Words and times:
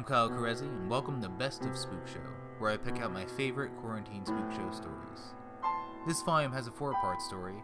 I'm 0.00 0.06
Kyle 0.06 0.30
Carezzi, 0.30 0.62
and 0.62 0.88
welcome 0.88 1.20
to 1.20 1.28
Best 1.28 1.62
of 1.66 1.76
Spook 1.76 2.08
Show, 2.08 2.26
where 2.58 2.70
I 2.70 2.78
pick 2.78 3.02
out 3.02 3.12
my 3.12 3.26
favorite 3.26 3.76
quarantine 3.76 4.24
spook 4.24 4.50
show 4.50 4.70
stories. 4.72 5.34
This 6.08 6.22
volume 6.22 6.52
has 6.54 6.66
a 6.66 6.70
four 6.70 6.94
part 6.94 7.20
story, 7.20 7.62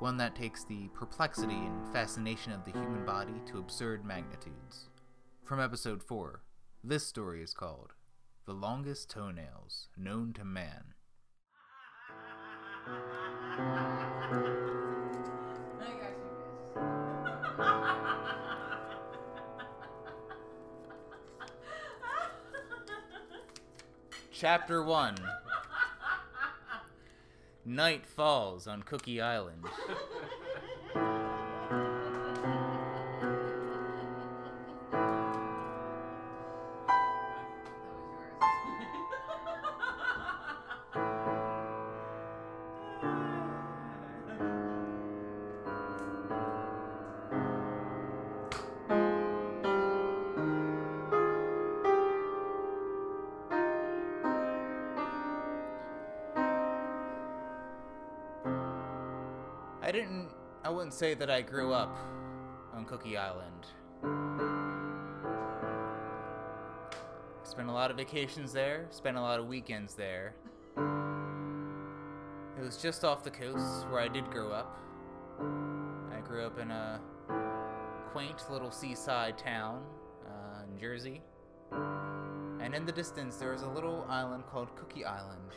one 0.00 0.16
that 0.16 0.34
takes 0.34 0.64
the 0.64 0.88
perplexity 0.88 1.54
and 1.54 1.92
fascination 1.92 2.50
of 2.50 2.64
the 2.64 2.72
human 2.72 3.06
body 3.06 3.40
to 3.46 3.58
absurd 3.58 4.04
magnitudes. 4.04 4.88
From 5.44 5.60
episode 5.60 6.02
4, 6.02 6.42
this 6.82 7.06
story 7.06 7.44
is 7.44 7.54
called 7.54 7.92
The 8.44 8.54
Longest 8.54 9.08
Toenails 9.08 9.86
Known 9.96 10.32
to 10.32 10.44
Man. 10.44 10.94
Chapter 24.42 24.82
1 24.82 25.14
Night 27.64 28.04
Falls 28.04 28.66
on 28.66 28.82
Cookie 28.82 29.20
Island. 29.20 29.62
Wouldn't 60.92 61.16
say 61.16 61.24
that 61.24 61.30
I 61.30 61.40
grew 61.40 61.72
up 61.72 61.96
on 62.74 62.84
Cookie 62.84 63.16
Island. 63.16 63.66
Spent 67.44 67.70
a 67.70 67.72
lot 67.72 67.90
of 67.90 67.96
vacations 67.96 68.52
there, 68.52 68.88
spent 68.90 69.16
a 69.16 69.20
lot 69.22 69.40
of 69.40 69.46
weekends 69.46 69.94
there. 69.94 70.34
It 72.58 72.62
was 72.62 72.76
just 72.76 73.06
off 73.06 73.24
the 73.24 73.30
coast 73.30 73.88
where 73.88 74.00
I 74.00 74.08
did 74.08 74.30
grow 74.30 74.52
up. 74.52 74.78
I 76.14 76.20
grew 76.20 76.44
up 76.44 76.58
in 76.58 76.70
a 76.70 77.00
quaint 78.10 78.44
little 78.50 78.70
seaside 78.70 79.38
town 79.38 79.82
uh, 80.26 80.64
in 80.70 80.78
Jersey. 80.78 81.22
And 81.72 82.74
in 82.74 82.84
the 82.84 82.92
distance, 82.92 83.36
there 83.36 83.52
was 83.52 83.62
a 83.62 83.70
little 83.70 84.04
island 84.10 84.44
called 84.46 84.76
Cookie 84.76 85.06
Island. 85.06 85.52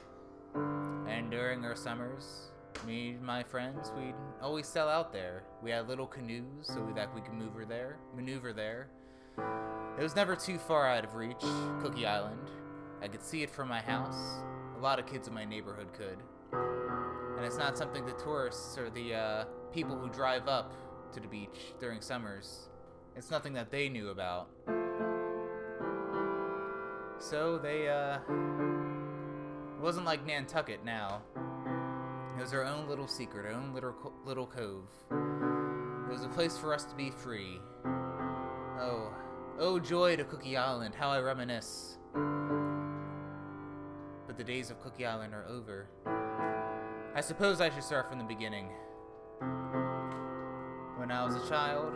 And 1.09 1.29
during 1.29 1.65
our 1.65 1.75
summers, 1.75 2.53
me 2.87 3.09
and 3.09 3.21
my 3.21 3.43
friends, 3.43 3.91
we'd 3.97 4.15
always 4.45 4.67
sell 4.67 4.87
out 4.87 5.11
there. 5.11 5.41
We 5.63 5.71
had 5.71 5.87
little 5.87 6.05
canoes 6.05 6.45
so 6.61 6.87
that 6.95 7.13
we 7.15 7.21
could 7.21 7.33
maneuver 7.33 7.65
there. 7.65 7.97
Maneuver 8.15 8.53
there. 8.53 8.89
It 9.97 10.03
was 10.03 10.15
never 10.15 10.35
too 10.35 10.59
far 10.59 10.87
out 10.87 11.03
of 11.03 11.15
reach, 11.15 11.41
Cookie 11.81 12.05
Island. 12.05 12.51
I 13.01 13.07
could 13.07 13.23
see 13.23 13.41
it 13.41 13.49
from 13.49 13.67
my 13.67 13.81
house. 13.81 14.37
A 14.77 14.81
lot 14.81 14.99
of 14.99 15.07
kids 15.07 15.27
in 15.27 15.33
my 15.33 15.45
neighborhood 15.45 15.87
could. 15.93 16.19
And 17.37 17.43
it's 17.43 17.57
not 17.57 17.75
something 17.75 18.05
the 18.05 18.11
tourists 18.13 18.77
or 18.77 18.91
the 18.91 19.15
uh, 19.15 19.45
people 19.73 19.97
who 19.97 20.09
drive 20.09 20.47
up 20.47 20.73
to 21.13 21.19
the 21.19 21.27
beach 21.27 21.73
during 21.79 21.99
summers. 21.99 22.69
It's 23.15 23.31
nothing 23.31 23.53
that 23.53 23.71
they 23.71 23.89
knew 23.89 24.09
about. 24.09 24.49
So 27.17 27.57
they, 27.57 27.89
uh, 27.89 28.19
it 29.77 29.81
wasn't 29.81 30.05
like 30.05 30.23
Nantucket 30.23 30.85
now. 30.85 31.23
It 32.37 32.41
was 32.41 32.53
our 32.53 32.65
own 32.65 32.89
little 32.89 33.07
secret, 33.07 33.45
our 33.45 33.53
own 33.53 33.73
little 33.73 33.95
little 34.25 34.45
cove. 34.45 34.89
It 35.09 36.11
was 36.11 36.23
a 36.23 36.27
place 36.27 36.57
for 36.57 36.73
us 36.73 36.83
to 36.83 36.93
be 36.95 37.09
free. 37.09 37.61
Oh, 38.77 39.13
oh 39.57 39.79
joy 39.79 40.17
to 40.17 40.25
Cookie 40.25 40.57
Island, 40.57 40.95
how 40.95 41.09
I 41.09 41.21
reminisce. 41.21 41.97
But 44.27 44.37
the 44.37 44.43
days 44.43 44.69
of 44.69 44.81
Cookie 44.81 45.05
Island 45.05 45.33
are 45.33 45.45
over. 45.47 45.87
I 47.15 47.21
suppose 47.21 47.61
I 47.61 47.69
should 47.69 47.83
start 47.83 48.09
from 48.09 48.19
the 48.19 48.25
beginning. 48.25 48.67
When 50.97 51.11
I 51.11 51.23
was 51.23 51.35
a 51.35 51.49
child, 51.49 51.93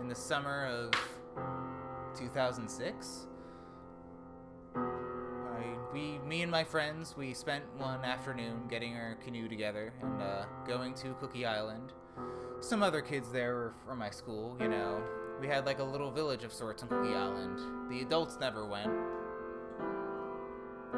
in 0.00 0.08
the 0.08 0.16
summer 0.16 0.66
of 0.66 0.90
2006, 2.18 3.26
I, 3.30 3.33
we, 5.94 6.18
me 6.26 6.42
and 6.42 6.50
my 6.50 6.64
friends, 6.64 7.14
we 7.16 7.32
spent 7.32 7.62
one 7.78 8.04
afternoon 8.04 8.66
getting 8.68 8.96
our 8.96 9.14
canoe 9.24 9.48
together 9.48 9.94
and 10.02 10.20
uh, 10.20 10.44
going 10.66 10.92
to 10.94 11.14
Cookie 11.20 11.46
Island. 11.46 11.92
Some 12.60 12.82
other 12.82 13.00
kids 13.00 13.30
there 13.30 13.54
were 13.54 13.74
from 13.86 14.00
my 14.00 14.10
school, 14.10 14.56
you 14.60 14.68
know. 14.68 15.00
We 15.40 15.46
had 15.46 15.66
like 15.66 15.78
a 15.78 15.84
little 15.84 16.10
village 16.10 16.42
of 16.42 16.52
sorts 16.52 16.82
on 16.82 16.88
Cookie 16.88 17.14
Island. 17.14 17.60
The 17.90 18.00
adults 18.00 18.38
never 18.40 18.66
went. 18.66 18.92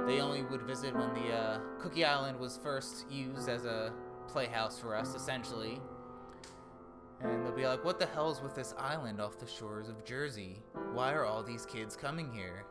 They 0.07 0.21
only 0.21 0.43
would 0.45 0.63
visit 0.63 0.95
when 0.95 1.13
the 1.13 1.31
uh, 1.31 1.59
Cookie 1.79 2.05
Island 2.07 2.39
was 2.39 2.59
first 2.63 3.11
used 3.11 3.51
as 3.51 3.67
a 3.67 3.93
playhouse 4.29 4.79
for 4.79 4.97
us, 4.97 5.15
essentially. 5.15 5.79
And 7.21 7.45
they'll 7.45 7.53
be 7.53 7.67
like, 7.67 7.85
what 7.85 7.99
the 7.99 8.07
hell's 8.07 8.43
with 8.43 8.55
this 8.55 8.75
island 8.79 9.21
off 9.21 9.39
the 9.39 9.47
shores 9.47 9.91
of 9.91 10.07
Jersey? 10.07 10.63
Why 10.95 11.13
are 11.13 11.27
all 11.27 11.43
these 11.43 11.67
kids 11.67 11.97
coming 11.97 12.33
here? 12.33 12.65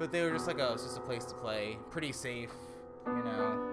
But 0.00 0.10
they 0.12 0.22
were 0.22 0.30
just 0.30 0.46
like, 0.46 0.58
oh, 0.58 0.72
it's 0.72 0.82
just 0.82 0.96
a 0.96 1.02
place 1.02 1.26
to 1.26 1.34
play. 1.34 1.76
Pretty 1.90 2.10
safe, 2.10 2.54
you 3.06 3.22
know. 3.22 3.66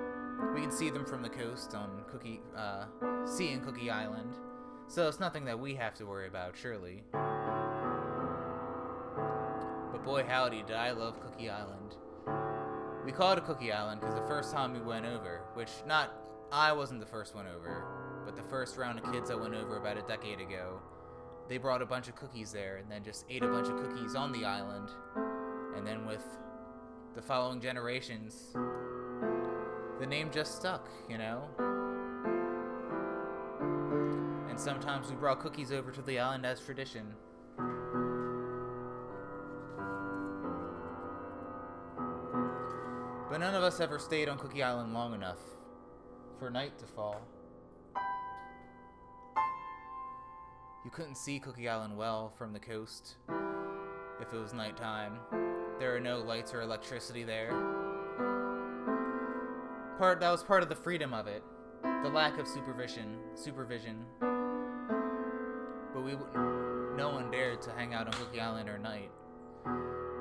We 0.54 0.60
can 0.60 0.72
see 0.72 0.90
them 0.90 1.06
from 1.06 1.22
the 1.22 1.30
coast 1.30 1.74
on 1.74 2.04
Cookie, 2.12 2.42
uh, 2.54 2.84
and 3.02 3.64
Cookie 3.64 3.90
Island. 3.90 4.36
So 4.90 5.08
it's 5.08 5.22
nothing 5.22 5.46
that 5.46 5.58
we 5.58 5.74
have 5.76 5.94
to 5.96 6.06
worry 6.06 6.28
about, 6.28 6.58
surely. 6.58 7.06
But 9.92 10.04
boy, 10.04 10.26
howdy, 10.28 10.64
did 10.64 10.76
I 10.76 10.92
love 10.92 11.22
Cookie 11.22 11.50
Island. 11.50 11.96
We 13.06 13.14
called 13.14 13.38
it 13.38 13.46
a 13.46 13.48
Cookie 13.48 13.72
Island 13.72 14.02
because 14.02 14.16
the 14.16 14.28
first 14.28 14.52
time 14.52 14.74
we 14.74 14.82
went 14.82 15.06
over, 15.06 15.44
which 15.54 15.72
not 15.88 16.12
I 16.52 16.74
wasn't 16.74 17.00
the 17.00 17.06
first 17.06 17.36
one 17.36 17.48
over, 17.48 17.86
but 18.26 18.36
the 18.36 18.44
first 18.44 18.76
round 18.76 19.00
of 19.00 19.10
kids 19.14 19.32
I 19.32 19.36
went 19.36 19.56
over 19.56 19.78
about 19.78 19.98
a 19.98 20.02
decade 20.02 20.42
ago, 20.42 20.82
they 21.48 21.58
brought 21.58 21.82
a 21.82 21.86
bunch 21.86 22.10
of 22.10 22.18
cookies 22.18 22.52
there 22.52 22.76
and 22.76 22.92
then 22.92 23.06
just 23.06 23.24
ate 23.30 23.44
a 23.44 23.48
bunch 23.48 23.70
of 23.70 23.78
cookies 23.78 24.14
on 24.14 24.34
the 24.34 24.44
island. 24.44 24.90
And 25.78 25.86
then 25.86 26.06
with 26.08 26.26
the 27.16 27.22
following 27.22 27.62
generations, 27.62 28.54
the 30.00 30.08
name 30.08 30.32
just 30.32 30.56
stuck, 30.56 30.90
you 31.08 31.18
know? 31.20 31.44
And 34.50 34.60
sometimes 34.60 35.10
we 35.10 35.16
brought 35.16 35.40
cookies 35.40 35.72
over 35.72 35.92
to 35.92 36.02
the 36.02 36.20
island 36.20 36.46
as 36.46 36.60
tradition. 36.60 37.14
But 43.30 43.38
none 43.38 43.54
of 43.54 43.62
us 43.62 43.80
ever 43.80 44.00
stayed 44.00 44.30
on 44.30 44.40
Cookie 44.40 44.64
Island 44.64 44.96
long 44.96 45.14
enough 45.14 45.40
for 46.40 46.50
night 46.50 46.80
to 46.80 46.86
fall. 46.86 47.22
You 50.84 50.92
couldn't 50.92 51.18
see 51.18 51.40
Cookie 51.40 51.70
Island 51.70 51.96
well 51.96 52.34
from 52.36 52.54
the 52.54 52.60
coast 52.60 53.18
if 54.20 54.34
it 54.34 54.38
was 54.38 54.54
nighttime. 54.54 55.20
There 55.80 55.96
are 55.96 56.00
no 56.00 56.20
lights 56.20 56.54
or 56.54 56.62
electricity 56.62 57.24
there. 57.24 57.50
Part 60.00 60.20
that 60.20 60.32
was 60.32 60.44
part 60.44 60.64
of 60.64 60.70
the 60.70 60.76
freedom 60.76 61.14
of 61.14 61.28
it, 61.28 61.44
the 62.04 62.10
lack 62.10 62.40
of 62.40 62.48
supervision, 62.48 63.18
supervision. 63.36 64.06
But 65.94 66.04
we 66.04 66.16
no 66.98 67.10
one 67.10 67.30
dared 67.30 67.62
to 67.62 67.72
hang 67.72 67.94
out 67.94 68.08
on 68.08 68.14
Cookie 68.14 68.40
Island 68.40 68.70
at 68.70 68.82
night. 68.82 69.12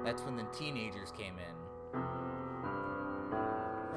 That's 0.05 0.23
when 0.23 0.37
the 0.37 0.45
teenagers 0.53 1.11
came 1.11 1.35
in. 1.39 2.01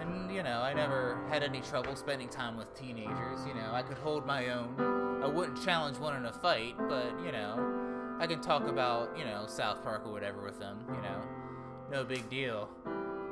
And, 0.02 0.34
you 0.34 0.44
know, 0.44 0.62
I 0.62 0.74
never 0.74 1.22
had 1.30 1.44
any 1.44 1.60
trouble 1.60 1.96
spending 1.98 2.30
time 2.30 2.56
with 2.58 2.74
teenagers. 2.74 3.46
You 3.46 3.54
know, 3.54 3.72
I 3.74 3.82
could 3.82 3.98
hold 3.98 4.26
my 4.26 4.50
own. 4.50 5.22
I 5.22 5.28
wouldn't 5.28 5.62
challenge 5.64 5.98
one 5.98 6.16
in 6.16 6.26
a 6.26 6.32
fight, 6.32 6.76
but, 6.88 7.12
you 7.24 7.34
know, 7.34 8.18
I 8.20 8.28
can 8.28 8.42
talk 8.42 8.66
about, 8.66 9.18
you 9.18 9.26
know, 9.26 9.46
South 9.48 9.84
Park 9.84 10.04
or 10.06 10.12
whatever 10.14 10.42
with 10.42 10.58
them, 10.58 10.80
you 10.88 11.02
know. 11.02 11.22
No 11.92 12.04
big 12.04 12.30
deal. 12.30 12.70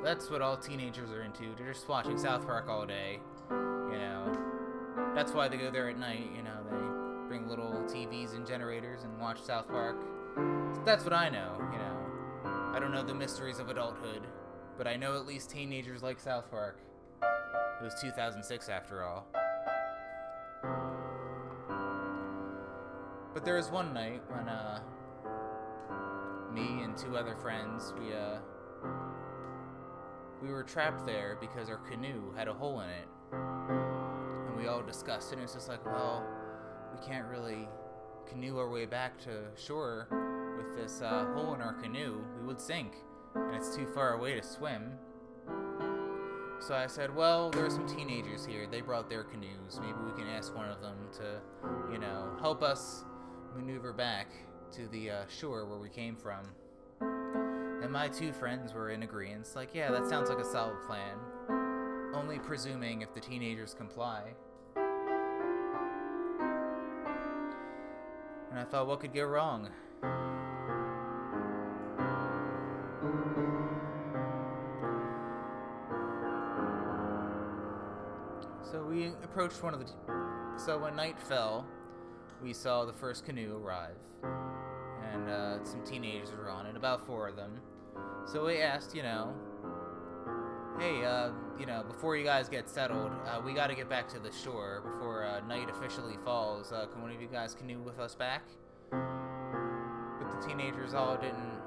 That's 0.02 0.30
what 0.30 0.42
all 0.42 0.56
teenagers 0.56 1.10
are 1.12 1.22
into. 1.22 1.54
They're 1.56 1.72
just 1.72 1.88
watching 1.88 2.18
South 2.18 2.44
Park 2.44 2.68
all 2.68 2.86
day, 2.86 3.20
you 3.50 3.98
know. 3.98 5.12
That's 5.14 5.32
why 5.32 5.48
they 5.48 5.56
go 5.56 5.70
there 5.70 5.88
at 5.88 5.98
night, 5.98 6.28
you 6.34 6.42
know. 6.42 6.56
They 6.68 7.28
bring 7.28 7.48
little 7.48 7.84
TVs 7.86 8.34
and 8.34 8.46
generators 8.46 9.04
and 9.04 9.20
watch 9.20 9.40
South 9.40 9.68
Park. 9.68 10.04
That's 10.84 11.04
what 11.04 11.12
I 11.12 11.28
know, 11.28 11.56
you 11.72 11.78
know. 11.78 12.70
I 12.74 12.78
don't 12.80 12.92
know 12.92 13.04
the 13.04 13.14
mysteries 13.14 13.60
of 13.60 13.68
adulthood, 13.68 14.26
but 14.76 14.88
I 14.88 14.96
know 14.96 15.16
at 15.16 15.26
least 15.26 15.50
teenagers 15.50 16.02
like 16.02 16.18
South 16.18 16.50
Park. 16.50 16.80
It 17.22 17.84
was 17.84 17.94
2006 18.00 18.68
after 18.68 19.04
all. 19.04 19.26
But 23.34 23.44
there 23.44 23.56
was 23.56 23.70
one 23.70 23.94
night 23.94 24.22
when 24.28 24.48
uh, 24.48 24.80
me 26.58 26.82
and 26.82 26.96
two 26.96 27.16
other 27.16 27.36
friends 27.36 27.94
we 28.00 28.12
uh, 28.12 28.38
we 30.42 30.50
were 30.50 30.62
trapped 30.62 31.04
there 31.06 31.36
because 31.40 31.68
our 31.68 31.78
canoe 31.78 32.32
had 32.36 32.48
a 32.48 32.52
hole 32.54 32.80
in 32.80 32.88
it, 32.90 33.08
and 33.32 34.56
we 34.56 34.68
all 34.68 34.82
discussed 34.82 35.32
it. 35.32 35.34
And 35.34 35.42
it's 35.42 35.54
just 35.54 35.68
like, 35.68 35.84
well, 35.84 36.24
we 36.92 37.04
can't 37.04 37.26
really 37.26 37.68
canoe 38.28 38.56
our 38.58 38.68
way 38.68 38.86
back 38.86 39.18
to 39.24 39.44
shore 39.56 40.06
with 40.56 40.76
this 40.76 41.02
uh, 41.02 41.26
hole 41.34 41.54
in 41.54 41.60
our 41.60 41.74
canoe. 41.74 42.20
We 42.40 42.46
would 42.46 42.60
sink, 42.60 42.92
and 43.34 43.54
it's 43.54 43.74
too 43.74 43.86
far 43.86 44.14
away 44.14 44.36
to 44.36 44.42
swim. 44.42 44.92
So 46.60 46.74
I 46.74 46.86
said, 46.86 47.14
well, 47.14 47.50
there 47.50 47.64
are 47.64 47.70
some 47.70 47.88
teenagers 47.88 48.46
here. 48.46 48.66
They 48.70 48.80
brought 48.80 49.08
their 49.08 49.24
canoes. 49.24 49.80
Maybe 49.80 49.98
we 50.04 50.12
can 50.12 50.28
ask 50.28 50.54
one 50.54 50.68
of 50.68 50.80
them 50.80 50.96
to, 51.18 51.40
you 51.92 51.98
know, 51.98 52.36
help 52.40 52.62
us 52.62 53.04
maneuver 53.56 53.92
back 53.92 54.28
to 54.72 54.86
the 54.88 55.10
uh, 55.10 55.24
shore 55.28 55.64
where 55.66 55.78
we 55.78 55.88
came 55.88 56.16
from. 56.16 56.46
And 57.00 57.92
my 57.92 58.08
two 58.08 58.32
friends 58.32 58.74
were 58.74 58.90
in 58.90 59.02
agreement. 59.02 59.48
Like, 59.54 59.74
yeah, 59.74 59.90
that 59.90 60.08
sounds 60.08 60.28
like 60.28 60.38
a 60.38 60.44
solid 60.44 60.82
plan. 60.86 61.16
Only 62.14 62.38
presuming 62.38 63.02
if 63.02 63.14
the 63.14 63.20
teenagers 63.20 63.74
comply. 63.74 64.34
And 68.50 68.58
I 68.58 68.64
thought, 68.64 68.86
what 68.86 69.00
could 69.00 69.14
go 69.14 69.24
wrong? 69.24 69.68
So 78.70 78.82
we 78.84 79.06
approached 79.24 79.62
one 79.62 79.72
of 79.72 79.80
the. 79.80 79.86
T- 79.86 79.92
so 80.58 80.78
when 80.78 80.94
night 80.96 81.18
fell, 81.18 81.66
we 82.42 82.52
saw 82.52 82.84
the 82.84 82.92
first 82.92 83.24
canoe 83.24 83.60
arrive, 83.62 83.96
and 85.12 85.28
uh, 85.28 85.64
some 85.64 85.82
teenagers 85.84 86.30
were 86.32 86.50
on 86.50 86.66
it, 86.66 86.76
about 86.76 87.06
four 87.06 87.28
of 87.28 87.36
them. 87.36 87.60
So 88.26 88.46
we 88.46 88.58
asked, 88.58 88.94
you 88.94 89.02
know, 89.02 89.34
hey, 90.78 91.04
uh, 91.04 91.30
you 91.58 91.66
know, 91.66 91.82
before 91.82 92.16
you 92.16 92.24
guys 92.24 92.48
get 92.48 92.68
settled, 92.68 93.10
uh, 93.26 93.40
we 93.44 93.52
got 93.52 93.68
to 93.68 93.74
get 93.74 93.88
back 93.88 94.08
to 94.08 94.18
the 94.18 94.30
shore 94.32 94.82
before 94.84 95.24
uh, 95.24 95.40
night 95.46 95.68
officially 95.70 96.16
falls. 96.24 96.72
Uh, 96.72 96.86
can 96.86 97.02
one 97.02 97.10
of 97.10 97.20
you 97.20 97.28
guys 97.28 97.54
canoe 97.54 97.80
with 97.80 97.98
us 97.98 98.14
back? 98.14 98.42
But 98.90 100.40
the 100.40 100.46
teenagers 100.46 100.94
all 100.94 101.16
didn't 101.16 101.58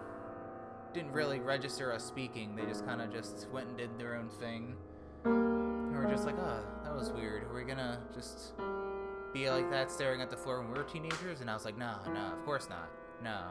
didn't 0.93 1.11
really 1.13 1.39
register 1.39 1.93
us 1.93 2.03
speaking. 2.03 2.55
They 2.55 2.65
just 2.65 2.85
kind 2.85 3.01
of 3.01 3.13
just 3.13 3.47
went 3.51 3.69
and 3.69 3.77
did 3.77 3.97
their 3.97 4.15
own 4.15 4.29
thing. 4.29 4.75
And 5.23 5.95
we're 5.95 6.09
just 6.09 6.25
like, 6.25 6.35
oh, 6.37 6.63
that 6.83 6.93
was 6.93 7.11
weird. 7.11 7.47
We're 7.49 7.61
we 7.61 7.63
gonna 7.63 7.99
just 8.13 8.53
be 9.33 9.49
like 9.49 9.69
that, 9.71 9.91
staring 9.91 10.21
at 10.21 10.29
the 10.29 10.37
floor 10.37 10.59
when 10.59 10.71
we 10.71 10.77
were 10.77 10.83
teenagers? 10.83 11.41
And 11.41 11.49
I 11.49 11.53
was 11.53 11.65
like, 11.65 11.77
no, 11.77 11.95
no, 12.13 12.33
of 12.33 12.43
course 12.45 12.67
not. 12.69 12.89
No. 13.23 13.47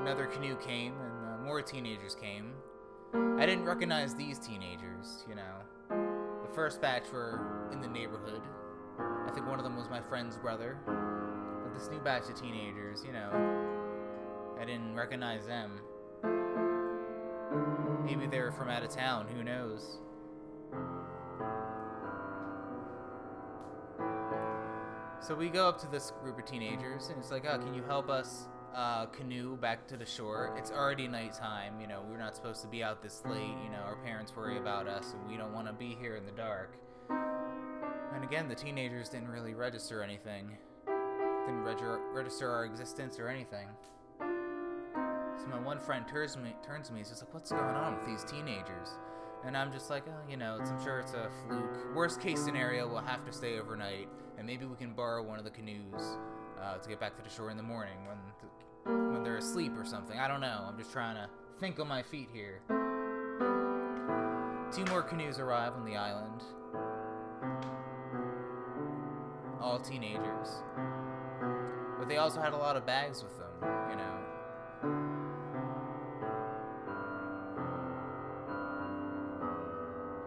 Another 0.00 0.26
canoe 0.26 0.56
came, 0.56 0.94
and 1.00 1.26
uh, 1.26 1.44
more 1.44 1.62
teenagers 1.62 2.14
came. 2.14 2.52
I 3.38 3.46
didn't 3.46 3.64
recognize 3.64 4.14
these 4.14 4.38
teenagers, 4.38 5.24
you 5.28 5.34
know. 5.34 5.62
The 5.88 6.54
first 6.54 6.80
batch 6.80 7.10
were 7.12 7.68
in 7.72 7.80
the 7.80 7.88
neighborhood. 7.88 8.42
I 8.98 9.30
think 9.32 9.46
one 9.46 9.58
of 9.58 9.64
them 9.64 9.76
was 9.76 9.88
my 9.88 10.00
friend's 10.00 10.36
brother. 10.36 10.78
But 10.86 11.74
this 11.74 11.88
new 11.90 12.00
batch 12.00 12.28
of 12.28 12.40
teenagers, 12.40 13.04
you 13.04 13.12
know, 13.12 13.30
I 14.60 14.64
didn't 14.64 14.94
recognize 14.94 15.46
them. 15.46 15.80
Maybe 18.04 18.26
they 18.26 18.40
were 18.40 18.52
from 18.52 18.68
out 18.68 18.82
of 18.82 18.90
town, 18.90 19.26
who 19.34 19.42
knows? 19.42 19.98
So 25.26 25.34
we 25.34 25.48
go 25.48 25.66
up 25.66 25.80
to 25.80 25.86
this 25.86 26.12
group 26.22 26.38
of 26.38 26.44
teenagers, 26.44 27.08
and 27.08 27.16
it's 27.16 27.30
like, 27.30 27.46
oh, 27.48 27.56
can 27.56 27.72
you 27.72 27.82
help 27.84 28.10
us 28.10 28.46
uh, 28.76 29.06
canoe 29.06 29.56
back 29.56 29.88
to 29.88 29.96
the 29.96 30.04
shore? 30.04 30.54
It's 30.58 30.70
already 30.70 31.08
nighttime, 31.08 31.80
you 31.80 31.86
know, 31.86 32.02
we're 32.06 32.18
not 32.18 32.36
supposed 32.36 32.60
to 32.60 32.68
be 32.68 32.84
out 32.84 33.02
this 33.02 33.22
late, 33.24 33.56
you 33.64 33.70
know, 33.70 33.80
our 33.86 33.96
parents 33.96 34.36
worry 34.36 34.58
about 34.58 34.86
us, 34.86 35.14
and 35.14 35.26
we 35.26 35.38
don't 35.38 35.54
want 35.54 35.66
to 35.66 35.72
be 35.72 35.96
here 35.98 36.16
in 36.16 36.26
the 36.26 36.32
dark. 36.32 36.76
And 37.08 38.22
again, 38.22 38.50
the 38.50 38.54
teenagers 38.54 39.08
didn't 39.08 39.28
really 39.28 39.54
register 39.54 40.02
anything, 40.02 40.58
didn't 41.46 41.62
reg- 41.62 41.78
register 42.12 42.50
our 42.50 42.66
existence 42.66 43.18
or 43.18 43.28
anything. 43.28 43.68
So 44.20 45.46
my 45.50 45.58
one 45.58 45.78
friend 45.78 46.06
turns 46.06 46.36
me, 46.36 46.54
turns 46.62 46.88
to 46.88 46.92
me, 46.92 47.00
he's 47.00 47.08
just 47.08 47.22
like, 47.22 47.32
what's 47.32 47.50
going 47.50 47.62
on 47.62 47.96
with 47.96 48.04
these 48.04 48.30
teenagers? 48.30 48.98
And 49.46 49.56
I'm 49.56 49.70
just 49.72 49.90
like, 49.90 50.04
oh, 50.08 50.30
you 50.30 50.36
know, 50.36 50.56
it's, 50.60 50.70
I'm 50.70 50.82
sure 50.82 51.00
it's 51.00 51.12
a 51.12 51.28
fluke. 51.46 51.94
Worst 51.94 52.20
case 52.20 52.42
scenario, 52.42 52.88
we'll 52.88 53.02
have 53.02 53.24
to 53.26 53.32
stay 53.32 53.58
overnight, 53.58 54.08
and 54.38 54.46
maybe 54.46 54.64
we 54.64 54.76
can 54.76 54.94
borrow 54.94 55.22
one 55.22 55.38
of 55.38 55.44
the 55.44 55.50
canoes 55.50 56.16
uh, 56.60 56.78
to 56.78 56.88
get 56.88 56.98
back 56.98 57.14
to 57.16 57.22
the 57.22 57.28
shore 57.28 57.50
in 57.50 57.56
the 57.56 57.62
morning 57.62 58.06
when 58.06 58.16
the, 58.40 59.12
when 59.12 59.22
they're 59.22 59.36
asleep 59.36 59.72
or 59.76 59.84
something. 59.84 60.18
I 60.18 60.28
don't 60.28 60.40
know. 60.40 60.64
I'm 60.66 60.78
just 60.78 60.92
trying 60.92 61.16
to 61.16 61.28
think 61.60 61.78
on 61.78 61.88
my 61.88 62.02
feet 62.02 62.28
here. 62.32 62.62
Two 64.74 64.84
more 64.86 65.02
canoes 65.02 65.38
arrive 65.38 65.74
on 65.74 65.84
the 65.84 65.96
island. 65.96 66.42
All 69.60 69.78
teenagers. 69.78 70.48
But 71.98 72.08
they 72.08 72.16
also 72.16 72.40
had 72.40 72.54
a 72.54 72.56
lot 72.56 72.76
of 72.76 72.86
bags 72.86 73.22
with 73.22 73.38
them, 73.38 73.52
you 73.90 73.96
know. 73.96 74.23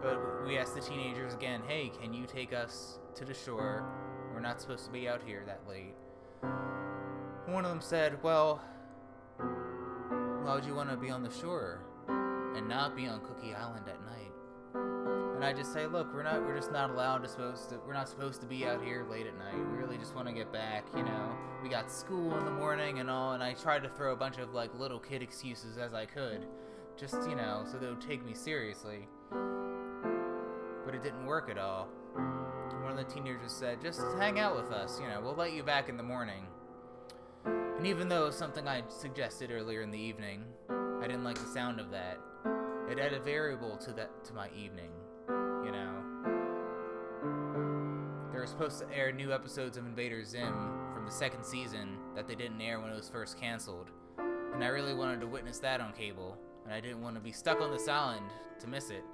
But 0.02 0.46
we 0.46 0.58
asked 0.58 0.74
the 0.74 0.80
teenagers 0.80 1.34
again, 1.34 1.60
hey, 1.66 1.90
can 2.00 2.14
you 2.14 2.24
take 2.26 2.52
us 2.52 2.98
to 3.16 3.24
the 3.24 3.34
shore? 3.34 3.84
We're 4.32 4.40
not 4.40 4.60
supposed 4.60 4.84
to 4.84 4.92
be 4.92 5.08
out 5.08 5.22
here 5.26 5.42
that 5.46 5.62
late. 5.68 5.94
One 7.46 7.64
of 7.64 7.70
them 7.70 7.80
said, 7.80 8.22
well, 8.22 8.62
why 9.38 10.54
would 10.54 10.64
you 10.64 10.74
want 10.74 10.90
to 10.90 10.96
be 10.96 11.10
on 11.10 11.22
the 11.22 11.30
shore 11.30 11.82
and 12.08 12.68
not 12.68 12.94
be 12.94 13.06
on 13.06 13.20
Cookie 13.20 13.54
Island 13.54 13.86
at 13.88 14.00
night? 14.04 14.32
And 15.34 15.44
I 15.44 15.52
just 15.52 15.72
say, 15.72 15.86
look, 15.86 16.12
we're 16.14 16.22
not, 16.22 16.42
we're 16.42 16.56
just 16.56 16.72
not 16.72 16.90
allowed 16.90 17.18
to 17.18 17.28
supposed 17.28 17.70
to, 17.70 17.80
we're 17.86 17.92
not 17.92 18.08
supposed 18.08 18.40
to 18.42 18.46
be 18.46 18.66
out 18.66 18.82
here 18.82 19.04
late 19.08 19.26
at 19.26 19.36
night. 19.38 19.56
We 19.56 19.78
really 19.78 19.98
just 19.98 20.14
want 20.14 20.28
to 20.28 20.34
get 20.34 20.52
back, 20.52 20.84
you 20.96 21.02
know. 21.02 21.32
We 21.62 21.68
got 21.68 21.90
school 21.90 22.36
in 22.38 22.44
the 22.44 22.50
morning 22.50 23.00
and 23.00 23.10
all, 23.10 23.32
and 23.32 23.42
I 23.42 23.54
tried 23.54 23.82
to 23.82 23.88
throw 23.88 24.12
a 24.12 24.16
bunch 24.16 24.38
of 24.38 24.54
like 24.54 24.76
little 24.78 25.00
kid 25.00 25.22
excuses 25.22 25.76
as 25.76 25.92
I 25.92 26.06
could, 26.06 26.46
just 26.96 27.14
you 27.28 27.34
know, 27.34 27.64
so 27.70 27.78
they 27.78 27.88
would 27.88 28.00
take 28.00 28.24
me 28.24 28.34
seriously 28.34 29.08
but 30.88 30.94
it 30.94 31.02
didn't 31.02 31.26
work 31.26 31.50
at 31.50 31.58
all. 31.58 31.86
One 32.82 32.92
of 32.92 32.96
the 32.96 33.04
teenagers 33.04 33.52
said, 33.52 33.82
just 33.82 34.00
hang 34.18 34.38
out 34.38 34.56
with 34.56 34.72
us, 34.72 34.98
you 34.98 35.06
know, 35.06 35.20
we'll 35.20 35.34
let 35.34 35.52
you 35.52 35.62
back 35.62 35.90
in 35.90 35.98
the 35.98 36.02
morning. 36.02 36.46
And 37.44 37.86
even 37.86 38.08
though 38.08 38.22
it 38.22 38.28
was 38.28 38.38
something 38.38 38.66
I'd 38.66 38.90
suggested 38.90 39.50
earlier 39.50 39.82
in 39.82 39.90
the 39.90 39.98
evening, 39.98 40.44
I 40.70 41.06
didn't 41.06 41.24
like 41.24 41.36
the 41.36 41.44
sound 41.44 41.78
of 41.78 41.90
that. 41.90 42.16
It 42.90 42.98
added 42.98 43.20
a 43.20 43.22
variable 43.22 43.76
to 43.76 43.92
that 43.92 44.24
to 44.24 44.32
my 44.32 44.48
evening, 44.56 44.88
you 45.28 45.72
know. 45.72 45.92
They 48.32 48.38
were 48.38 48.46
supposed 48.46 48.78
to 48.78 48.90
air 48.90 49.12
new 49.12 49.34
episodes 49.34 49.76
of 49.76 49.84
Invader 49.84 50.24
Zim 50.24 50.54
from 50.94 51.04
the 51.04 51.12
second 51.12 51.44
season 51.44 51.98
that 52.16 52.26
they 52.26 52.34
didn't 52.34 52.62
air 52.62 52.80
when 52.80 52.90
it 52.90 52.96
was 52.96 53.10
first 53.10 53.38
canceled. 53.38 53.90
And 54.54 54.64
I 54.64 54.68
really 54.68 54.94
wanted 54.94 55.20
to 55.20 55.26
witness 55.26 55.58
that 55.58 55.82
on 55.82 55.92
cable, 55.92 56.38
and 56.64 56.72
I 56.72 56.80
didn't 56.80 57.02
want 57.02 57.16
to 57.16 57.20
be 57.20 57.32
stuck 57.32 57.60
on 57.60 57.70
this 57.70 57.88
island 57.88 58.24
to 58.60 58.66
miss 58.66 58.88
it. 58.88 59.04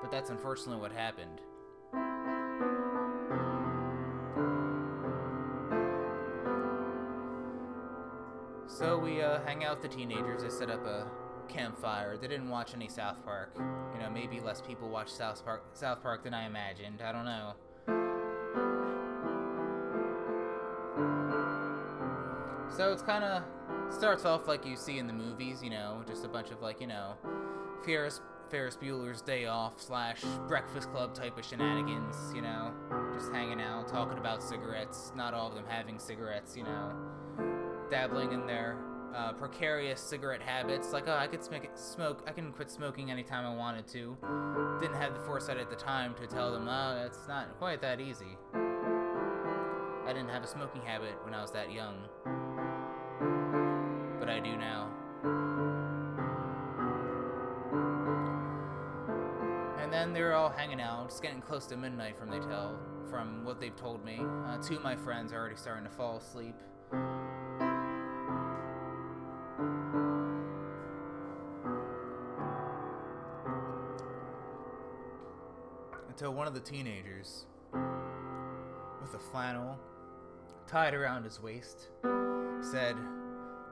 But 0.00 0.10
that's 0.10 0.30
unfortunately 0.30 0.80
what 0.80 0.92
happened. 0.92 1.40
So 8.78 8.96
we 8.96 9.22
uh, 9.22 9.40
hang 9.44 9.64
out 9.64 9.82
with 9.82 9.90
the 9.90 9.96
teenagers. 9.96 10.42
They 10.42 10.50
set 10.50 10.70
up 10.70 10.86
a 10.86 11.08
campfire. 11.48 12.16
They 12.16 12.28
didn't 12.28 12.48
watch 12.48 12.74
any 12.74 12.88
South 12.88 13.16
Park. 13.24 13.56
You 13.56 14.00
know, 14.00 14.08
maybe 14.08 14.38
less 14.38 14.60
people 14.60 14.88
watch 14.88 15.08
South 15.10 15.44
Park, 15.44 15.64
South 15.72 16.00
Park 16.00 16.22
than 16.22 16.32
I 16.32 16.46
imagined. 16.46 17.02
I 17.02 17.10
don't 17.10 17.24
know. 17.24 17.54
So 22.76 22.92
it's 22.92 23.02
kind 23.02 23.24
of 23.24 23.42
starts 23.92 24.24
off 24.24 24.46
like 24.46 24.64
you 24.64 24.76
see 24.76 24.98
in 24.98 25.08
the 25.08 25.12
movies. 25.12 25.62
You 25.62 25.70
know, 25.70 26.04
just 26.06 26.24
a 26.24 26.28
bunch 26.28 26.50
of 26.50 26.62
like 26.62 26.80
you 26.80 26.86
know, 26.86 27.14
Ferris 27.84 28.20
Ferris 28.50 28.76
Bueller's 28.76 29.20
Day 29.20 29.46
Off 29.46 29.80
slash 29.80 30.22
Breakfast 30.46 30.90
Club 30.90 31.14
type 31.14 31.38
of 31.38 31.44
shenanigans, 31.44 32.16
you 32.34 32.42
know, 32.42 32.72
just 33.14 33.30
hanging 33.32 33.60
out, 33.60 33.88
talking 33.88 34.18
about 34.18 34.42
cigarettes, 34.42 35.12
not 35.16 35.34
all 35.34 35.48
of 35.48 35.54
them 35.54 35.64
having 35.68 35.98
cigarettes, 35.98 36.56
you 36.56 36.64
know, 36.64 36.94
dabbling 37.90 38.32
in 38.32 38.46
their 38.46 38.78
uh, 39.14 39.32
precarious 39.32 40.00
cigarette 40.00 40.42
habits, 40.42 40.92
like, 40.92 41.04
oh, 41.08 41.16
I 41.16 41.26
could 41.26 41.42
smoke, 41.42 41.68
smoke, 41.74 42.22
I 42.26 42.32
can 42.32 42.52
quit 42.52 42.70
smoking 42.70 43.10
anytime 43.10 43.44
I 43.44 43.54
wanted 43.54 43.86
to. 43.88 44.16
Didn't 44.80 44.96
have 44.96 45.14
the 45.14 45.20
foresight 45.20 45.58
at 45.58 45.70
the 45.70 45.76
time 45.76 46.14
to 46.14 46.26
tell 46.26 46.52
them, 46.52 46.68
oh, 46.68 47.04
it's 47.04 47.26
not 47.28 47.58
quite 47.58 47.80
that 47.82 48.00
easy. 48.00 48.36
I 48.54 50.12
didn't 50.12 50.30
have 50.30 50.42
a 50.42 50.46
smoking 50.46 50.82
habit 50.82 51.14
when 51.24 51.34
I 51.34 51.42
was 51.42 51.50
that 51.52 51.70
young, 51.70 51.96
but 54.18 54.30
I 54.30 54.40
do 54.40 54.56
now. 54.56 54.90
And 59.88 59.94
then 59.94 60.12
they 60.12 60.20
were 60.20 60.34
all 60.34 60.50
hanging 60.50 60.82
out. 60.82 61.06
It's 61.06 61.18
getting 61.18 61.40
close 61.40 61.64
to 61.68 61.76
midnight 61.78 62.18
from 62.18 62.28
they 62.28 62.40
tell 62.40 62.78
from 63.08 63.42
what 63.42 63.58
they've 63.58 63.74
told 63.74 64.04
me. 64.04 64.20
Uh, 64.46 64.58
two 64.58 64.76
of 64.76 64.82
my 64.82 64.94
friends 64.94 65.32
are 65.32 65.38
already 65.38 65.56
starting 65.56 65.84
to 65.84 65.90
fall 65.90 66.18
asleep. 66.18 66.54
Until 76.10 76.34
one 76.34 76.46
of 76.46 76.52
the 76.52 76.60
teenagers, 76.60 77.46
with 77.72 79.14
a 79.14 79.18
flannel 79.32 79.78
tied 80.66 80.92
around 80.92 81.24
his 81.24 81.42
waist, 81.42 81.88
said, 82.60 82.94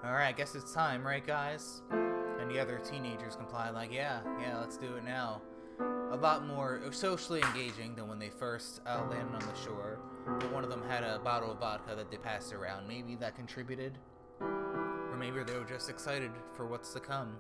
Alright, 0.03 0.29
I 0.29 0.33
guess 0.33 0.55
it's 0.55 0.73
time, 0.73 1.07
right, 1.07 1.27
guys? 1.27 1.83
And 1.91 2.51
the 2.51 2.59
other 2.59 2.79
teenagers 2.79 3.37
complied, 3.37 3.75
like, 3.75 3.93
Yeah, 3.93 4.21
yeah, 4.41 4.59
let's 4.59 4.79
do 4.79 4.97
it 4.97 5.05
now 5.05 5.43
a 6.13 6.17
lot 6.17 6.47
more 6.47 6.81
socially 6.91 7.41
engaging 7.43 7.95
than 7.95 8.09
when 8.09 8.19
they 8.19 8.31
first 8.31 8.81
uh, 8.87 9.03
landed 9.11 9.35
on 9.35 9.41
the 9.41 9.55
shore. 9.65 9.99
But 10.27 10.53
one 10.53 10.65
of 10.65 10.71
them 10.71 10.83
had 10.89 11.05
a 11.05 11.19
bottle 11.19 11.53
of 11.53 11.59
vodka 11.59 11.95
that 11.95 12.11
they 12.11 12.17
passed 12.17 12.53
around. 12.53 12.89
Maybe 12.89 13.17
that 13.17 13.37
contributed. 13.37 13.99
Or 14.41 15.17
maybe 15.19 15.43
they 15.45 15.55
were 15.55 15.65
just 15.65 15.89
excited 15.89 16.31
for 16.55 16.67
what's 16.67 16.93
to 16.93 17.01
come. 17.01 17.37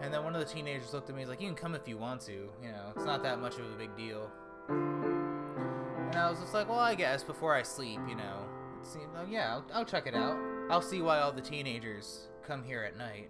And 0.00 0.14
then 0.14 0.22
one 0.24 0.34
of 0.34 0.46
the 0.46 0.52
teenagers 0.52 0.92
looked 0.92 1.10
at 1.10 1.16
me 1.16 1.22
and 1.22 1.28
was 1.28 1.36
like, 1.36 1.42
You 1.42 1.48
can 1.48 1.56
come 1.56 1.74
if 1.74 1.88
you 1.88 1.98
want 1.98 2.20
to. 2.22 2.48
You 2.62 2.72
know, 2.72 2.92
it's 2.94 3.04
not 3.04 3.22
that 3.24 3.40
much 3.40 3.54
of 3.58 3.70
a 3.72 3.76
big 3.76 3.96
deal. 3.96 4.30
And 4.68 6.16
I 6.16 6.30
was 6.30 6.40
just 6.40 6.54
like, 6.54 6.68
Well, 6.68 6.78
I 6.78 6.94
guess 6.94 7.22
before 7.22 7.54
I 7.54 7.62
sleep, 7.62 8.00
you 8.08 8.14
know. 8.14 8.44
It 8.80 8.86
seemed, 8.86 9.10
oh, 9.16 9.26
yeah, 9.28 9.54
I'll, 9.54 9.64
I'll 9.74 9.84
check 9.84 10.06
it 10.06 10.14
out. 10.14 10.38
I'll 10.70 10.82
see 10.82 11.02
why 11.02 11.18
all 11.18 11.32
the 11.32 11.40
teenagers 11.40 12.28
come 12.46 12.62
here 12.62 12.84
at 12.84 12.96
night. 12.96 13.28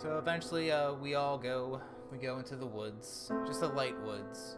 So 0.00 0.16
eventually, 0.16 0.70
uh, 0.70 0.92
we 0.92 1.16
all 1.16 1.36
go. 1.36 1.80
We 2.12 2.18
go 2.18 2.38
into 2.38 2.54
the 2.54 2.66
woods, 2.66 3.32
just 3.44 3.60
the 3.60 3.68
light 3.68 4.00
woods. 4.02 4.56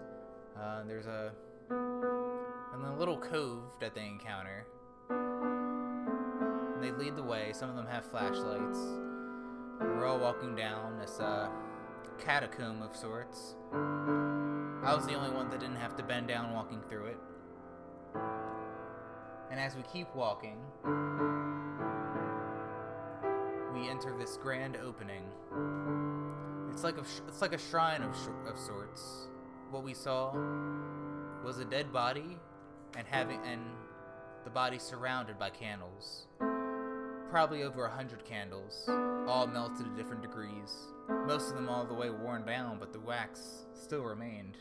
Uh, 0.60 0.84
there's 0.86 1.06
a 1.06 1.32
and 1.70 2.84
a 2.84 2.94
little 2.98 3.16
cove 3.16 3.64
that 3.80 3.94
they 3.94 4.06
encounter. 4.06 4.66
And 5.08 6.82
they 6.82 6.90
lead 6.90 7.16
the 7.16 7.22
way. 7.22 7.52
Some 7.54 7.70
of 7.70 7.76
them 7.76 7.86
have 7.86 8.04
flashlights. 8.04 8.78
We're 9.80 10.06
all 10.06 10.18
walking 10.18 10.54
down 10.54 10.98
this 10.98 11.18
uh, 11.18 11.48
catacomb 12.22 12.82
of 12.82 12.94
sorts. 12.94 13.56
I 13.72 14.94
was 14.94 15.06
the 15.06 15.14
only 15.14 15.30
one 15.30 15.48
that 15.50 15.60
didn't 15.60 15.76
have 15.76 15.96
to 15.96 16.02
bend 16.02 16.28
down 16.28 16.52
walking 16.52 16.82
through 16.88 17.06
it. 17.06 17.18
And 19.50 19.58
as 19.58 19.74
we 19.74 19.82
keep 19.90 20.14
walking, 20.14 20.58
we 23.72 23.88
enter 23.88 24.16
this 24.18 24.36
grand 24.36 24.76
opening. 24.76 25.22
It's 26.72 26.84
like 26.84 26.98
a 26.98 27.04
sh- 27.04 27.20
it's 27.28 27.40
like 27.40 27.52
a 27.52 27.58
shrine 27.58 28.02
of 28.02 28.14
sh- 28.16 28.48
of 28.50 28.58
sorts. 28.58 29.28
What 29.70 29.82
we 29.82 29.94
saw 29.94 30.32
was 31.44 31.58
a 31.58 31.64
dead 31.64 31.92
body, 31.92 32.38
and 32.96 33.06
having 33.06 33.40
and 33.44 33.62
the 34.44 34.50
body 34.50 34.78
surrounded 34.78 35.38
by 35.38 35.50
candles. 35.50 36.26
Probably 37.30 37.62
over 37.62 37.84
a 37.84 37.90
hundred 37.90 38.24
candles, 38.24 38.84
all 39.28 39.46
melted 39.46 39.86
to 39.86 39.90
different 39.96 40.22
degrees. 40.22 40.76
Most 41.26 41.50
of 41.50 41.54
them 41.54 41.68
all 41.68 41.84
the 41.84 41.94
way 41.94 42.10
worn 42.10 42.44
down, 42.44 42.78
but 42.80 42.92
the 42.92 42.98
wax 43.00 43.66
still 43.72 44.02
remained. 44.02 44.56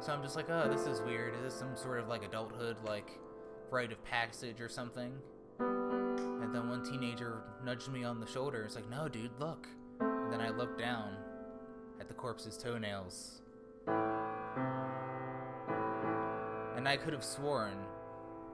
So 0.00 0.12
I'm 0.12 0.22
just 0.22 0.36
like, 0.36 0.50
oh, 0.50 0.68
this 0.70 0.86
is 0.86 1.00
weird. 1.02 1.34
Is 1.34 1.40
this 1.42 1.54
some 1.54 1.74
sort 1.76 1.98
of 1.98 2.08
like 2.08 2.22
adulthood, 2.24 2.76
like 2.84 3.18
rite 3.70 3.92
of 3.92 4.04
passage 4.04 4.60
or 4.60 4.68
something. 4.68 5.12
And 5.58 6.54
then 6.54 6.68
one 6.68 6.84
teenager 6.84 7.42
nudged 7.64 7.90
me 7.90 8.04
on 8.04 8.20
the 8.20 8.26
shoulder. 8.26 8.62
It's 8.64 8.76
like, 8.76 8.88
no, 8.88 9.08
dude, 9.08 9.30
look. 9.38 9.66
And 10.00 10.32
then 10.32 10.40
I 10.40 10.50
looked 10.50 10.78
down 10.78 11.16
at 12.00 12.08
the 12.08 12.14
corpse's 12.14 12.56
toenails. 12.56 13.42
And 16.76 16.86
I 16.86 16.96
could 16.96 17.12
have 17.12 17.24
sworn, 17.24 17.76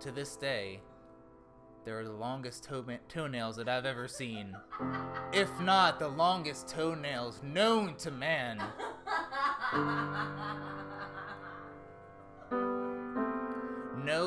to 0.00 0.10
this 0.10 0.36
day, 0.36 0.80
they 1.84 1.90
are 1.90 2.04
the 2.04 2.12
longest 2.12 2.64
toe- 2.64 2.84
toenails 3.08 3.56
that 3.56 3.68
I've 3.68 3.86
ever 3.86 4.06
seen. 4.06 4.54
If 5.32 5.48
not 5.60 5.98
the 5.98 6.08
longest 6.08 6.68
toenails 6.68 7.40
known 7.42 7.96
to 7.96 8.10
man. 8.10 8.62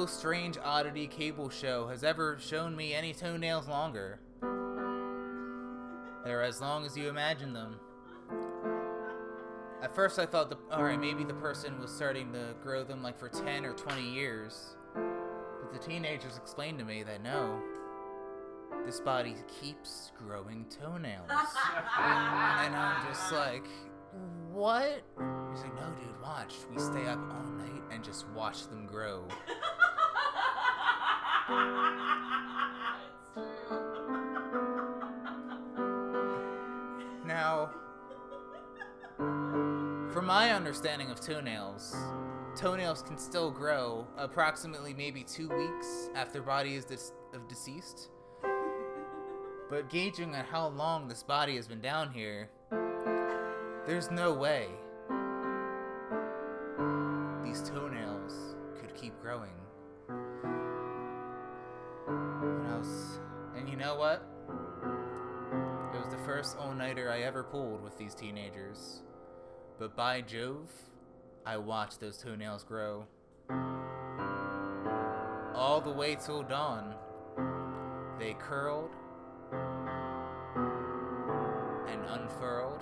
No 0.05 0.11
strange 0.11 0.59
oddity 0.63 1.07
cable 1.07 1.49
show 1.49 1.87
has 1.87 2.03
ever 2.03 2.37
shown 2.39 2.75
me 2.75 2.93
any 2.93 3.11
toenails 3.11 3.67
longer. 3.67 4.19
They're 6.23 6.43
as 6.43 6.61
long 6.61 6.85
as 6.85 6.95
you 6.95 7.09
imagine 7.09 7.53
them. 7.53 7.79
At 9.81 9.95
first, 9.95 10.19
I 10.19 10.27
thought, 10.27 10.51
the, 10.51 10.57
alright, 10.71 10.99
maybe 10.99 11.23
the 11.23 11.33
person 11.33 11.79
was 11.81 11.91
starting 11.91 12.31
to 12.33 12.53
grow 12.61 12.83
them 12.83 13.01
like 13.01 13.17
for 13.17 13.29
10 13.29 13.65
or 13.65 13.73
20 13.73 14.07
years. 14.13 14.75
But 14.93 15.73
the 15.73 15.79
teenagers 15.79 16.37
explained 16.37 16.77
to 16.77 16.85
me 16.85 17.01
that 17.01 17.23
no, 17.23 17.59
this 18.85 18.99
body 18.99 19.33
keeps 19.59 20.11
growing 20.19 20.67
toenails. 20.69 21.25
and 21.31 22.75
I'm 22.75 23.07
just 23.07 23.31
like, 23.31 23.65
what? 24.51 25.01
He's 25.51 25.63
like, 25.63 25.73
no, 25.73 25.89
dude, 25.99 26.21
watch. 26.21 26.53
We 26.71 26.79
stay 26.79 27.07
up 27.07 27.17
all 27.31 27.51
night 27.53 27.81
and 27.91 28.03
just 28.03 28.27
watch 28.29 28.67
them 28.67 28.85
grow. 28.85 29.27
now, 37.27 37.69
from 39.17 40.25
my 40.25 40.51
understanding 40.51 41.11
of 41.11 41.21
toenails, 41.21 41.95
toenails 42.55 43.03
can 43.03 43.15
still 43.19 43.51
grow 43.51 44.07
approximately 44.17 44.95
maybe 44.95 45.23
two 45.23 45.47
weeks 45.49 46.09
after 46.15 46.41
body 46.41 46.73
is 46.73 47.13
of 47.31 47.47
deceased. 47.47 48.09
But 49.69 49.91
gauging 49.91 50.33
on 50.33 50.45
how 50.45 50.69
long 50.69 51.07
this 51.07 51.21
body 51.21 51.57
has 51.57 51.67
been 51.67 51.81
down 51.81 52.11
here, 52.11 52.49
there's 53.85 54.09
no 54.09 54.33
way 54.33 54.69
know 63.85 63.95
what? 63.95 64.25
It 65.93 65.99
was 65.99 66.09
the 66.09 66.17
first 66.25 66.57
all-nighter 66.57 67.11
I 67.11 67.19
ever 67.19 67.43
pulled 67.43 67.83
with 67.83 67.95
these 67.99 68.15
teenagers. 68.15 69.03
But 69.77 69.95
by 69.95 70.21
Jove, 70.21 70.71
I 71.45 71.57
watched 71.57 71.99
those 71.99 72.17
toenails 72.17 72.63
grow. 72.63 73.05
All 75.53 75.81
the 75.81 75.91
way 75.91 76.15
till 76.15 76.41
dawn, 76.41 76.95
they 78.17 78.33
curled 78.39 78.89
and 81.87 82.01
unfurled. 82.09 82.81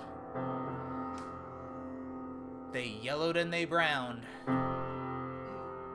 They 2.72 2.86
yellowed 3.02 3.36
and 3.36 3.52
they 3.52 3.66
browned. 3.66 4.22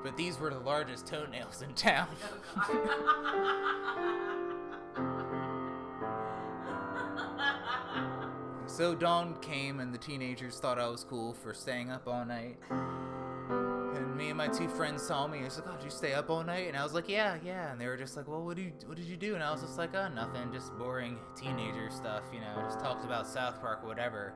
But 0.04 0.16
these 0.18 0.40
were 0.40 0.52
the 0.52 0.60
largest 0.60 1.08
toenails 1.08 1.64
in 1.64 1.74
town. 1.74 2.10
so 8.80 8.96
dawn 8.96 9.36
came 9.42 9.82
and 9.82 9.94
the 9.94 9.98
teenagers 9.98 10.58
thought 10.58 10.80
I 10.80 10.88
was 10.88 11.04
cool 11.04 11.34
for 11.34 11.54
staying 11.54 11.92
up 11.92 12.08
all 12.08 12.24
night. 12.24 12.56
And 12.70 14.16
me 14.16 14.30
and 14.30 14.38
my 14.38 14.48
two 14.48 14.70
friends 14.70 15.04
saw 15.04 15.28
me. 15.28 15.40
I 15.40 15.44
was 15.44 15.60
like, 15.60 15.68
"Oh, 15.68 15.84
you 15.84 15.90
stay 15.90 16.14
up 16.14 16.30
all 16.30 16.46
night?" 16.46 16.70
And 16.70 16.78
I 16.78 16.84
was 16.84 16.94
like, 16.94 17.10
"Yeah, 17.10 17.38
yeah." 17.44 17.74
And 17.74 17.82
they 17.82 17.88
were 17.88 17.98
just 17.98 18.16
like, 18.16 18.30
"Well, 18.30 18.42
what 18.42 18.56
did 18.56 18.64
you 18.64 18.72
what 18.86 18.96
did 18.96 19.08
you 19.08 19.18
do?" 19.18 19.36
And 19.36 19.44
I 19.44 19.52
was 19.52 19.60
just 19.60 19.78
like, 19.78 19.94
"Oh, 19.94 20.08
nothing, 20.08 20.54
just 20.54 20.78
boring 20.78 21.20
teenager 21.36 21.90
stuff, 21.90 22.24
you 22.32 22.40
know. 22.40 22.56
Just 22.64 22.80
talked 22.80 23.04
about 23.04 23.28
South 23.28 23.60
Park, 23.60 23.82
or 23.84 23.88
whatever." 23.88 24.34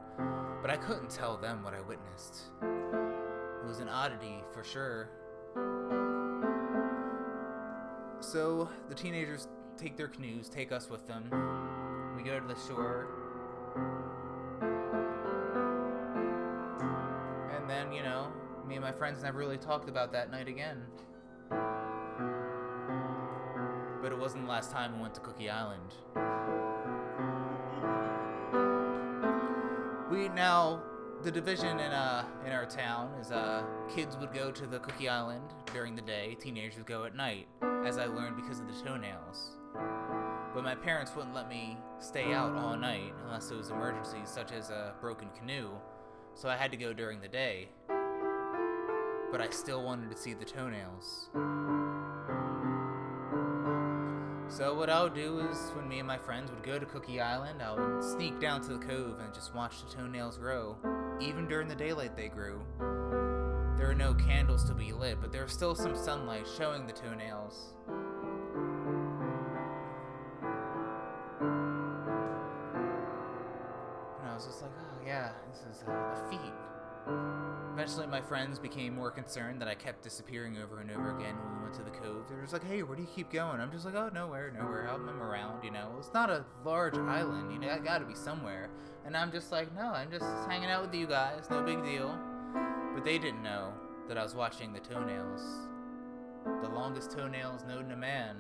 But 0.62 0.70
I 0.70 0.76
couldn't 0.76 1.10
tell 1.10 1.38
them 1.38 1.64
what 1.64 1.74
I 1.74 1.80
witnessed. 1.80 2.52
It 2.62 3.66
was 3.66 3.80
an 3.80 3.88
oddity 3.88 4.44
for 4.52 4.66
sure. 4.66 5.10
So 8.20 8.68
the 8.90 8.96
teenagers 8.96 9.48
take 9.78 9.96
their 9.96 10.10
canoes, 10.10 10.50
take 10.50 10.74
us 10.74 10.90
with 10.90 11.08
them. 11.08 11.30
We 12.18 12.24
go 12.24 12.42
to 12.42 12.46
the 12.46 12.60
shore. 12.68 13.08
Then, 17.74 17.92
you 17.92 18.04
know, 18.04 18.32
me 18.68 18.76
and 18.76 18.84
my 18.84 18.92
friends 18.92 19.24
never 19.24 19.40
really 19.40 19.58
talked 19.58 19.90
about 19.90 20.12
that 20.12 20.32
night 20.32 20.48
again. 20.48 20.84
But 24.02 24.12
it 24.12 24.18
wasn't 24.18 24.46
the 24.46 24.50
last 24.50 24.72
time 24.72 24.96
we 24.96 25.02
went 25.02 25.16
to 25.16 25.22
Cookie 25.22 25.50
Island. 25.50 25.94
We 30.12 30.30
now 30.30 30.84
the 31.24 31.32
division 31.32 31.80
in 31.80 31.92
uh 31.92 32.26
in 32.46 32.52
our 32.52 32.66
town 32.66 33.10
is 33.20 33.32
uh 33.32 33.64
kids 33.96 34.18
would 34.18 34.34
go 34.34 34.52
to 34.52 34.68
the 34.68 34.80
Cookie 34.80 35.10
Island 35.10 35.54
during 35.74 35.96
the 35.96 36.02
day, 36.02 36.38
teenagers 36.40 36.78
would 36.78 36.86
go 36.86 37.06
at 37.06 37.16
night, 37.16 37.48
as 37.86 37.98
I 37.98 38.06
learned 38.06 38.36
because 38.36 38.60
of 38.60 38.68
the 38.68 38.74
toenails. 38.84 39.58
But 40.54 40.64
my 40.64 40.76
parents 40.76 41.16
wouldn't 41.16 41.34
let 41.34 41.50
me 41.50 41.78
stay 42.00 42.34
out 42.34 42.56
all 42.56 42.78
night 42.78 43.14
unless 43.26 43.50
it 43.50 43.58
was 43.58 43.72
emergencies 43.72 44.30
such 44.30 44.52
as 44.52 44.70
a 44.70 44.94
broken 45.02 45.30
canoe, 45.36 45.70
so 46.36 46.50
I 46.50 46.56
had 46.56 46.72
to 46.72 46.78
go 46.78 46.94
during 46.94 47.22
the 47.22 47.28
day. 47.28 47.70
But 49.32 49.42
I 49.42 49.50
still 49.50 49.84
wanted 49.84 50.12
to 50.12 50.18
see 50.18 50.34
the 50.34 50.46
toenails. 50.46 51.30
So 54.50 54.76
what 54.76 54.90
I 54.90 55.02
would 55.02 55.16
do 55.16 55.40
is 55.40 55.58
when 55.76 55.88
me 55.88 55.98
and 55.98 56.08
my 56.08 56.18
friends 56.18 56.52
would 56.52 56.62
go 56.62 56.78
to 56.78 56.86
Cookie 56.86 57.20
Island, 57.20 57.62
I 57.62 57.74
would 57.74 58.04
sneak 58.04 58.40
down 58.40 58.62
to 58.62 58.74
the 58.74 58.86
cove 58.86 59.20
and 59.20 59.34
just 59.34 59.56
watch 59.56 59.84
the 59.84 59.92
toenails 59.92 60.38
grow. 60.38 60.78
Even 61.20 61.48
during 61.48 61.68
the 61.68 61.76
daylight 61.76 62.16
they 62.16 62.28
grew. 62.28 62.62
There 63.78 63.88
were 63.88 63.96
no 63.96 64.14
candles 64.14 64.64
to 64.66 64.74
be 64.76 64.94
lit, 64.94 65.20
but 65.20 65.32
there 65.32 65.44
was 65.44 65.52
still 65.52 65.74
some 65.74 65.96
sunlight 65.96 66.48
showing 66.58 66.86
the 66.86 66.94
toenails. 66.94 67.74
Eventually, 77.94 78.20
my 78.20 78.28
friends 78.28 78.58
became 78.58 78.96
more 78.96 79.12
concerned 79.12 79.62
that 79.62 79.68
I 79.68 79.76
kept 79.76 80.02
disappearing 80.02 80.58
over 80.58 80.80
and 80.80 80.90
over 80.90 81.16
again 81.16 81.36
when 81.38 81.58
we 81.58 81.62
went 81.62 81.76
to 81.76 81.84
the 81.84 81.92
cove. 81.92 82.28
They 82.28 82.34
were 82.34 82.42
just 82.42 82.52
like, 82.52 82.66
hey, 82.66 82.82
where 82.82 82.96
do 82.96 83.04
you 83.04 83.08
keep 83.08 83.32
going? 83.32 83.62
I'm 83.62 83.72
just 83.72 83.86
like, 83.86 83.94
oh, 83.94 84.10
nowhere, 84.12 84.52
nowhere. 84.52 84.90
I'm 84.90 85.08
around, 85.22 85.64
you 85.64 85.70
know. 85.70 85.92
It's 86.00 86.12
not 86.12 86.32
a 86.32 86.44
large 86.66 86.98
island, 86.98 87.54
you 87.54 87.60
know, 87.60 87.70
I 87.70 87.78
gotta 87.78 88.06
be 88.06 88.16
somewhere. 88.16 88.72
And 89.06 89.16
I'm 89.16 89.32
just 89.32 89.52
like, 89.52 89.72
no, 89.76 89.92
I'm 89.92 90.10
just 90.10 90.26
hanging 90.48 90.72
out 90.72 90.82
with 90.82 90.96
you 90.96 91.06
guys, 91.06 91.46
no 91.52 91.62
big 91.62 91.84
deal. 91.84 92.18
But 92.96 93.06
they 93.06 93.20
didn't 93.20 93.44
know 93.44 93.72
that 94.08 94.18
I 94.18 94.24
was 94.24 94.34
watching 94.34 94.74
the 94.74 94.80
toenails. 94.80 95.44
The 96.64 96.70
longest 96.70 97.12
toenails 97.12 97.62
known 97.68 97.90
to 97.90 97.96
man. 97.96 98.38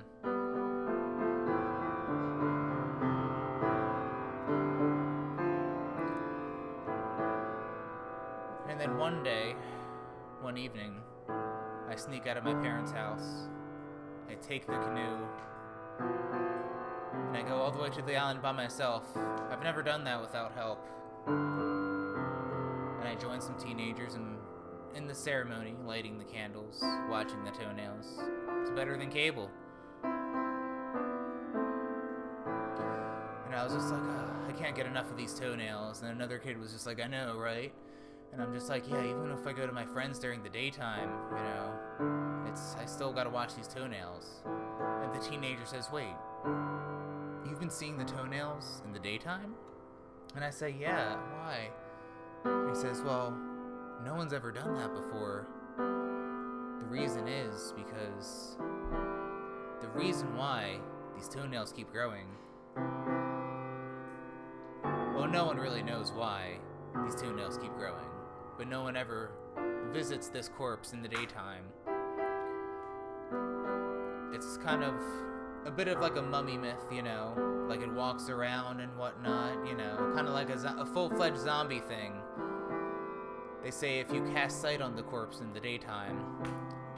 Then 8.84 8.98
one 8.98 9.24
day, 9.24 9.56
one 10.42 10.58
evening, 10.58 11.00
I 11.90 11.96
sneak 11.96 12.28
out 12.28 12.36
of 12.36 12.44
my 12.44 12.54
parents' 12.56 12.92
house. 12.92 13.48
I 14.30 14.34
take 14.46 14.68
the 14.68 14.74
canoe, 14.74 15.26
and 17.30 17.38
I 17.38 17.44
go 17.48 17.56
all 17.56 17.72
the 17.72 17.80
way 17.82 17.90
to 17.92 18.02
the 18.02 18.18
island 18.18 18.42
by 18.42 18.52
myself. 18.52 19.06
I've 19.50 19.64
never 19.64 19.84
done 19.84 20.04
that 20.04 20.20
without 20.20 20.52
help. 20.54 20.86
And 21.28 21.38
I 23.08 23.16
join 23.16 23.40
some 23.40 23.58
teenagers 23.58 24.16
in, 24.16 24.36
in 24.96 25.08
the 25.08 25.16
ceremony, 25.16 25.76
lighting 25.86 26.18
the 26.18 26.26
candles, 26.26 26.84
watching 27.10 27.42
the 27.46 27.52
toenails. 27.52 28.20
It's 28.62 28.72
better 28.72 28.98
than 28.98 29.10
cable. 29.10 29.50
And 33.46 33.56
I 33.56 33.64
was 33.64 33.74
just 33.74 33.92
like, 33.92 34.02
"Ah, 34.04 34.50
I 34.50 34.52
can't 34.52 34.76
get 34.76 34.88
enough 34.88 35.10
of 35.10 35.16
these 35.16 35.34
toenails. 35.34 36.02
And 36.02 36.12
another 36.12 36.38
kid 36.38 36.60
was 36.60 36.74
just 36.74 36.86
like, 36.86 37.00
I 37.02 37.08
know, 37.08 37.38
right? 37.38 37.72
And 38.34 38.42
I'm 38.42 38.52
just 38.52 38.68
like, 38.68 38.90
yeah, 38.90 39.04
even 39.04 39.30
if 39.32 39.46
I 39.46 39.54
go 39.54 39.68
to 39.68 39.72
my 39.72 39.86
friends 39.86 40.18
during 40.18 40.42
the 40.42 40.50
daytime, 40.50 41.10
you 41.32 41.44
know, 41.44 42.50
it's 42.50 42.76
I 42.82 42.86
still 42.86 43.14
gotta 43.14 43.30
watch 43.30 43.56
these 43.56 43.68
toenails. 43.68 44.42
And 44.46 45.14
the 45.14 45.20
teenager 45.20 45.66
says, 45.66 45.90
wait, 45.92 46.16
you've 47.48 47.60
been 47.60 47.70
seeing 47.70 47.98
the 47.98 48.06
toenails 48.06 48.82
in 48.86 48.92
the 48.92 49.00
daytime? 49.00 49.54
And 50.36 50.44
I 50.44 50.50
say, 50.50 50.76
yeah, 50.80 51.16
why? 51.16 51.70
And 52.46 52.70
he 52.70 52.76
says, 52.76 53.04
well, 53.04 53.38
no 54.04 54.16
one's 54.16 54.34
ever 54.34 54.52
done 54.52 54.74
that 54.76 54.94
before. 54.94 55.48
The 55.78 56.86
reason 56.88 57.28
is 57.28 57.74
because 57.78 58.58
the 59.82 59.88
reason 59.90 60.36
why 60.36 60.80
these 61.16 61.30
toenails 61.30 61.72
keep 61.72 61.92
growing. 61.92 62.26
Well, 65.16 65.28
no 65.28 65.46
one 65.46 65.58
really 65.58 65.84
knows 65.84 66.12
why 66.12 66.58
these 67.04 67.16
toenails 67.16 67.58
keep 67.58 67.74
growing, 67.76 68.10
but 68.58 68.68
no 68.68 68.82
one 68.84 68.96
ever 68.96 69.32
visits 69.92 70.28
this 70.30 70.50
corpse 70.50 70.94
in 70.94 71.02
the 71.02 71.08
daytime. 71.08 71.64
It's 74.34 74.58
kind 74.58 74.84
of 74.84 74.96
a 75.66 75.72
bit 75.72 75.88
of 75.88 76.00
like 76.02 76.16
a 76.18 76.22
mummy 76.22 76.58
myth, 76.58 76.86
you 76.92 77.02
know, 77.02 77.66
like 77.70 77.82
it 77.82 77.92
walks 77.92 78.30
around 78.30 78.80
and 78.80 78.98
whatnot, 78.98 79.66
you 79.66 79.76
know, 79.76 80.12
kind 80.16 80.28
of 80.28 80.34
like 80.34 80.50
a, 80.50 80.58
zo- 80.58 80.76
a 80.78 80.86
full 80.86 81.10
fledged 81.10 81.40
zombie 81.40 81.80
thing. 81.80 82.14
They 83.64 83.72
say 83.72 84.00
if 84.00 84.12
you 84.12 84.22
cast 84.34 84.62
sight 84.62 84.82
on 84.82 84.96
the 84.96 85.04
corpse 85.04 85.40
in 85.40 85.54
the 85.54 85.60
daytime, 85.60 86.20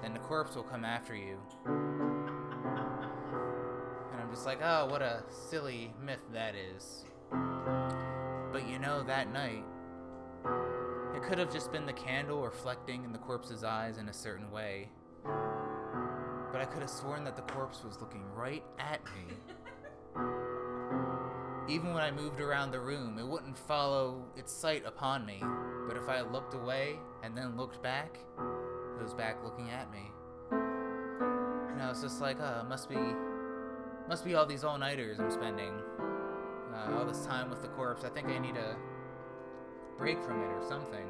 then 0.02 0.14
the 0.14 0.20
corpse 0.20 0.56
will 0.56 0.64
come 0.64 0.84
after 0.84 1.16
you. 1.16 1.38
And 1.66 1.76
I'm 4.22 4.30
just 4.32 4.46
like, 4.46 4.60
oh, 4.64 4.88
what 4.88 5.02
a 5.02 5.24
silly 5.30 5.94
myth 6.04 6.24
that 6.34 6.56
is. 6.56 7.06
But 8.52 8.68
you 8.68 8.80
know, 8.80 9.04
that 9.04 9.32
night, 9.32 9.64
it 11.16 11.24
could 11.24 11.38
have 11.38 11.52
just 11.52 11.72
been 11.72 11.86
the 11.86 11.94
candle 11.94 12.44
reflecting 12.44 13.06
in 13.06 13.14
the 13.14 13.20
corpse's 13.20 13.64
eyes 13.64 13.98
in 13.98 14.10
a 14.10 14.14
certain 14.14 14.52
way. 14.52 14.90
But 15.24 16.62
I 16.62 16.66
could 16.66 16.82
have 16.82 16.90
sworn 16.90 17.24
that 17.24 17.36
the 17.36 17.42
corpse 17.44 17.84
was 17.84 18.00
looking 18.02 18.24
right 18.34 18.64
at 18.80 19.02
me. 19.06 19.34
Even 21.74 21.94
when 21.94 22.04
I 22.04 22.12
moved 22.12 22.42
around 22.42 22.72
the 22.72 22.80
room, 22.80 23.18
it 23.18 23.26
wouldn't 23.26 23.58
follow 23.58 24.26
its 24.36 24.52
sight 24.52 24.86
upon 24.86 25.26
me. 25.26 25.42
But 25.88 25.98
if 25.98 26.10
I 26.10 26.22
looked 26.22 26.54
away 26.54 27.00
and 27.24 27.36
then 27.36 27.58
looked 27.58 27.82
back, 27.82 28.18
it 29.00 29.04
was 29.04 29.14
back 29.14 29.44
looking 29.44 29.70
at 29.70 29.90
me. 29.92 30.12
And 30.52 31.82
I 31.82 31.90
was 31.90 32.02
just 32.02 32.22
like, 32.22 32.40
uh, 32.40 32.64
must 32.68 32.90
be, 32.90 32.98
must 34.08 34.26
be 34.26 34.36
all 34.36 34.46
these 34.46 34.64
all-nighters 34.64 35.20
I'm 35.20 35.32
spending. 35.32 35.74
Uh, 36.74 36.98
all 36.98 37.06
this 37.06 37.26
time 37.26 37.50
with 37.50 37.62
the 37.62 37.70
corpse. 37.70 38.04
I 38.04 38.10
think 38.10 38.28
I 38.28 38.38
need 38.38 38.58
a 38.58 38.76
break 39.98 40.22
from 40.24 40.42
it 40.42 40.48
or 40.48 40.62
something. 40.68 41.06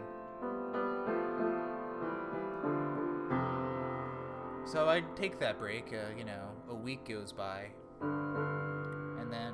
So 4.65 4.89
I 4.89 5.03
take 5.15 5.39
that 5.39 5.59
break. 5.59 5.93
Uh, 5.93 6.09
you 6.17 6.25
know, 6.25 6.49
a 6.69 6.75
week 6.75 7.07
goes 7.07 7.31
by, 7.31 7.67
and 8.01 9.31
then 9.31 9.53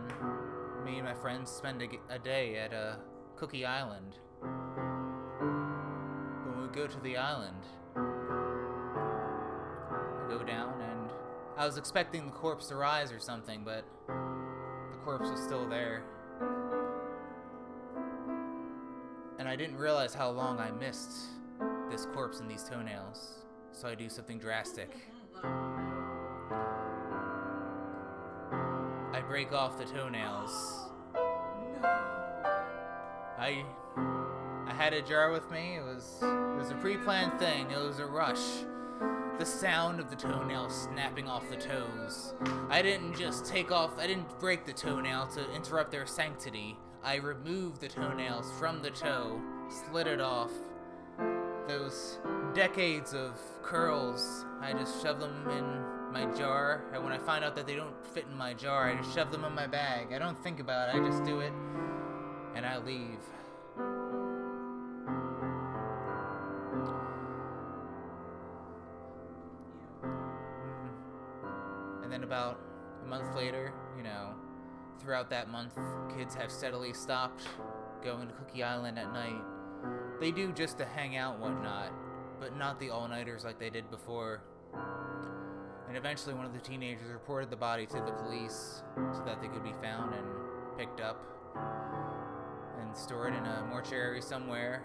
me 0.86 0.96
and 0.96 1.06
my 1.06 1.14
friends 1.14 1.52
spend 1.52 1.84
a 2.10 2.20
day 2.20 2.58
at 2.58 2.74
uh, 2.74 2.96
Cookie 3.36 3.66
Island. 3.66 4.16
When 6.46 6.62
we 6.62 6.68
go 6.74 6.88
to 6.88 7.00
the 7.02 7.18
island, 7.18 7.66
I 7.96 8.00
go 10.30 10.44
down, 10.44 10.82
and 10.82 11.12
I 11.58 11.66
was 11.66 11.78
expecting 11.78 12.26
the 12.26 12.32
corpse 12.32 12.68
to 12.68 12.76
rise 12.76 13.12
or 13.12 13.20
something, 13.20 13.64
but 13.64 13.86
the 14.08 14.98
corpse 15.04 15.30
was 15.30 15.44
still 15.44 15.68
there. 15.68 16.04
And 19.42 19.50
I 19.50 19.56
didn't 19.56 19.78
realize 19.78 20.14
how 20.14 20.30
long 20.30 20.60
I 20.60 20.70
missed 20.70 21.14
this 21.90 22.06
corpse 22.14 22.42
and 22.42 22.52
these 22.52 22.64
toenails. 22.64 23.40
So 23.72 23.88
I 23.88 23.96
do 23.96 24.08
something 24.08 24.38
drastic. 24.38 24.96
I 29.12 29.24
break 29.28 29.52
off 29.52 29.80
the 29.80 29.86
toenails. 29.86 30.52
I 33.40 33.66
I 34.68 34.74
had 34.78 34.94
a 34.94 35.02
jar 35.02 35.32
with 35.32 35.50
me. 35.50 35.78
It 35.78 35.86
was 35.86 36.20
it 36.22 36.58
was 36.60 36.70
a 36.70 36.76
pre-planned 36.76 37.40
thing. 37.40 37.72
It 37.72 37.80
was 37.80 37.98
a 37.98 38.06
rush. 38.06 38.46
The 39.40 39.46
sound 39.48 40.00
of 40.00 40.12
the 40.12 40.16
toenails 40.16 40.84
snapping 40.84 41.28
off 41.28 41.50
the 41.50 41.58
toes. 41.58 42.36
I 42.70 42.84
didn't 42.84 43.18
just 43.18 43.48
take 43.48 43.72
off. 43.72 43.98
I 43.98 44.06
didn't 44.06 44.40
break 44.40 44.68
the 44.68 44.74
toenail 44.74 45.30
to 45.30 45.52
interrupt 45.56 45.90
their 45.90 46.06
sanctity. 46.06 46.78
I 47.04 47.16
removed 47.16 47.82
the 47.82 47.88
toenails 47.88 48.52
from 48.60 48.84
the 48.84 48.92
toe, 48.92 49.42
slid 49.70 50.06
it 50.06 50.22
off. 50.22 50.52
Those 51.68 52.20
decades 52.54 53.14
of 53.14 53.40
curls, 53.64 54.46
I 54.62 54.74
just 54.74 55.02
shove 55.02 55.20
them 55.20 55.48
in 55.50 56.14
my 56.14 56.26
jar. 56.38 56.84
And 56.94 57.04
when 57.04 57.12
I 57.12 57.18
find 57.18 57.44
out 57.44 57.56
that 57.56 57.66
they 57.66 57.76
don't 57.76 58.06
fit 58.06 58.26
in 58.30 58.38
my 58.38 58.54
jar, 58.54 58.92
I 58.92 58.96
just 58.96 59.16
shove 59.16 59.32
them 59.32 59.46
in 59.46 59.56
my 59.56 59.66
bag. 59.66 60.14
I 60.14 60.20
don't 60.20 60.42
think 60.44 60.60
about 60.60 60.90
it. 60.90 61.02
I 61.02 61.08
just 61.08 61.24
do 61.24 61.40
it, 61.40 61.54
and 62.56 62.66
I 62.66 62.78
leave. 62.78 63.20
And 72.04 72.12
then 72.12 72.24
about 72.24 72.60
a 73.04 73.08
month 73.08 73.36
later, 73.36 73.74
you 73.98 74.04
know, 74.04 74.36
throughout 75.02 75.30
that 75.32 75.50
month, 75.50 75.74
kids 76.16 76.36
have 76.36 76.52
steadily 76.52 76.94
stopped 76.94 77.44
going 78.04 78.28
to 78.28 78.34
Cookie 78.34 78.64
Island 78.64 78.98
at 79.00 79.12
night. 79.14 79.42
They 80.20 80.32
do 80.32 80.52
just 80.52 80.78
to 80.78 80.86
hang 80.86 81.18
out 81.18 81.40
whatnot, 81.40 81.92
but 82.40 82.56
not 82.58 82.80
the 82.80 82.90
all 82.90 83.08
nighters 83.08 83.44
like 83.44 83.60
they 83.60 83.70
did 83.70 83.90
before. 83.90 84.44
And 85.88 85.98
eventually, 85.98 86.36
one 86.36 86.46
of 86.46 86.54
the 86.54 86.60
teenagers 86.60 87.12
reported 87.12 87.50
the 87.50 87.56
body 87.58 87.86
to 87.88 87.96
the 87.96 88.12
police 88.24 88.84
so 88.96 89.24
that 89.26 89.42
they 89.42 89.48
could 89.48 89.64
be 89.64 89.74
found 89.82 90.14
and 90.14 90.26
picked 90.78 91.02
up 91.02 91.22
and 92.80 92.96
stored 92.96 93.34
in 93.34 93.46
a 93.46 93.66
mortuary 93.70 94.22
somewhere. 94.22 94.84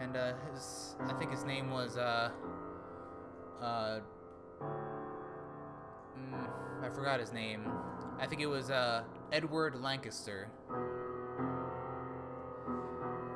And 0.00 0.16
uh, 0.16 0.32
his, 0.50 0.96
I 1.08 1.12
think 1.14 1.30
his 1.30 1.44
name 1.44 1.70
was 1.70 1.96
uh, 1.96 2.30
uh, 3.62 4.00
mm, 6.18 6.48
I 6.82 6.88
forgot 6.94 7.20
his 7.20 7.32
name. 7.32 7.70
I 8.18 8.26
think 8.26 8.40
it 8.40 8.46
was 8.46 8.70
uh, 8.70 9.04
Edward 9.32 9.80
Lancaster. 9.80 10.48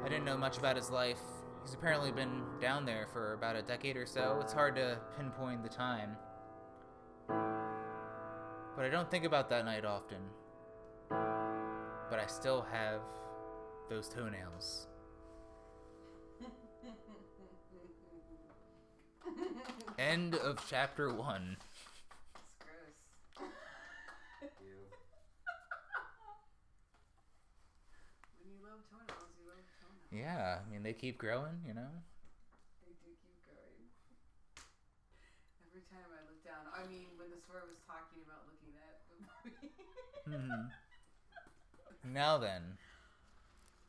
I 0.05 0.09
didn't 0.09 0.25
know 0.25 0.37
much 0.37 0.59
about 0.59 0.77
his 0.77 0.91
life. 0.91 1.21
He's 1.65 1.75
apparently 1.75 2.13
been 2.13 2.43
down 2.61 2.85
there 2.85 3.07
for 3.13 3.35
about 3.35 3.57
a 3.57 3.63
decade 3.63 3.97
or 3.97 4.07
so. 4.07 4.39
It's 4.41 4.53
hard 4.53 4.77
to 4.77 4.99
pinpoint 5.17 5.63
the 5.63 5.69
time. 5.69 6.17
But 7.29 8.85
I 8.85 8.89
don't 8.89 9.11
think 9.11 9.25
about 9.25 9.49
that 9.51 9.65
night 9.65 9.85
often. 9.85 10.19
But 11.09 12.21
I 12.21 12.27
still 12.27 12.67
have 12.71 13.01
those 13.89 14.09
toenails. 14.09 14.87
End 19.99 20.35
of 20.37 20.65
chapter 20.69 21.13
one. 21.13 21.57
It's 24.43 24.55
gross. 24.61 24.93
when 28.39 28.49
you 28.53 28.59
love 28.63 28.81
toenails, 28.91 29.31
you 29.39 29.45
love 29.49 29.65
toenails. 29.81 30.06
Yeah, 30.17 30.59
I 30.65 30.73
mean 30.73 30.83
they 30.83 30.95
keep 30.95 31.19
growing, 31.19 31.61
you 31.67 31.75
know. 31.75 31.93
They 32.87 32.93
do 33.05 33.13
keep 33.21 33.37
going. 33.45 33.93
Every 35.69 35.83
time 35.93 36.09
I 36.09 36.25
look 36.25 36.41
down, 36.41 36.65
I 36.73 36.89
mean, 36.89 37.13
when 37.19 37.29
the 37.29 37.37
story 37.45 37.61
was 37.69 37.77
talking 37.85 38.25
about 38.25 38.49
looking 38.49 38.73
at 38.81 39.05
the 39.13 39.21
movie. 39.45 39.77
Hmm. 40.25 40.73
Now 42.15 42.39
then, 42.39 42.79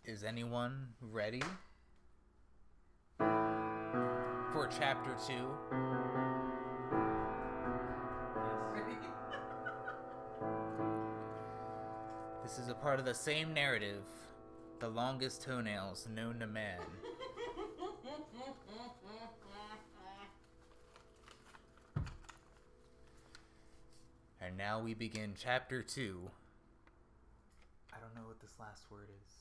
is 0.04 0.24
anyone 0.24 0.90
ready 1.02 1.44
for 4.52 4.68
chapter 4.78 5.16
two? 5.26 5.48
This 12.44 12.60
is 12.60 12.70
a 12.70 12.74
part 12.74 12.98
of 12.98 13.06
the 13.06 13.14
same 13.14 13.54
narrative, 13.54 14.06
the 14.80 14.90
longest 14.90 15.42
toenails 15.44 16.08
known 16.14 16.40
to 16.40 16.48
man. 16.48 16.80
And 24.40 24.56
now 24.56 24.80
we 24.80 24.94
begin 24.94 25.34
chapter 25.38 25.82
two. 25.82 26.30
I 27.92 27.98
don't 28.00 28.16
know 28.16 28.26
what 28.28 28.40
this 28.40 28.54
last 28.60 28.84
word 28.90 29.10
is. 29.10 29.34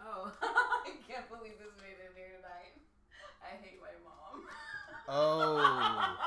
oh, 0.00 0.30
I 0.42 0.90
can't 1.08 1.28
believe 1.28 1.58
this 1.58 1.72
made 1.80 1.96
it 1.98 2.12
here 2.14 2.36
tonight. 2.36 2.76
I 3.42 3.56
hate 3.60 3.80
my 3.80 3.88
mom. 4.04 4.44
Oh. 5.08 6.16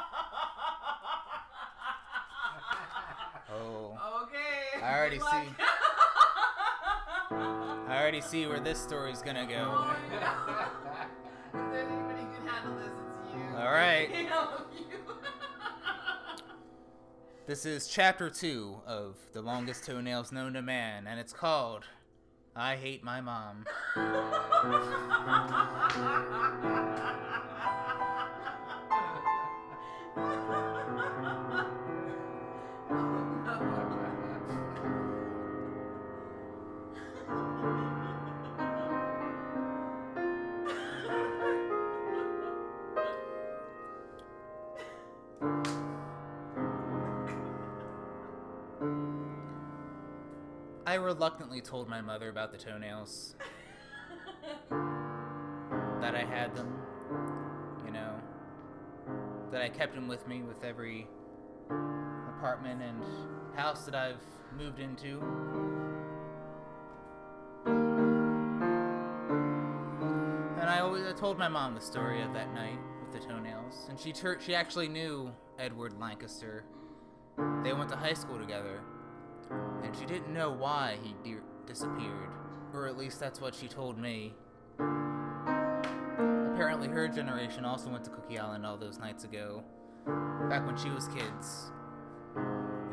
Oh. 3.49 3.97
Okay. 4.23 4.83
I 4.83 4.97
already 4.97 5.17
good 5.19 5.27
see. 5.31 5.63
I 7.31 7.97
already 7.99 8.21
see 8.21 8.45
where 8.47 8.59
this 8.59 8.79
story's 8.79 9.21
gonna 9.21 9.43
Oh 9.43 9.47
go. 9.47 9.55
god. 9.55 9.95
if 11.53 11.71
there's 11.71 11.87
anybody 11.87 12.21
who 12.21 12.35
can 12.37 12.47
handle 12.47 12.75
this, 12.77 12.87
it's 12.87 13.33
you. 13.35 13.57
All 13.57 13.71
right. 13.71 14.09
I 14.15 14.35
love 14.35 14.65
you. 14.77 14.85
This 17.47 17.65
is 17.65 17.87
chapter 17.87 18.29
two 18.29 18.81
of 18.85 19.15
The 19.31 19.41
Longest 19.41 19.85
Toenails 19.85 20.33
Known 20.33 20.51
to 20.55 20.61
Man, 20.61 21.07
and 21.07 21.17
it's 21.17 21.31
called 21.31 21.85
I 22.57 22.75
Hate 22.75 23.05
My 23.05 23.21
Mom. 23.21 23.63
Reluctantly 51.47 51.61
told 51.61 51.87
my 51.87 52.01
mother 52.01 52.29
about 52.29 52.51
the 52.51 52.57
toenails, 52.57 53.35
that 56.01 56.15
I 56.15 56.25
had 56.25 56.55
them, 56.55 56.73
you 57.85 57.91
know, 57.91 58.13
that 59.51 59.61
I 59.61 59.69
kept 59.69 59.95
them 59.95 60.07
with 60.07 60.27
me 60.27 60.43
with 60.43 60.63
every 60.63 61.07
apartment 61.69 62.81
and 62.81 63.01
house 63.55 63.85
that 63.85 63.95
I've 63.95 64.21
moved 64.57 64.79
into. 64.79 65.21
And 70.59 70.69
I 70.69 70.79
always 70.79 71.05
I 71.05 71.13
told 71.13 71.37
my 71.37 71.47
mom 71.47 71.75
the 71.75 71.81
story 71.81 72.21
of 72.21 72.33
that 72.33 72.53
night 72.53 72.79
with 73.01 73.21
the 73.21 73.25
toenails, 73.25 73.87
and 73.89 73.97
she 73.97 74.11
tur- 74.11 74.39
she 74.41 74.53
actually 74.53 74.89
knew 74.89 75.31
Edward 75.57 75.93
Lancaster. 75.99 76.65
They 77.63 77.71
went 77.73 77.89
to 77.91 77.95
high 77.95 78.13
school 78.15 78.37
together, 78.39 78.81
and 79.83 79.95
she 79.97 80.05
didn't 80.05 80.33
know 80.33 80.51
why 80.51 80.97
he 81.01 81.15
de- 81.23 81.41
disappeared, 81.65 82.29
or 82.73 82.87
at 82.87 82.97
least 82.97 83.19
that's 83.19 83.39
what 83.41 83.55
she 83.55 83.67
told 83.67 83.97
me. 83.97 84.33
Apparently, 86.53 86.87
her 86.87 87.07
generation 87.07 87.65
also 87.65 87.89
went 87.89 88.03
to 88.05 88.09
Cookie 88.09 88.39
Island 88.39 88.65
all 88.65 88.77
those 88.77 88.97
nights 88.97 89.23
ago, 89.23 89.63
back 90.49 90.65
when 90.65 90.77
she 90.77 90.89
was 90.89 91.07
kids. 91.09 91.71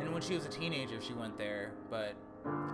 And 0.01 0.13
when 0.13 0.23
she 0.23 0.35
was 0.35 0.45
a 0.45 0.51
teenager, 0.51 1.01
she 1.01 1.15
went 1.15 1.39
there, 1.39 1.73
but 1.91 2.15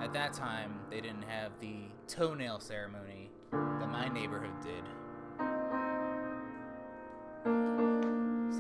at 0.03 0.12
that 0.12 0.33
time, 0.33 0.81
they 0.90 1.01
didn't 1.01 1.23
have 1.23 1.53
the 1.61 1.85
toenail 2.09 2.61
ceremony 2.61 3.31
that 3.53 3.88
my 3.88 4.09
neighborhood 4.09 4.61
did. 4.62 4.85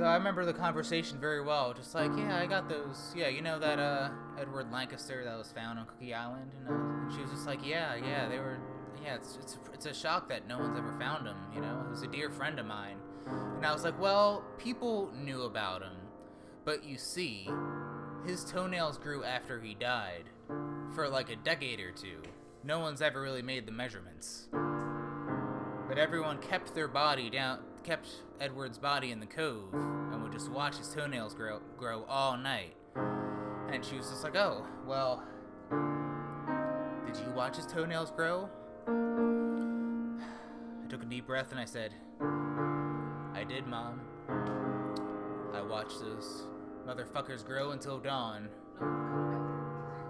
So 0.00 0.06
I 0.06 0.14
remember 0.14 0.46
the 0.46 0.54
conversation 0.54 1.20
very 1.20 1.42
well. 1.42 1.74
Just 1.74 1.94
like, 1.94 2.10
yeah, 2.16 2.38
I 2.38 2.46
got 2.46 2.70
those. 2.70 3.12
Yeah, 3.14 3.28
you 3.28 3.42
know 3.42 3.58
that 3.58 3.78
uh, 3.78 4.08
Edward 4.40 4.72
Lancaster 4.72 5.22
that 5.24 5.36
was 5.36 5.52
found 5.52 5.78
on 5.78 5.84
Cookie 5.84 6.14
Island, 6.14 6.52
and, 6.58 6.70
uh, 6.70 6.72
and 6.72 7.12
she 7.12 7.20
was 7.20 7.30
just 7.30 7.46
like, 7.46 7.58
yeah, 7.62 7.96
yeah, 7.96 8.26
they 8.26 8.38
were. 8.38 8.56
Yeah, 9.04 9.16
it's 9.16 9.36
it's 9.42 9.58
it's 9.74 9.84
a 9.84 9.92
shock 9.92 10.26
that 10.30 10.48
no 10.48 10.58
one's 10.58 10.78
ever 10.78 10.98
found 10.98 11.26
him. 11.26 11.36
You 11.54 11.60
know, 11.60 11.82
he 11.84 11.90
was 11.90 12.00
a 12.00 12.06
dear 12.06 12.30
friend 12.30 12.58
of 12.58 12.64
mine, 12.64 12.96
and 13.26 13.66
I 13.66 13.74
was 13.74 13.84
like, 13.84 14.00
well, 14.00 14.42
people 14.56 15.12
knew 15.22 15.42
about 15.42 15.82
him, 15.82 15.98
but 16.64 16.82
you 16.82 16.96
see, 16.96 17.46
his 18.26 18.42
toenails 18.42 18.96
grew 18.96 19.22
after 19.22 19.60
he 19.60 19.74
died, 19.74 20.30
for 20.94 21.10
like 21.10 21.28
a 21.28 21.36
decade 21.36 21.78
or 21.78 21.90
two. 21.90 22.22
No 22.64 22.78
one's 22.78 23.02
ever 23.02 23.20
really 23.20 23.42
made 23.42 23.66
the 23.66 23.72
measurements. 23.72 24.48
But 24.50 25.98
everyone 25.98 26.38
kept 26.38 26.74
their 26.74 26.88
body 26.88 27.28
down, 27.28 27.58
kept 27.84 28.08
Edward's 28.40 28.78
body 28.78 29.10
in 29.10 29.20
the 29.20 29.26
cove, 29.26 29.72
and 29.72 30.22
would 30.22 30.32
just 30.32 30.50
watch 30.50 30.76
his 30.76 30.88
toenails 30.88 31.34
grow, 31.34 31.60
grow 31.76 32.04
all 32.08 32.36
night. 32.36 32.74
And 32.96 33.84
she 33.84 33.96
was 33.96 34.10
just 34.10 34.24
like, 34.24 34.36
"Oh, 34.36 34.66
well, 34.86 35.22
did 37.06 37.16
you 37.16 37.32
watch 37.34 37.56
his 37.56 37.66
toenails 37.66 38.10
grow?" 38.10 38.48
I 38.86 40.88
took 40.88 41.02
a 41.02 41.06
deep 41.06 41.26
breath 41.26 41.50
and 41.50 41.60
I 41.60 41.64
said, 41.64 41.94
"I 43.34 43.44
did, 43.44 43.66
Mom. 43.66 44.00
I 45.54 45.62
watched 45.62 46.00
those 46.00 46.46
motherfuckers 46.86 47.44
grow 47.44 47.70
until 47.70 47.98
dawn." 47.98 48.48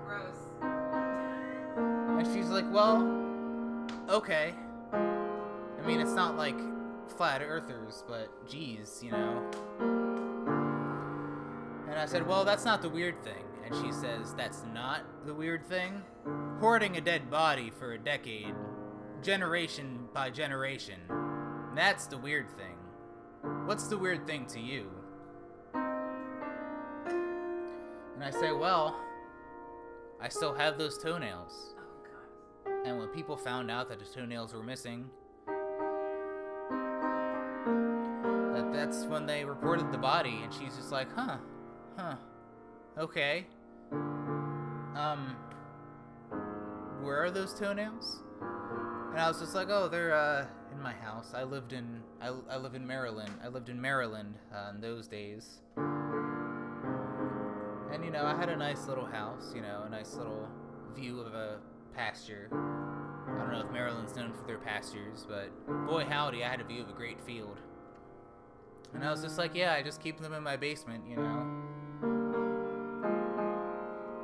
Gross. 0.06 0.48
And 0.62 2.26
she's 2.35 2.50
like, 2.50 2.70
well, 2.70 3.02
okay. 4.09 4.54
I 4.92 5.87
mean, 5.87 6.00
it's 6.00 6.12
not 6.12 6.37
like 6.37 6.56
flat 7.16 7.42
earthers, 7.42 8.05
but 8.09 8.49
geez, 8.49 9.01
you 9.03 9.11
know. 9.11 9.51
And 11.88 11.99
I 11.99 12.07
said, 12.07 12.27
well, 12.27 12.44
that's 12.44 12.64
not 12.64 12.83
the 12.83 12.88
weird 12.88 13.23
thing. 13.23 13.44
And 13.64 13.75
she 13.85 13.92
says, 13.92 14.35
that's 14.35 14.64
not 14.73 15.03
the 15.27 15.35
weird 15.35 15.64
thing? 15.66 16.03
Hoarding 16.61 16.96
a 16.96 17.01
dead 17.01 17.31
body 17.31 17.70
for 17.70 17.92
a 17.92 17.99
decade, 17.99 18.55
generation 19.23 20.09
by 20.12 20.31
generation. 20.31 21.01
That's 21.75 22.07
the 22.07 22.18
weird 22.18 22.51
thing. 22.51 22.77
What's 23.66 23.87
the 23.88 23.99
weird 23.99 24.27
thing 24.27 24.46
to 24.46 24.61
you? 24.61 24.90
And 28.14 28.23
I 28.23 28.31
say, 28.31 28.53
well, 28.53 28.96
I 30.20 30.29
still 30.29 30.55
have 30.55 30.77
those 30.77 30.99
toenails. 30.99 31.75
Oh 31.79 31.83
god. 32.05 32.87
And 32.87 32.99
when 32.99 33.09
people 33.09 33.37
found 33.37 33.70
out 33.70 33.88
that 33.88 33.99
the 33.99 34.05
toenails 34.05 34.53
were 34.53 34.62
missing, 34.62 35.09
that's 38.90 39.05
when 39.05 39.24
they 39.24 39.44
reported 39.44 39.92
the 39.92 39.98
body, 39.98 40.40
and 40.42 40.53
she's 40.53 40.74
just 40.74 40.90
like, 40.90 41.07
huh, 41.14 41.37
huh, 41.96 42.16
okay. 42.98 43.46
Um, 43.92 45.37
where 47.00 47.22
are 47.22 47.31
those 47.31 47.55
toenails? 47.55 48.24
And 49.11 49.20
I 49.20 49.29
was 49.29 49.38
just 49.38 49.55
like, 49.55 49.68
oh, 49.70 49.87
they're 49.88 50.12
uh 50.12 50.46
in 50.72 50.83
my 50.83 50.92
house. 50.92 51.35
I 51.35 51.44
lived 51.44 51.72
in 51.72 52.00
I, 52.20 52.33
I 52.50 52.57
live 52.57 52.74
in 52.74 52.85
Maryland. 52.85 53.33
I 53.44 53.48
lived 53.48 53.68
in 53.68 53.81
Maryland 53.81 54.35
uh, 54.53 54.72
in 54.74 54.81
those 54.81 55.07
days. 55.07 55.61
And 57.92 58.05
you 58.05 58.11
know, 58.11 58.24
I 58.24 58.37
had 58.37 58.48
a 58.48 58.57
nice 58.57 58.88
little 58.88 59.07
house, 59.07 59.53
you 59.55 59.62
know, 59.62 59.85
a 59.87 59.88
nice 59.88 60.14
little 60.14 60.48
view 60.96 61.20
of 61.20 61.35
a 61.35 61.59
pasture. 61.94 62.48
I 62.53 63.38
don't 63.38 63.53
know 63.53 63.62
if 63.64 63.70
Maryland's 63.72 64.16
known 64.16 64.33
for 64.33 64.44
their 64.46 64.59
pastures, 64.59 65.26
but 65.29 65.50
boy 65.87 66.05
howdy, 66.05 66.42
I 66.42 66.48
had 66.48 66.61
a 66.61 66.64
view 66.64 66.83
of 66.83 66.88
a 66.88 66.92
great 66.92 67.20
field. 67.20 67.61
And 68.94 69.05
I 69.05 69.11
was 69.11 69.22
just 69.22 69.38
like, 69.38 69.55
yeah, 69.55 69.72
I 69.74 69.83
just 69.83 70.03
keep 70.03 70.20
them 70.20 70.33
in 70.33 70.42
my 70.42 70.57
basement, 70.57 71.05
you 71.09 71.16
know. 71.16 71.46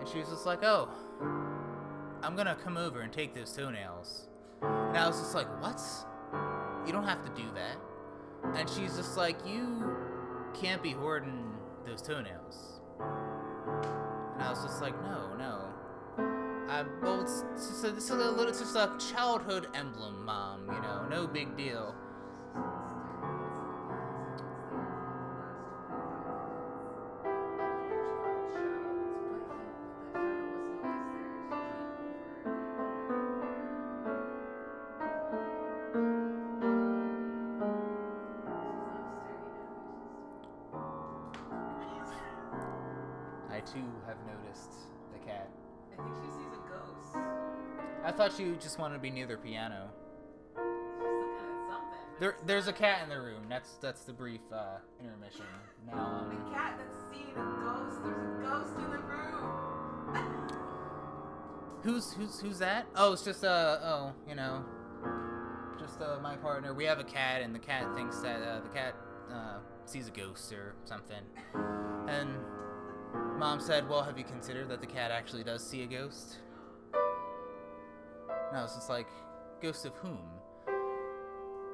And 0.01 0.09
she 0.09 0.19
was 0.19 0.29
just 0.29 0.47
like, 0.47 0.63
oh, 0.63 0.89
I'm 2.23 2.35
gonna 2.37 2.57
come 2.63 2.77
over 2.77 3.01
and 3.01 3.13
take 3.13 3.35
those 3.35 3.53
toenails. 3.53 4.29
And 4.63 4.97
I 4.97 5.07
was 5.07 5.19
just 5.19 5.35
like, 5.35 5.47
what? 5.63 5.81
You 6.87 6.93
don't 6.93 7.05
have 7.05 7.23
to 7.25 7.31
do 7.41 7.49
that. 7.55 7.77
And 8.59 8.69
she's 8.69 8.97
just 8.97 9.17
like, 9.17 9.37
you 9.47 9.97
can't 10.55 10.83
be 10.83 10.93
hoarding 10.93 11.45
those 11.87 12.03
toenails. 12.03 12.81
And 12.99 14.43
I 14.43 14.51
was 14.51 14.63
just 14.63 14.81
like, 14.81 14.95
no, 15.03 15.35
no. 15.37 15.73
I, 16.69 16.85
well, 17.03 17.21
it's 17.23 17.45
just 17.55 17.85
a, 17.85 17.97
it's 17.97 18.11
a 18.11 18.15
little, 18.15 18.41
it's 18.49 18.59
just 18.59 18.75
a 18.75 18.97
childhood 19.13 19.69
emblem, 19.75 20.25
mom. 20.25 20.67
You 20.67 20.81
know, 20.81 21.07
no 21.09 21.27
big 21.27 21.57
deal. 21.57 21.95
Just 48.77 48.83
wanted 48.83 48.97
to 48.97 49.01
be 49.01 49.11
near 49.11 49.27
the 49.27 49.39
piano. 49.39 49.89
She's 50.55 50.59
looking 50.59 51.23
at 51.23 51.71
something. 51.71 51.99
but 52.11 52.21
There, 52.21 52.37
there's 52.45 52.69
a 52.69 52.75
cat 52.75 53.03
in 53.05 53.09
the 53.09 53.19
room. 53.19 53.45
That's 53.49 53.77
that's 53.81 54.03
the 54.03 54.13
brief 54.13 54.43
uh, 54.53 54.77
intermission. 55.01 55.47
Now, 55.87 56.27
The 56.29 56.37
um, 56.37 56.53
cat 56.53 56.79
that's 56.79 56.99
seeing 57.11 57.31
a 57.31 57.37
ghost. 57.37 58.05
There's 58.05 58.19
a 58.19 58.43
ghost 58.43 58.77
in 58.77 58.91
the 58.91 58.99
room. 58.99 60.51
who's 61.85 62.13
who's 62.13 62.39
who's 62.39 62.59
that? 62.59 62.87
Oh, 62.95 63.15
it's 63.15 63.23
just 63.25 63.45
uh 63.45 63.79
oh, 63.83 64.13
you 64.29 64.35
know, 64.35 64.63
just 65.81 66.03
uh, 66.03 66.19
my 66.23 66.37
partner. 66.37 66.75
We 66.75 66.85
have 66.85 66.99
a 66.99 67.05
cat, 67.05 67.41
and 67.41 67.55
the 67.55 67.59
cat 67.59 67.87
thinks 67.97 68.21
that 68.21 68.43
uh, 68.43 68.61
the 68.61 68.69
cat 68.69 68.95
uh, 69.33 69.61
sees 69.87 70.07
a 70.09 70.11
ghost 70.11 70.53
or 70.53 70.75
something. 70.85 71.23
And 72.09 72.29
mom 73.39 73.59
said, 73.59 73.89
"Well, 73.89 74.03
have 74.03 74.19
you 74.19 74.25
considered 74.25 74.69
that 74.69 74.83
the 74.83 74.87
cat 74.87 75.11
actually 75.11 75.45
does 75.45 75.67
see 75.67 75.83
a 75.83 75.87
ghost?" 75.87 76.41
And 78.57 78.63
I 78.63 78.65
was 78.65 78.75
just 78.75 78.89
like, 78.89 79.07
"Ghost 79.61 79.85
of 79.85 79.93
whom?" 79.97 80.19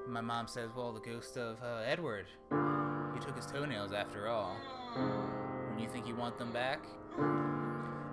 And 0.04 0.12
my 0.12 0.20
mom 0.20 0.48
says, 0.48 0.70
"Well, 0.74 0.92
the 0.92 0.98
ghost 0.98 1.36
of 1.36 1.62
uh, 1.62 1.82
Edward. 1.86 2.26
He 3.14 3.20
took 3.20 3.36
his 3.36 3.46
toenails 3.46 3.92
after 3.92 4.26
all. 4.26 4.56
And 4.96 5.80
you 5.80 5.88
think 5.88 6.08
you 6.08 6.16
want 6.16 6.38
them 6.38 6.52
back?" 6.52 6.84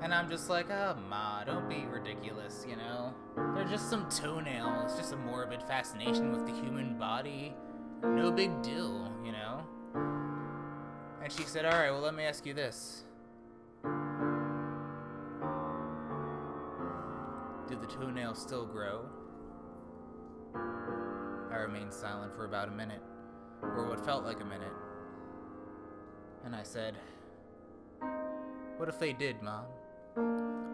And 0.04 0.14
I'm 0.14 0.30
just 0.30 0.52
like, 0.52 0.70
oh, 0.70 0.96
Ma, 1.10 1.44
don't 1.46 1.68
be 1.68 1.88
ridiculous, 1.92 2.64
you 2.70 2.76
know? 2.76 3.12
They're 3.56 3.68
just 3.68 3.90
some 3.90 4.08
toenails, 4.08 4.92
It's 4.92 4.98
just 4.98 5.14
a 5.14 5.18
morbid 5.18 5.64
fascination 5.64 6.32
with 6.32 6.46
the 6.46 6.54
human 6.54 6.98
body. 6.98 7.56
No 8.04 8.32
big 8.32 8.62
deal, 8.62 9.12
you 9.26 9.32
know? 9.32 9.64
And 11.22 11.32
she 11.32 11.44
said, 11.44 11.66
alright, 11.66 11.92
well, 11.92 12.02
let 12.02 12.14
me 12.14 12.24
ask 12.24 12.46
you 12.46 12.54
this. 12.54 13.04
The 17.82 17.88
toenails 17.88 18.42
still 18.42 18.66
grow? 18.66 19.06
I 21.52 21.58
remained 21.58 21.94
silent 21.94 22.36
for 22.36 22.46
about 22.46 22.68
a 22.68 22.72
minute, 22.72 23.02
or 23.62 23.88
what 23.88 24.04
felt 24.06 24.26
like 24.26 24.42
a 24.42 24.46
minute. 24.46 24.74
And 26.46 26.56
I 26.56 26.64
said, 26.64 26.96
What 28.78 28.90
if 28.90 29.00
they 29.00 29.14
did, 29.14 29.42
Mom? 29.42 29.66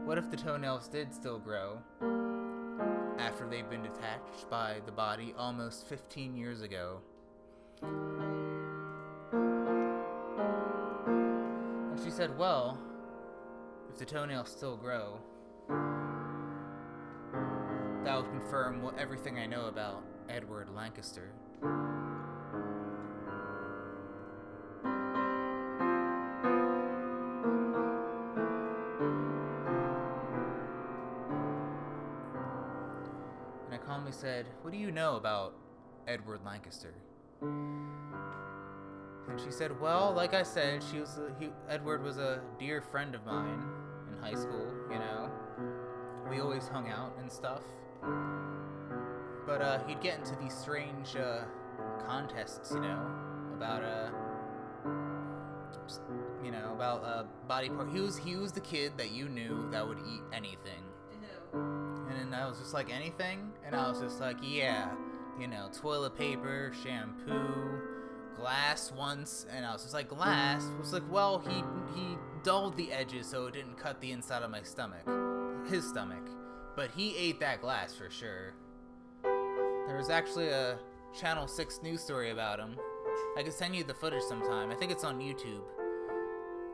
What 0.06 0.18
if 0.18 0.30
the 0.30 0.38
toenails 0.38 0.88
did 0.88 1.13
still 1.13 1.39
grow 1.39 1.80
after 3.18 3.48
they've 3.50 3.70
been 3.70 3.84
detached 3.84 4.50
by 4.50 4.78
the 4.86 4.91
body 4.91 5.34
almost 5.38 5.88
15 5.88 6.36
years 6.36 6.62
ago? 6.62 7.00
And 11.96 12.04
she 12.04 12.12
said, 12.12 12.38
Well, 12.38 12.78
if 13.89 13.98
the 13.98 14.06
toenails 14.06 14.50
still 14.50 14.78
grow, 14.78 15.20
that 18.06 18.18
would 18.18 18.30
confirm 18.30 18.82
what 18.84 18.98
everything 19.00 19.39
I 19.39 19.48
know 19.48 19.65
about 19.65 20.04
Edward 20.30 20.70
Lancaster. 20.76 21.32
And 21.63 21.72
I 33.74 33.78
calmly 33.84 34.12
said, 34.12 34.46
What 34.62 34.72
do 34.72 34.78
you 34.78 34.91
know 34.91 35.15
about 35.15 35.56
Edward 36.08 36.41
Lancaster? 36.46 36.94
And 37.41 38.13
she 39.44 39.50
said, 39.50 39.82
Well, 39.82 40.13
like 40.15 40.36
I 40.36 40.44
said, 40.44 40.84
she 40.91 41.00
was 41.00 41.18
a, 41.18 41.34
he, 41.39 41.50
Edward 41.68 42.04
was 42.04 42.20
a 42.20 42.39
dear 42.60 42.82
friend 42.82 43.15
of 43.15 43.26
mine 43.26 43.63
in 44.12 44.20
high 44.20 44.39
school, 44.39 44.72
you 44.91 45.00
know. 45.00 45.32
We 46.30 46.39
always 46.39 46.68
hung 46.68 46.89
out 46.89 47.15
and 47.20 47.32
stuff. 47.32 47.63
But 49.46 49.62
uh, 49.62 49.80
he'd 49.88 50.02
get 50.02 50.18
into 50.20 50.36
these 50.41 50.56
strange 50.56 51.15
uh, 51.15 51.44
contests, 52.06 52.72
you 52.72 52.82
know, 52.82 53.06
about 53.56 53.84
uh, 53.84 54.10
you 56.44 56.52
know, 56.52 56.74
about 56.74 57.04
uh, 57.04 57.24
body 57.48 57.70
part. 57.70 57.89
He 57.91 58.00
was 58.00 58.18
he 58.18 58.36
was 58.36 58.52
the 58.52 58.62
kid 58.62 58.94
that 58.98 59.12
you 59.12 59.30
knew 59.30 59.70
that 59.72 59.88
would 59.88 60.00
eat 60.00 60.22
anything. 60.34 60.84
And 61.54 62.32
then 62.32 62.39
I 62.39 62.48
was 62.48 62.60
just 62.60 62.74
like, 62.74 62.94
anything? 62.94 63.52
And 63.65 63.76
I 63.76 63.89
was 63.89 64.00
just 64.00 64.20
like, 64.20 64.38
yeah, 64.41 64.89
you 65.39 65.48
know, 65.48 65.70
toilet 65.74 66.15
paper, 66.18 66.72
shampoo, 66.84 67.80
glass 68.38 68.91
once. 68.91 69.46
And 69.52 69.65
I 69.65 69.74
was 69.74 69.84
just 69.84 69.94
like, 69.94 70.10
glass? 70.10 70.63
I 70.63 70.80
was 70.80 70.94
like, 70.94 71.04
well, 71.10 71.39
he 71.39 71.63
he 72.00 72.18
dulled 72.44 72.78
the 72.78 72.91
edges 72.91 73.28
so 73.28 73.48
it 73.48 73.54
didn't 73.54 73.78
cut 73.78 74.00
the 74.02 74.12
inside 74.12 74.44
of 74.44 74.52
my 74.52 74.62
stomach, 74.62 75.08
his 75.68 75.88
stomach. 75.88 76.24
But 76.76 76.92
he 76.92 77.16
ate 77.18 77.40
that 77.40 77.62
glass 77.62 77.94
for 77.94 78.10
sure. 78.10 78.54
There 79.88 79.98
was 79.98 80.10
actually 80.10 80.50
a 80.50 80.78
Channel 81.18 81.48
6 81.48 81.80
news 81.84 82.02
story 82.02 82.32
about 82.32 82.60
him. 82.60 82.76
I 83.38 83.44
could 83.44 83.54
send 83.54 83.76
you 83.76 83.84
the 83.84 83.94
footage 83.94 84.24
sometime. 84.24 84.72
I 84.72 84.76
think 84.76 84.92
it's 84.92 85.04
on 85.04 85.20
YouTube. 85.20 85.64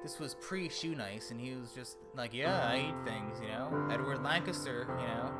This 0.01 0.19
was 0.19 0.33
pre 0.35 0.67
Shoe 0.69 0.95
Nice, 0.95 1.29
and 1.29 1.39
he 1.39 1.53
was 1.53 1.73
just 1.73 1.97
like, 2.15 2.33
Yeah, 2.33 2.67
I 2.67 2.77
eat 2.89 2.95
things, 3.05 3.39
you 3.39 3.49
know? 3.49 3.87
Edward 3.91 4.23
Lancaster, 4.23 4.87
you 4.99 5.05
know? 5.05 5.31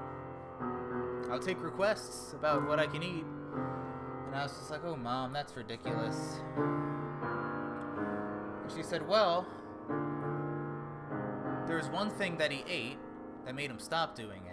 I'll 1.31 1.39
take 1.39 1.63
requests 1.63 2.33
about 2.33 2.67
what 2.67 2.77
I 2.79 2.85
can 2.85 3.01
eat. 3.01 3.25
And 4.27 4.35
I 4.35 4.43
was 4.43 4.51
just 4.51 4.69
like, 4.69 4.83
Oh, 4.85 4.95
mom, 4.95 5.33
that's 5.33 5.57
ridiculous. 5.57 6.15
And 8.61 8.71
she 8.75 8.83
said, 8.83 9.07
Well, 9.07 9.47
there's 11.67 11.89
one 11.89 12.11
thing 12.11 12.37
that 12.37 12.51
he 12.51 12.63
ate 12.67 12.99
that 13.45 13.55
made 13.55 13.71
him 13.71 13.79
stop 13.79 14.15
doing 14.15 14.43
it. 14.45 14.50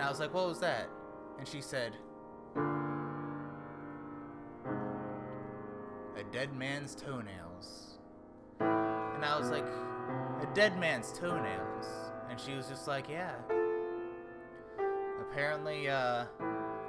And 0.00 0.06
I 0.06 0.10
was 0.10 0.18
like, 0.18 0.32
What 0.32 0.48
was 0.48 0.60
that? 0.60 0.88
And 1.38 1.46
she 1.46 1.60
said, 1.60 1.92
A 6.16 6.24
dead 6.32 6.56
man's 6.56 6.94
toenails. 6.94 7.98
And 8.60 9.22
I 9.22 9.38
was 9.38 9.50
like, 9.50 9.66
A 9.66 10.48
dead 10.54 10.80
man's 10.80 11.12
toenails? 11.12 11.84
And 12.30 12.40
she 12.40 12.54
was 12.54 12.66
just 12.66 12.88
like, 12.88 13.10
Yeah. 13.10 13.34
Apparently, 15.20 15.90
uh, 15.90 16.24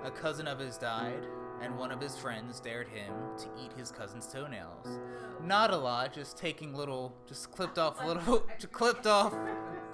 a 0.05 0.11
cousin 0.11 0.47
of 0.47 0.57
his 0.57 0.77
died, 0.77 1.27
and 1.61 1.77
one 1.77 1.91
of 1.91 1.99
his 1.99 2.17
friends 2.17 2.61
dared 2.61 2.87
him 2.87 3.13
to 3.39 3.49
eat 3.61 3.73
his 3.73 3.91
cousin's 3.91 4.25
toenails. 4.25 5.01
Not 5.43 5.71
a 5.71 5.77
lot, 5.77 6.13
just 6.13 6.37
taking 6.37 6.73
little, 6.73 7.13
just 7.27 7.51
clipped 7.51 7.77
off 7.77 8.01
little, 8.05 8.39
clipped 8.71 9.05
off 9.05 9.35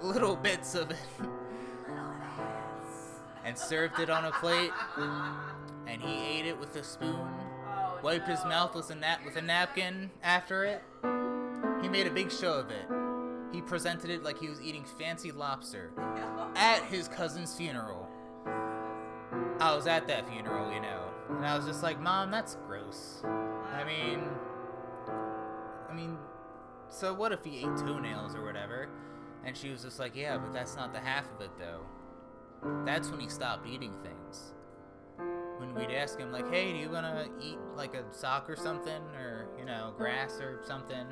little 0.00 0.36
bits 0.36 0.76
of 0.76 0.92
it 0.92 0.96
and 3.48 3.56
served 3.58 3.98
it 3.98 4.10
on 4.10 4.26
a 4.26 4.30
plate. 4.32 4.70
And 5.86 6.02
he 6.02 6.38
ate 6.38 6.44
it 6.44 6.60
with 6.60 6.76
a 6.76 6.84
spoon, 6.84 7.26
wiped 8.02 8.28
his 8.28 8.44
mouth 8.44 8.74
with 8.74 8.90
a 8.90 8.94
nap 8.94 9.20
with 9.24 9.36
a 9.36 9.42
napkin 9.42 10.10
after 10.22 10.64
it. 10.64 10.82
He 11.82 11.88
made 11.88 12.06
a 12.06 12.10
big 12.10 12.30
show 12.30 12.52
of 12.52 12.70
it. 12.70 12.86
He 13.50 13.62
presented 13.62 14.10
it 14.10 14.22
like 14.22 14.38
he 14.38 14.48
was 14.48 14.60
eating 14.60 14.84
fancy 14.84 15.32
lobster 15.32 15.92
at 16.54 16.82
his 16.84 17.08
cousin's 17.08 17.56
funeral. 17.56 18.06
I 19.60 19.74
was 19.74 19.86
at 19.86 20.06
that 20.08 20.28
funeral, 20.28 20.70
you 20.72 20.80
know, 20.80 21.04
and 21.30 21.46
I 21.46 21.56
was 21.56 21.64
just 21.64 21.82
like, 21.82 21.98
"Mom, 21.98 22.30
that's 22.30 22.56
gross." 22.66 23.22
I 23.24 23.82
mean, 23.84 24.28
I 25.88 25.94
mean, 25.94 26.18
so 26.90 27.14
what 27.14 27.32
if 27.32 27.42
he 27.44 27.60
ate 27.60 27.76
toenails 27.78 28.34
or 28.34 28.44
whatever? 28.44 28.88
And 29.44 29.56
she 29.56 29.70
was 29.70 29.82
just 29.82 29.98
like, 29.98 30.14
yeah, 30.14 30.36
but 30.36 30.52
that's 30.52 30.76
not 30.76 30.92
the 30.92 31.00
half 31.00 31.24
of 31.34 31.40
it 31.40 31.50
though. 31.58 31.80
That's 32.84 33.10
when 33.10 33.20
he 33.20 33.28
stopped 33.28 33.66
eating 33.66 33.92
things. 34.02 34.54
When 35.58 35.74
we'd 35.74 35.94
ask 35.94 36.18
him, 36.18 36.32
like, 36.32 36.50
hey, 36.52 36.72
do 36.72 36.78
you 36.78 36.90
wanna 36.90 37.26
eat 37.40 37.58
like 37.76 37.94
a 37.94 38.04
sock 38.12 38.48
or 38.48 38.56
something? 38.56 39.02
Or, 39.16 39.48
you 39.58 39.64
know, 39.64 39.92
grass 39.96 40.40
or 40.40 40.60
something? 40.64 41.06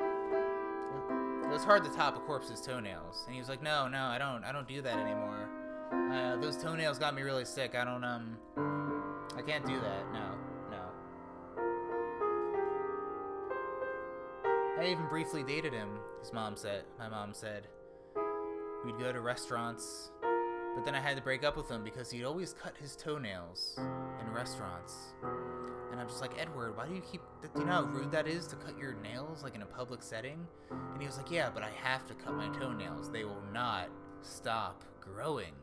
It 0.00 1.50
was 1.50 1.64
hard 1.64 1.82
to 1.84 1.90
top 1.90 2.16
a 2.16 2.20
corpse's 2.20 2.60
toenails. 2.60 3.24
And 3.24 3.34
he 3.34 3.40
was 3.40 3.48
like, 3.48 3.62
no, 3.62 3.88
no, 3.88 4.02
I 4.04 4.18
don't, 4.18 4.44
I 4.44 4.52
don't 4.52 4.68
do 4.68 4.82
that 4.82 4.98
anymore. 4.98 5.48
Uh, 5.92 6.36
those 6.36 6.56
toenails 6.56 6.98
got 6.98 7.14
me 7.14 7.22
really 7.22 7.46
sick. 7.46 7.74
I 7.74 7.84
don't, 7.84 8.04
um, 8.04 8.36
I 9.36 9.42
can't 9.42 9.64
do 9.64 9.80
that. 9.80 10.12
No, 10.12 10.36
no. 10.70 10.82
I 14.78 14.90
even 14.90 15.06
briefly 15.08 15.42
dated 15.42 15.72
him, 15.72 15.88
his 16.20 16.32
mom 16.32 16.56
said. 16.56 16.84
My 16.98 17.08
mom 17.08 17.32
said. 17.32 17.66
We'd 18.84 18.98
go 18.98 19.10
to 19.12 19.20
restaurants, 19.20 20.10
but 20.74 20.84
then 20.84 20.94
I 20.94 21.00
had 21.00 21.16
to 21.16 21.22
break 21.22 21.44
up 21.44 21.56
with 21.56 21.68
him 21.68 21.82
because 21.82 22.10
he'd 22.10 22.24
always 22.24 22.54
cut 22.54 22.76
his 22.76 22.96
toenails 22.96 23.78
in 24.20 24.32
restaurants. 24.32 25.14
And 25.90 26.00
I'm 26.00 26.08
just 26.08 26.20
like, 26.20 26.32
Edward, 26.38 26.76
why 26.76 26.86
do 26.86 26.94
you 26.94 27.00
keep. 27.00 27.22
Do 27.42 27.60
you 27.60 27.66
know 27.66 27.72
how 27.72 27.82
rude 27.82 28.12
that 28.12 28.28
is 28.28 28.46
to 28.48 28.56
cut 28.56 28.78
your 28.78 28.94
nails, 28.94 29.42
like 29.42 29.54
in 29.54 29.62
a 29.62 29.66
public 29.66 30.02
setting? 30.02 30.46
And 30.70 31.00
he 31.00 31.06
was 31.06 31.16
like, 31.16 31.30
Yeah, 31.30 31.50
but 31.52 31.62
I 31.62 31.70
have 31.82 32.06
to 32.06 32.14
cut 32.14 32.34
my 32.34 32.48
toenails. 32.48 33.10
They 33.10 33.24
will 33.24 33.42
not 33.52 33.88
stop 34.22 34.84
growing. 35.00 35.54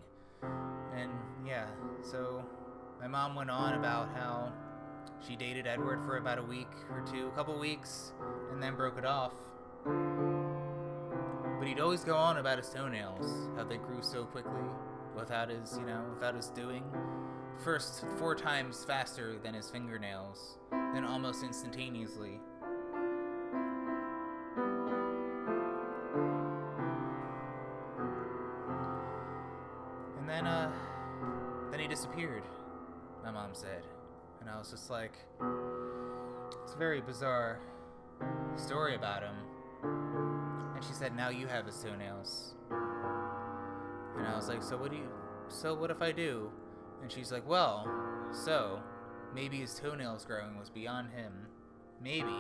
And 0.96 1.12
yeah, 1.46 1.68
so 2.02 2.44
my 3.00 3.08
mom 3.08 3.36
went 3.36 3.50
on 3.50 3.76
about 3.76 4.10
how 4.16 4.52
she 5.26 5.36
dated 5.36 5.68
Edward 5.68 6.04
for 6.04 6.18
about 6.18 6.38
a 6.40 6.44
week 6.44 6.72
or 6.92 7.06
two, 7.12 7.28
a 7.28 7.32
couple 7.32 7.58
weeks, 7.58 8.14
and 8.52 8.62
then 8.62 8.76
broke 8.76 8.98
it 8.98 9.06
off. 9.06 9.34
But 11.60 11.68
he'd 11.68 11.80
always 11.80 12.04
go 12.04 12.16
on 12.16 12.38
about 12.38 12.58
his 12.58 12.70
toenails, 12.70 13.50
how 13.56 13.64
they 13.64 13.78
grew 13.78 14.02
so 14.02 14.26
quickly, 14.26 14.62
without 15.16 15.50
his, 15.50 15.78
you 15.80 15.86
know, 15.86 16.02
without 16.14 16.36
his 16.36 16.48
doing. 16.48 16.84
First, 17.64 18.06
four 18.18 18.36
times 18.36 18.84
faster 18.86 19.38
than 19.42 19.54
his 19.54 19.70
fingernails, 19.70 20.58
then 20.72 21.06
almost 21.06 21.44
instantaneously. 21.44 22.40
And 30.20 30.30
then, 30.30 30.46
uh, 30.46 30.72
then 31.72 31.80
he 31.80 31.88
disappeared, 31.88 32.44
my 33.24 33.32
mom 33.32 33.52
said. 33.54 33.84
And 34.42 34.50
I 34.50 34.58
was 34.60 34.70
just 34.70 34.90
like, 34.90 35.14
it's 36.64 36.74
a 36.74 36.78
very 36.78 37.02
bizarre 37.02 37.60
story 38.58 38.96
about 38.96 39.24
him. 39.24 39.36
And 40.76 40.84
she 40.84 40.94
said, 40.94 41.16
now 41.16 41.30
you 41.30 41.48
have 41.48 41.66
his 41.66 41.82
toenails. 41.82 42.54
And 44.26 44.34
I 44.34 44.38
was 44.38 44.48
like, 44.48 44.64
so 44.64 44.76
what 44.76 44.90
do 44.90 44.98
you, 44.98 45.08
so 45.50 45.76
what 45.76 45.92
if 45.92 46.02
I 46.02 46.12
do? 46.12 46.50
And 47.04 47.12
she's 47.12 47.32
like, 47.32 47.48
well, 47.48 47.88
so, 48.32 48.82
maybe 49.36 49.58
his 49.58 49.76
toenails 49.76 50.26
growing 50.26 50.58
was 50.58 50.72
beyond 50.72 51.12
him. 51.12 51.32
Maybe. 52.02 52.36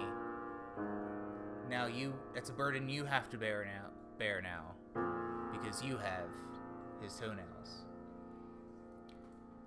Now 1.69 1.86
you, 1.86 2.15
that's 2.34 2.50
a 2.50 2.54
burden 2.54 2.89
you 2.89 3.06
have 3.06 3.30
to 3.30 3.38
bear 3.38 3.65
now, 3.65 3.91
bear 4.17 4.41
now. 4.41 4.71
Because 5.52 5.84
you 5.84 5.98
have 5.98 6.28
his 7.04 7.13
toenails. 7.19 7.86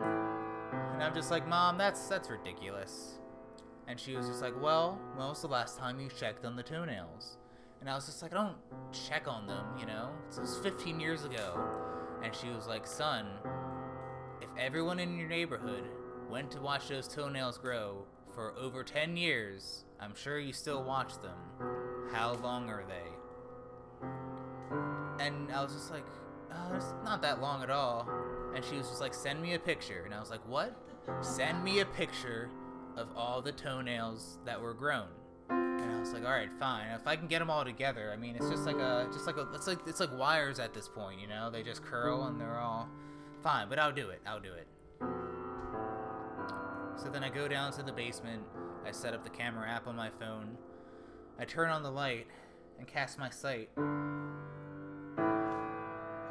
And 0.01 1.01
I'm 1.01 1.15
just 1.15 1.31
like, 1.31 1.47
Mom, 1.47 1.79
that's 1.79 2.09
that's 2.09 2.29
ridiculous. 2.29 3.19
And 3.87 3.99
she 3.99 4.17
was 4.17 4.27
just 4.27 4.43
like, 4.43 4.61
Well, 4.61 5.01
when 5.15 5.29
was 5.29 5.41
the 5.41 5.49
last 5.49 5.79
time 5.79 6.01
you 6.01 6.09
checked 6.09 6.45
on 6.45 6.57
the 6.57 6.65
toenails? 6.65 7.39
And 7.81 7.89
I 7.89 7.95
was 7.95 8.07
just 8.07 8.23
like, 8.23 8.33
I 8.33 8.35
don't 8.35 8.57
check 8.93 9.29
on 9.29 9.47
them, 9.47 9.65
you 9.79 9.87
know? 9.87 10.11
It 10.33 10.41
was 10.41 10.59
15 10.59 10.99
years 10.99 11.25
ago. 11.25 11.88
And 12.23 12.35
she 12.35 12.49
was 12.51 12.67
like, 12.67 12.87
Son, 12.87 13.27
if 14.41 14.49
everyone 14.59 14.99
in 14.99 15.19
your 15.19 15.29
neighborhood 15.29 15.85
went 16.31 16.51
to 16.53 16.61
watch 16.61 16.89
those 16.89 17.09
toenails 17.09 17.59
grow 17.59 18.05
for 18.35 18.55
over 18.59 18.85
10 18.85 19.17
years, 19.17 19.85
I'm 20.01 20.15
sure 20.15 20.39
you 20.39 20.53
still 20.53 20.83
watch 20.85 21.15
them. 21.23 21.39
How 22.13 22.35
long 22.35 22.69
are 22.69 22.85
they? 22.87 24.05
And 25.25 25.51
I 25.51 25.63
was 25.63 25.73
just 25.73 25.91
like, 25.91 26.07
oh, 26.53 26.75
it's 26.75 26.95
not 27.05 27.23
that 27.23 27.41
long 27.41 27.63
at 27.63 27.71
all. 27.71 28.09
And 28.55 28.65
she 28.65 28.77
was 28.77 28.89
just 28.89 29.01
like, 29.01 29.15
send 29.15 29.43
me 29.43 29.55
a 29.55 29.59
picture. 29.59 30.03
And 30.05 30.15
I 30.15 30.21
was 30.21 30.31
like, 30.31 30.47
what? 30.47 30.77
Send 31.21 31.65
me 31.65 31.81
a 31.81 31.87
picture 31.87 32.51
of 32.97 33.09
all 33.17 33.41
the 33.41 33.53
toenails 33.53 34.39
that 34.45 34.61
were 34.61 34.75
grown. 34.75 35.09
And 35.51 35.97
I 35.97 36.01
was 36.01 36.13
like, 36.13 36.25
all 36.25 36.31
right, 36.31 36.51
fine. 36.59 36.89
If 36.89 37.07
I 37.07 37.17
can 37.17 37.27
get 37.27 37.39
them 37.41 37.51
all 37.51 37.65
together, 37.65 38.11
I 38.13 38.17
mean, 38.17 38.37
it's 38.37 38.49
just 38.49 38.65
like 38.65 38.77
a, 38.77 39.09
just 39.13 39.27
like 39.27 39.37
a, 39.37 39.49
it's 39.55 39.67
like 39.67 39.79
it's 39.87 40.01
like 40.01 40.17
wires 40.17 40.59
at 40.59 40.75
this 40.75 40.89
point, 40.89 41.21
you 41.21 41.27
know? 41.27 41.51
They 41.51 41.63
just 41.63 41.83
curl 41.83 42.25
and 42.25 42.41
they're 42.41 42.59
all 42.59 42.89
fine. 43.43 43.69
But 43.69 43.79
I'll 43.79 43.93
do 43.93 44.11
it. 44.11 44.21
I'll 44.27 44.41
do 44.41 44.53
it. 44.53 44.67
So 46.97 47.09
then 47.09 47.23
I 47.23 47.31
go 47.31 47.47
down 47.47 47.73
to 47.73 47.83
the 47.83 47.93
basement. 47.93 48.43
I 48.87 48.91
set 48.91 49.15
up 49.15 49.23
the 49.23 49.31
camera 49.31 49.69
app 49.69 49.87
on 49.87 49.95
my 49.95 50.11
phone. 50.11 50.57
I 51.39 51.45
turn 51.45 51.71
on 51.71 51.83
the 51.83 51.91
light 51.91 52.27
and 52.79 52.87
cast 52.87 53.19
my 53.19 53.31
sight 53.31 53.71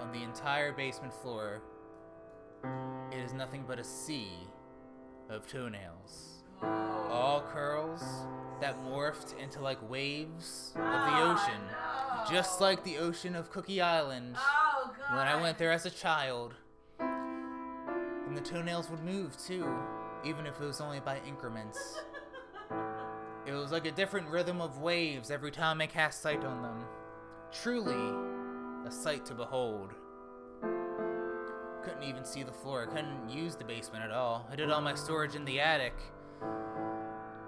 on 0.07 0.11
the 0.11 0.21
entire 0.23 0.73
basement 0.73 1.13
floor. 1.13 1.61
It 3.11 3.19
is 3.19 3.33
nothing 3.33 3.63
but 3.67 3.79
a 3.79 3.83
sea 3.83 4.31
of 5.29 5.47
toenails. 5.47 6.36
All 6.63 7.43
curls 7.51 8.03
that 8.61 8.75
morphed 8.83 9.37
into 9.37 9.61
like 9.61 9.77
waves 9.89 10.73
of 10.75 10.81
the 10.81 11.21
ocean. 11.21 11.61
Just 12.29 12.59
like 12.59 12.83
the 12.83 12.97
ocean 12.97 13.35
of 13.35 13.51
Cookie 13.51 13.81
Island 13.81 14.35
when 15.09 15.27
I 15.27 15.39
went 15.41 15.57
there 15.57 15.71
as 15.71 15.85
a 15.85 15.91
child. 15.91 16.55
And 16.99 18.35
the 18.35 18.41
toenails 18.41 18.89
would 18.89 19.03
move 19.03 19.37
too, 19.37 19.71
even 20.25 20.45
if 20.45 20.59
it 20.59 20.65
was 20.65 20.81
only 20.81 20.99
by 20.99 21.19
increments. 21.27 22.01
It 23.45 23.53
was 23.53 23.71
like 23.71 23.85
a 23.85 23.91
different 23.91 24.27
rhythm 24.27 24.59
of 24.59 24.79
waves 24.79 25.31
every 25.31 25.51
time 25.51 25.79
I 25.79 25.87
cast 25.87 26.21
sight 26.21 26.43
on 26.43 26.61
them. 26.61 26.85
Truly, 27.51 28.13
a 28.85 28.91
sight 28.91 29.25
to 29.27 29.33
behold. 29.33 29.93
Couldn't 31.83 32.03
even 32.03 32.25
see 32.25 32.43
the 32.43 32.51
floor. 32.51 32.83
I 32.83 32.93
couldn't 32.93 33.29
use 33.29 33.55
the 33.55 33.63
basement 33.63 34.03
at 34.03 34.11
all. 34.11 34.45
I 34.51 34.57
did 34.57 34.69
all 34.69 34.81
my 34.81 34.95
storage 34.95 35.35
in 35.35 35.45
the 35.45 35.61
attic. 35.61 35.93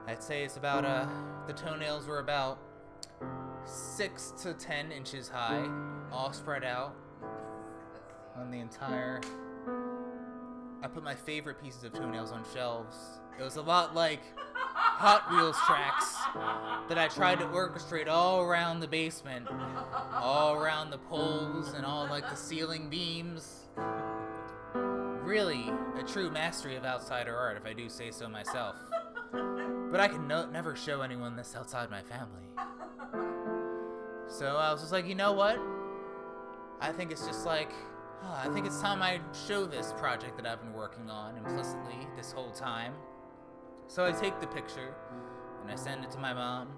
I'd 0.07 0.23
say 0.23 0.43
it's 0.43 0.57
about, 0.57 0.85
uh, 0.85 1.07
the 1.47 1.53
toenails 1.53 2.07
were 2.07 2.19
about 2.19 2.59
six 3.65 4.31
to 4.41 4.53
ten 4.53 4.91
inches 4.91 5.29
high, 5.29 5.69
all 6.11 6.33
spread 6.33 6.63
out 6.63 6.95
on 8.35 8.49
the 8.51 8.59
entire. 8.59 9.21
I 10.81 10.87
put 10.87 11.03
my 11.03 11.15
favorite 11.15 11.61
pieces 11.61 11.83
of 11.83 11.93
toenails 11.93 12.31
on 12.31 12.43
shelves. 12.53 12.95
It 13.39 13.43
was 13.43 13.57
a 13.57 13.61
lot 13.61 13.95
like 13.95 14.21
Hot 14.73 15.31
Wheels 15.31 15.57
tracks 15.65 16.15
that 16.89 16.97
I 16.97 17.07
tried 17.07 17.39
to 17.39 17.45
orchestrate 17.45 18.07
all 18.07 18.41
around 18.41 18.79
the 18.79 18.87
basement, 18.87 19.47
all 20.13 20.55
around 20.55 20.89
the 20.89 20.97
poles 20.97 21.73
and 21.73 21.85
all 21.85 22.07
like 22.07 22.29
the 22.29 22.35
ceiling 22.35 22.89
beams. 22.89 23.67
Really, 25.29 25.71
a 25.95 26.01
true 26.01 26.31
mastery 26.31 26.75
of 26.75 26.85
outsider 26.85 27.37
art, 27.37 27.55
if 27.55 27.63
I 27.63 27.73
do 27.73 27.87
say 27.87 28.09
so 28.09 28.27
myself. 28.27 28.75
But 29.31 29.99
I 29.99 30.07
can 30.07 30.27
no- 30.27 30.49
never 30.49 30.75
show 30.75 31.01
anyone 31.01 31.35
this 31.35 31.55
outside 31.55 31.91
my 31.91 32.01
family. 32.01 32.49
So 34.27 34.57
I 34.57 34.71
was 34.71 34.81
just 34.81 34.91
like, 34.91 35.05
you 35.05 35.13
know 35.13 35.33
what? 35.33 35.59
I 36.81 36.91
think 36.91 37.11
it's 37.11 37.27
just 37.27 37.45
like, 37.45 37.71
ah, 38.23 38.41
I 38.43 38.51
think 38.51 38.65
it's 38.65 38.81
time 38.81 39.03
I 39.03 39.21
show 39.47 39.67
this 39.67 39.93
project 39.99 40.35
that 40.37 40.47
I've 40.47 40.61
been 40.63 40.73
working 40.73 41.11
on 41.11 41.37
implicitly 41.37 42.07
this 42.17 42.31
whole 42.31 42.49
time. 42.49 42.95
So 43.85 44.07
I 44.07 44.11
take 44.11 44.39
the 44.39 44.47
picture 44.47 44.95
and 45.61 45.69
I 45.69 45.75
send 45.75 46.03
it 46.03 46.09
to 46.09 46.17
my 46.17 46.33
mom. 46.33 46.69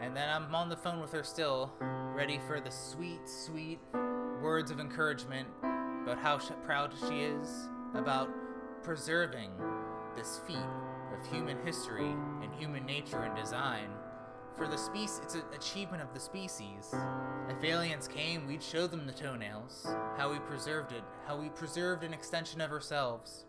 And 0.00 0.16
then 0.16 0.28
I'm 0.28 0.54
on 0.54 0.68
the 0.68 0.76
phone 0.76 1.00
with 1.00 1.10
her 1.10 1.24
still, 1.24 1.72
ready 1.80 2.38
for 2.46 2.60
the 2.60 2.70
sweet, 2.70 3.28
sweet 3.28 3.80
words 4.40 4.70
of 4.70 4.78
encouragement 4.78 5.48
about 6.08 6.22
how 6.22 6.38
proud 6.64 6.90
she 7.06 7.20
is 7.20 7.68
about 7.94 8.30
preserving 8.82 9.50
this 10.16 10.40
feat 10.46 10.56
of 11.12 11.30
human 11.30 11.58
history 11.66 12.14
and 12.42 12.50
human 12.58 12.86
nature 12.86 13.20
and 13.20 13.36
design. 13.36 13.90
For 14.56 14.66
the 14.66 14.78
species, 14.78 15.20
it's 15.22 15.34
an 15.34 15.42
achievement 15.54 16.02
of 16.02 16.14
the 16.14 16.20
species. 16.20 16.94
If 17.50 17.62
aliens 17.62 18.08
came, 18.08 18.46
we'd 18.46 18.62
show 18.62 18.86
them 18.86 19.06
the 19.06 19.12
toenails, 19.12 19.86
how 20.16 20.32
we 20.32 20.38
preserved 20.38 20.92
it, 20.92 21.04
how 21.26 21.36
we 21.36 21.50
preserved 21.50 22.04
an 22.04 22.14
extension 22.14 22.62
of 22.62 22.72
ourselves. 22.72 23.44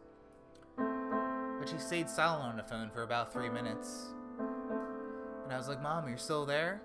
But 0.77 1.69
she 1.69 1.77
stayed 1.77 2.09
silent 2.09 2.43
on 2.43 2.57
the 2.57 2.63
phone 2.63 2.89
for 2.89 3.03
about 3.03 3.31
three 3.31 3.49
minutes. 3.49 4.13
And 5.45 5.53
I 5.53 5.57
was 5.57 5.69
like, 5.69 5.81
Mom, 5.81 6.09
you're 6.09 6.17
still 6.17 6.45
there? 6.45 6.81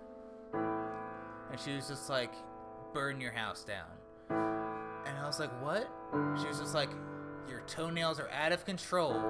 And 0.53 1.61
she 1.61 1.75
was 1.75 1.89
just 1.89 2.09
like, 2.09 2.33
burn 2.93 3.20
your 3.20 3.33
house 3.33 3.64
down. 3.64 3.87
And 5.07 5.18
I 5.18 5.26
was 5.26 5.38
like, 5.38 5.50
what? 5.62 5.88
She 6.40 6.46
was 6.46 6.59
just 6.59 6.74
like, 6.74 6.90
your 7.48 7.61
toenails 7.66 8.18
are 8.20 8.30
out 8.30 8.52
of 8.52 8.64
control. 8.64 9.22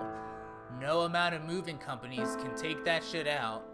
No 0.81 1.03
amount 1.03 1.35
of 1.35 1.45
moving 1.45 1.79
companies 1.79 2.37
can 2.37 2.55
take 2.57 2.85
that 2.85 3.05
shit 3.05 3.27
out. 3.27 3.65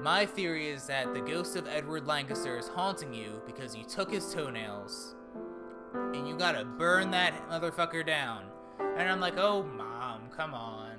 My 0.00 0.24
theory 0.24 0.68
is 0.68 0.86
that 0.86 1.12
the 1.12 1.20
ghost 1.20 1.56
of 1.56 1.66
Edward 1.66 2.06
Lancaster 2.06 2.56
is 2.56 2.68
haunting 2.68 3.12
you 3.12 3.42
because 3.46 3.76
you 3.76 3.84
took 3.84 4.10
his 4.10 4.32
toenails 4.32 5.14
and 5.94 6.26
you 6.26 6.36
gotta 6.36 6.64
burn 6.64 7.10
that 7.10 7.48
motherfucker 7.50 8.06
down. 8.06 8.44
And 8.96 9.08
I'm 9.08 9.20
like, 9.20 9.36
oh, 9.36 9.62
mom, 9.62 10.28
come 10.34 10.54
on. 10.54 10.96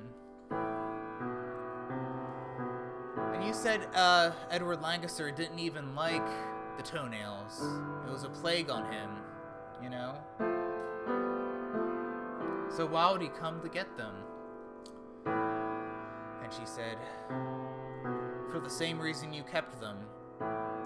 And 3.33 3.43
you 3.43 3.53
said 3.53 3.87
uh, 3.95 4.31
Edward 4.51 4.81
Lancaster 4.81 5.31
didn't 5.31 5.59
even 5.59 5.95
like 5.95 6.25
the 6.77 6.83
toenails, 6.83 7.59
it 8.07 8.11
was 8.11 8.23
a 8.23 8.29
plague 8.29 8.69
on 8.69 8.91
him, 8.91 9.09
you 9.81 9.89
know? 9.89 10.15
So 12.75 12.85
why 12.85 13.11
would 13.11 13.21
he 13.21 13.29
come 13.29 13.61
to 13.61 13.69
get 13.69 13.97
them? 13.97 14.13
And 15.25 16.53
she 16.53 16.65
said, 16.65 16.97
For 18.51 18.59
the 18.63 18.69
same 18.69 18.99
reason 18.99 19.33
you 19.33 19.43
kept 19.43 19.79
them. 19.79 19.97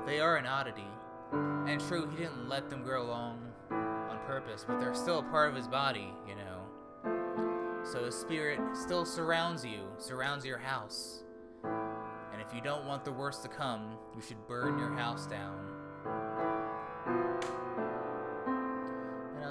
They 0.06 0.20
are 0.20 0.38
an 0.38 0.46
oddity. 0.46 0.88
And 1.32 1.80
true, 1.82 2.10
he 2.10 2.18
didn't 2.18 2.48
let 2.48 2.70
them 2.70 2.84
grow 2.84 3.04
long 3.04 3.39
on 3.72 4.20
purpose, 4.26 4.66
but 4.68 4.80
they're 4.80 4.93
still 4.93 5.20
a 5.20 5.24
part 5.24 5.50
of 5.50 5.56
his 5.56 5.68
body, 5.68 6.14
you 6.28 6.36
know. 6.36 7.84
So 7.84 8.04
his 8.04 8.16
spirit 8.16 8.60
still 8.74 9.06
surrounds 9.06 9.64
you, 9.64 9.82
surrounds 9.98 10.46
your 10.46 10.58
house. 10.58 11.24
And 11.64 12.41
if 12.41 12.54
you 12.54 12.62
don't 12.62 12.86
want 12.86 13.06
the 13.06 13.12
worst 13.12 13.43
to 13.43 13.48
come, 13.48 13.98
you 14.16 14.22
should 14.22 14.48
burn 14.48 14.80
your 14.80 14.93
house 14.93 15.28
down. 15.28 15.74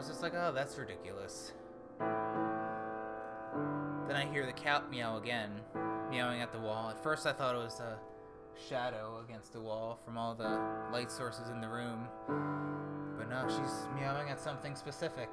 Was 0.04 0.10
just 0.10 0.22
like, 0.22 0.34
oh, 0.36 0.52
that's 0.52 0.76
ridiculous. 0.76 1.52
Then 1.98 2.06
I 4.16 4.26
hear 4.30 4.44
the 4.44 4.52
cat 4.52 4.90
meow 4.90 5.16
again, 5.16 5.50
meowing 6.10 6.42
at 6.42 6.52
the 6.52 6.58
wall. 6.58 6.90
At 6.90 7.02
first, 7.02 7.26
I 7.26 7.32
thought 7.32 7.54
it 7.54 7.58
was 7.58 7.80
a 7.80 7.98
shadow 8.68 9.24
against 9.26 9.54
the 9.54 9.62
wall 9.62 9.98
from 10.04 10.18
all 10.18 10.34
the 10.34 10.60
light 10.92 11.10
sources 11.10 11.48
in 11.48 11.62
the 11.62 11.68
room. 11.68 12.06
But 13.16 13.30
no, 13.30 13.46
she's 13.48 13.88
meowing 13.98 14.28
at 14.28 14.38
something 14.38 14.76
specific. 14.76 15.30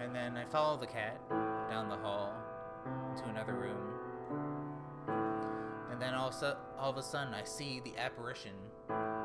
And 0.00 0.14
then 0.14 0.36
I 0.36 0.44
follow 0.52 0.76
the 0.76 0.86
cat 0.86 1.18
down 1.68 1.88
the 1.88 1.96
hall 1.96 2.32
to 3.16 3.24
another 3.24 3.54
room. 3.54 3.93
All, 6.24 6.32
su- 6.32 6.56
all 6.78 6.88
of 6.88 6.96
a 6.96 7.02
sudden, 7.02 7.34
I 7.34 7.44
see 7.44 7.82
the 7.84 7.98
apparition 7.98 8.52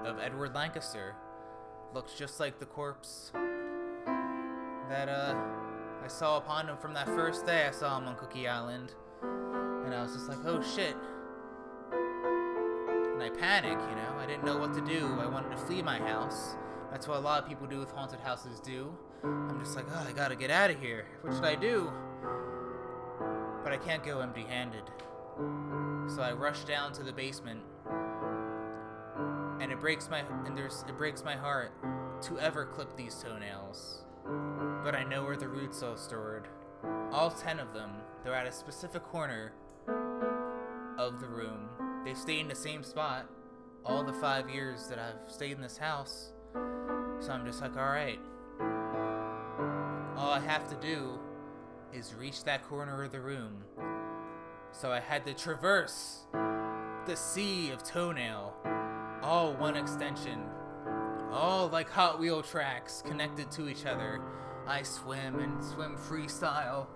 of 0.03 0.19
Edward 0.19 0.53
Lancaster. 0.53 1.15
Looks 1.93 2.11
just 2.15 2.41
like 2.41 2.59
the 2.59 2.65
corpse 2.65 3.31
that 4.89 5.07
uh, 5.07 5.33
I 6.03 6.07
saw 6.09 6.35
upon 6.39 6.67
him 6.67 6.75
from 6.75 6.93
that 6.95 7.07
first 7.07 7.45
day 7.45 7.65
I 7.65 7.71
saw 7.71 7.97
him 7.97 8.05
on 8.05 8.17
Cookie 8.17 8.49
Island. 8.49 8.95
And 9.23 9.95
I 9.95 10.01
was 10.01 10.11
just 10.11 10.27
like, 10.27 10.39
oh 10.43 10.61
shit. 10.61 10.97
And 11.93 13.23
I 13.23 13.29
panic, 13.29 13.79
you 13.79 13.95
know. 13.95 14.15
I 14.19 14.25
didn't 14.27 14.43
know 14.43 14.57
what 14.57 14.73
to 14.73 14.81
do. 14.81 15.07
I 15.21 15.25
wanted 15.25 15.51
to 15.51 15.57
flee 15.57 15.81
my 15.81 15.99
house. 15.99 16.57
That's 16.91 17.07
what 17.07 17.15
a 17.15 17.21
lot 17.21 17.41
of 17.41 17.47
people 17.47 17.65
do 17.65 17.79
with 17.79 17.91
haunted 17.91 18.19
houses 18.19 18.59
do. 18.59 18.93
I'm 19.23 19.57
just 19.63 19.77
like, 19.77 19.85
oh, 19.89 20.05
I 20.05 20.11
gotta 20.11 20.35
get 20.35 20.51
out 20.51 20.69
of 20.69 20.81
here. 20.81 21.05
What 21.21 21.33
should 21.33 21.45
I 21.45 21.55
do? 21.55 21.93
But 23.63 23.71
I 23.71 23.77
can't 23.77 24.03
go 24.03 24.19
empty 24.19 24.43
handed. 24.43 24.83
So 26.16 26.24
I 26.24 26.32
rush 26.32 26.64
down 26.64 26.91
to 26.93 27.03
the 27.03 27.14
basement. 27.14 27.62
And 29.62 29.72
it 29.72 29.80
breaks 29.80 30.10
my 30.10 30.24
and 30.45 30.57
there's 30.57 30.84
it 30.88 30.97
breaks 30.97 31.24
my 31.24 31.36
heart 31.36 31.72
to 32.24 32.39
ever 32.39 32.66
clip 32.66 32.95
these 32.97 33.16
toenails. 33.16 34.03
But 34.84 34.95
I 34.95 35.03
know 35.03 35.24
where 35.24 35.38
the 35.38 35.47
roots 35.47 35.84
are 35.84 35.97
stored. 35.97 36.47
All 37.12 37.30
ten 37.30 37.60
of 37.60 37.74
them. 37.74 37.91
They're 38.24 38.34
at 38.34 38.47
a 38.47 38.51
specific 38.51 39.03
corner 39.03 39.53
of 40.97 41.20
the 41.20 41.28
room. 41.28 41.70
They've 42.03 42.18
stayed 42.18 42.39
in 42.39 42.47
the 42.47 42.55
same 42.55 42.84
spot 42.84 43.30
all 43.86 44.03
the 44.03 44.14
five 44.14 44.49
years 44.49 44.88
that 44.88 44.99
I've 44.99 45.32
stayed 45.32 45.51
in 45.51 45.62
this 45.62 45.78
house. 45.78 46.34
So 47.20 47.32
I'm 47.32 47.45
just 47.45 47.62
like, 47.62 47.78
alright. 47.78 48.20
All 50.18 50.32
I 50.32 50.41
have 50.45 50.68
to 50.70 50.76
do 50.76 51.20
is 51.93 52.14
reach 52.14 52.43
that 52.43 52.64
corner 52.68 53.03
of 53.03 53.12
the 53.12 53.22
room. 53.22 53.64
So 54.72 54.91
I 54.91 54.99
had 54.99 55.26
to 55.26 55.34
traverse 55.34 56.26
the 57.05 57.15
sea 57.15 57.72
of 57.72 57.84
toenail, 57.84 58.53
all 59.22 59.53
one 59.53 59.76
extension, 59.76 60.43
all 61.32 61.67
like 61.67 61.89
Hot 61.89 62.20
Wheel 62.20 62.41
tracks 62.41 63.03
connected 63.05 63.51
to 63.51 63.67
each 63.67 63.86
other. 63.86 64.22
I 64.67 64.84
swim 64.84 65.39
and 65.39 65.63
swim 65.63 65.97
freestyle, 65.97 66.88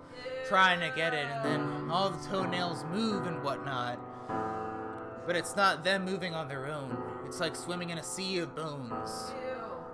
trying 0.48 0.80
to 0.80 0.96
get 0.96 1.14
it, 1.14 1.26
and 1.26 1.44
then 1.44 1.92
all 1.92 2.10
the 2.12 2.28
toenails 2.30 2.86
move 2.92 3.26
and 3.26 3.44
whatnot. 3.44 4.00
But 5.26 5.36
it's 5.36 5.56
not 5.56 5.84
them 5.84 6.06
moving 6.06 6.36
on 6.36 6.48
their 6.48 6.68
own. 6.68 6.96
It's 7.26 7.40
like 7.40 7.56
swimming 7.56 7.90
in 7.90 7.98
a 7.98 8.04
sea 8.04 8.38
of 8.40 8.56
bones. 8.56 9.34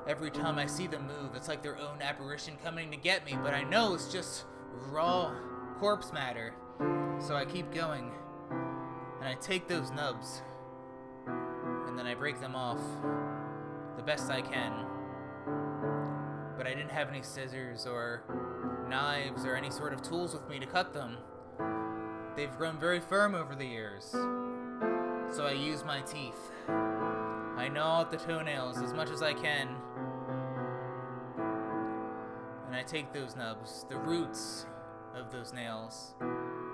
Every 0.08 0.32
time 0.32 0.58
I 0.60 0.66
see 0.66 0.88
them 0.88 1.08
move, 1.08 1.36
it's 1.36 1.48
like 1.48 1.64
their 1.64 1.78
own 1.78 2.02
apparition 2.02 2.58
coming 2.64 2.92
to 2.92 2.98
get 2.98 3.26
me, 3.26 3.38
but 3.42 3.54
I 3.54 3.64
know 3.64 3.94
it's 3.94 4.12
just 4.12 4.46
raw 4.90 5.34
corpse 5.80 6.12
matter. 6.12 6.54
So 7.20 7.36
I 7.36 7.46
keep 7.46 7.72
going, 7.74 8.12
and 8.50 9.28
I 9.28 9.36
take 9.36 9.68
those 9.68 9.92
nubs, 9.92 10.42
and 11.28 12.00
then 12.00 12.08
I 12.08 12.16
break 12.16 12.40
them 12.40 12.56
off 12.56 12.80
the 13.98 14.04
best 14.04 14.32
I 14.32 14.42
can. 14.42 14.86
But 16.58 16.66
I 16.66 16.74
didn't 16.74 16.92
have 16.92 17.10
any 17.10 17.22
scissors 17.22 17.86
or 17.86 18.24
knives 18.90 19.46
or 19.46 19.56
any 19.56 19.70
sort 19.70 19.94
of 19.94 20.02
tools 20.02 20.34
with 20.34 20.50
me 20.50 20.60
to 20.60 20.66
cut 20.66 20.94
them. 20.94 21.18
They've 22.36 22.56
grown 22.58 22.80
very 22.80 23.00
firm 23.00 23.36
over 23.36 23.54
the 23.54 23.66
years. 23.66 24.06
So 24.12 25.46
I 25.46 25.52
use 25.52 25.84
my 25.84 26.02
teeth. 26.02 26.52
I 26.68 27.70
gnaw 27.72 28.02
at 28.02 28.12
the 28.12 28.18
toenails 28.18 28.82
as 28.82 28.94
much 28.94 29.10
as 29.10 29.22
I 29.22 29.34
can. 29.34 29.76
And 32.66 32.76
I 32.76 32.84
take 32.84 33.14
those 33.14 33.36
nubs, 33.36 33.86
the 33.90 33.98
roots 33.98 34.66
of 35.14 35.32
those 35.32 35.54
nails. 35.54 36.16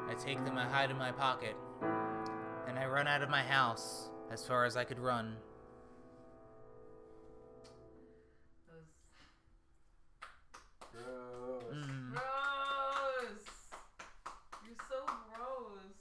I 0.08 0.14
take 0.14 0.44
them, 0.46 0.58
I 0.58 0.66
hide 0.66 0.92
in 0.92 0.98
my 0.98 1.12
pocket. 1.12 1.56
And 2.68 2.78
I 2.78 2.86
run 2.86 3.08
out 3.08 3.22
of 3.22 3.30
my 3.30 3.42
house 3.42 4.10
as 4.32 4.46
far 4.46 4.66
as 4.66 4.78
I 4.78 4.84
could 4.84 5.00
run. 5.00 5.36
Gross. 10.92 11.64
Mm. 11.74 12.12
gross. 12.12 12.22
You're 14.66 14.76
so 14.90 15.06
gross. 15.06 15.96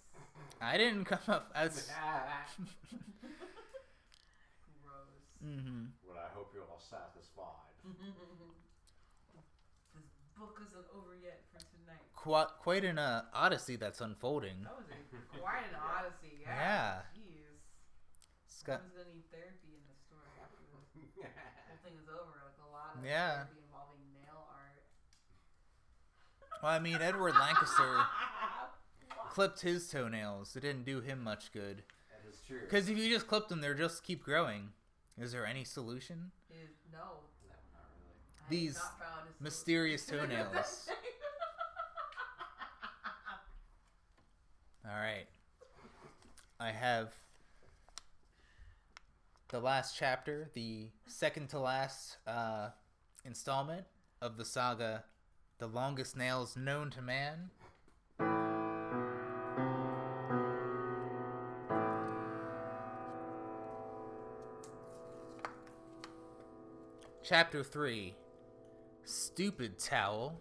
I 0.61 0.77
didn't 0.77 1.05
come 1.07 1.19
up 1.29 1.51
as. 1.55 1.91
Gross. 4.85 5.15
Mm-hmm. 5.45 5.85
Well, 6.07 6.19
I 6.19 6.29
hope 6.35 6.53
you're 6.55 6.65
all 6.65 6.81
satisfied. 6.81 7.73
this 9.95 10.09
book 10.39 10.61
isn't 10.61 10.87
over 10.97 11.17
yet 11.23 11.41
for 11.53 11.59
tonight. 11.59 11.64
Quite, 12.25 12.49
quite 12.64 12.85
an 12.89 12.97
uh, 12.99 13.25
odyssey 13.35 13.77
that's 13.77 14.01
unfolding. 14.01 14.64
That 14.64 14.72
was 14.81 14.87
a, 14.89 15.39
quite 15.39 15.68
an 15.68 15.77
odyssey. 15.77 16.41
Yeah. 16.41 16.49
Yeah. 16.57 16.93
Jeez. 17.12 17.61
It's 18.49 18.62
got, 18.62 18.81
Someone's 18.81 18.97
gonna 18.97 19.12
need 19.12 19.29
therapy 19.29 19.77
in 19.77 19.85
this 19.85 20.01
story 20.09 20.33
after 20.41 20.57
the 20.57 20.72
whole 21.20 21.77
thing 21.85 21.93
is 22.01 22.09
over. 22.09 22.33
Like 22.41 22.57
a 22.64 22.70
lot 22.72 22.97
of 22.97 23.05
Yeah. 23.05 23.45
therapy 23.45 23.61
involving 23.68 24.01
nail 24.16 24.41
art. 24.49 24.81
well, 26.64 26.72
I 26.72 26.79
mean, 26.81 26.97
Edward 26.97 27.35
Lancaster 27.37 28.09
clipped 29.29 29.61
his 29.61 29.91
toenails. 29.91 30.57
It 30.57 30.61
didn't 30.61 30.87
do 30.87 31.03
him 31.03 31.22
much 31.22 31.53
good. 31.53 31.85
That 32.09 32.25
is 32.27 32.41
true. 32.49 32.61
Because 32.64 32.89
if 32.89 32.97
you 32.97 33.12
just 33.12 33.29
clip 33.29 33.49
them, 33.49 33.61
they'll 33.61 33.77
just 33.77 34.03
keep 34.03 34.25
growing. 34.25 34.70
Is 35.20 35.33
there 35.33 35.45
any 35.45 35.64
solution? 35.64 36.33
Is 36.49 36.70
no. 36.91 36.99
No, 37.45 37.53
not 37.77 37.85
really. 38.01 38.49
These 38.49 38.77
not 38.77 39.29
mysterious 39.41 40.07
toenails. 40.09 40.89
All 44.87 45.01
right. 45.01 45.24
I 46.61 46.70
have 46.70 47.14
the 49.49 49.59
last 49.59 49.97
chapter, 49.97 50.51
the 50.53 50.89
second 51.07 51.49
to 51.51 51.59
last 51.59 52.18
uh, 52.26 52.68
installment 53.24 53.87
of 54.20 54.37
the 54.37 54.45
saga, 54.45 55.05
The 55.59 55.68
Longest 55.68 56.18
Nails 56.18 56.55
Known 56.55 56.91
to 56.91 57.01
Man. 57.01 57.49
Chapter 67.22 67.64
3 67.64 68.14
Stupid 69.05 69.78
Towel. 69.78 70.39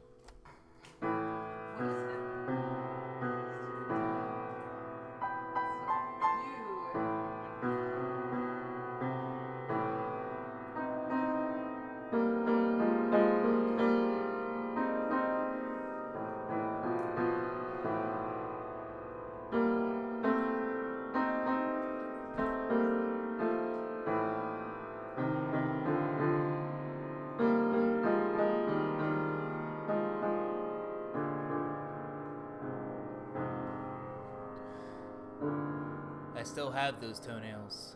Those 37.14 37.26
toenails. 37.26 37.95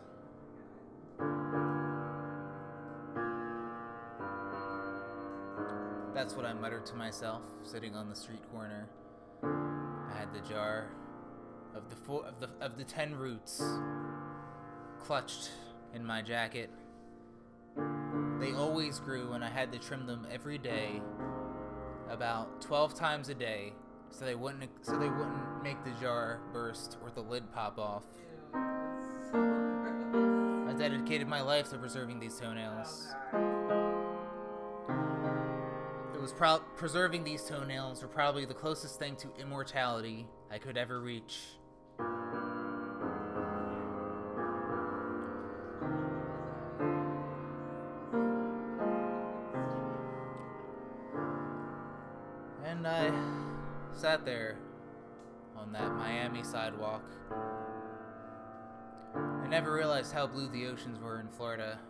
That's 6.14 6.34
what 6.34 6.44
I 6.44 6.52
muttered 6.52 6.86
to 6.86 6.94
myself, 6.94 7.42
sitting 7.62 7.94
on 7.94 8.08
the 8.08 8.14
street 8.14 8.42
corner. 8.52 8.88
I 9.42 10.18
had 10.18 10.32
the 10.32 10.40
jar 10.48 10.90
of 11.74 11.88
the 11.90 11.96
four 11.96 12.24
of 12.26 12.40
the 12.40 12.48
of 12.60 12.76
the 12.76 12.84
ten 12.84 13.14
roots 13.14 13.62
clutched 15.00 15.50
in 15.94 16.04
my 16.04 16.22
jacket. 16.22 16.70
They 18.40 18.52
always 18.52 18.98
grew, 19.00 19.32
and 19.32 19.44
I 19.44 19.50
had 19.50 19.72
to 19.72 19.78
trim 19.78 20.06
them 20.06 20.26
every 20.30 20.58
day, 20.58 21.00
about 22.08 22.60
twelve 22.60 22.94
times 22.94 23.28
a 23.28 23.34
day, 23.34 23.72
so 24.10 24.24
they 24.24 24.34
wouldn't 24.34 24.70
so 24.82 24.92
they 24.92 25.08
wouldn't 25.08 25.62
make 25.62 25.82
the 25.84 25.92
jar 26.00 26.40
burst 26.52 26.98
or 27.02 27.10
the 27.10 27.22
lid 27.22 27.52
pop 27.52 27.78
off. 27.78 28.04
I 28.54 30.74
dedicated 30.78 31.28
my 31.28 31.40
life 31.40 31.70
to 31.70 31.78
preserving 31.78 32.20
these 32.20 32.38
toenails. 32.38 33.08
It 36.14 36.20
was 36.20 36.32
pro- 36.32 36.60
preserving 36.76 37.24
these 37.24 37.44
toenails 37.44 38.02
were 38.02 38.08
probably 38.08 38.44
the 38.44 38.54
closest 38.54 38.98
thing 38.98 39.16
to 39.16 39.28
immortality 39.40 40.26
I 40.50 40.58
could 40.58 40.76
ever 40.76 41.00
reach. 41.00 41.38
Blue 60.38 60.48
the 60.50 60.66
oceans 60.68 61.00
were 61.00 61.18
in 61.18 61.26
Florida. 61.28 61.80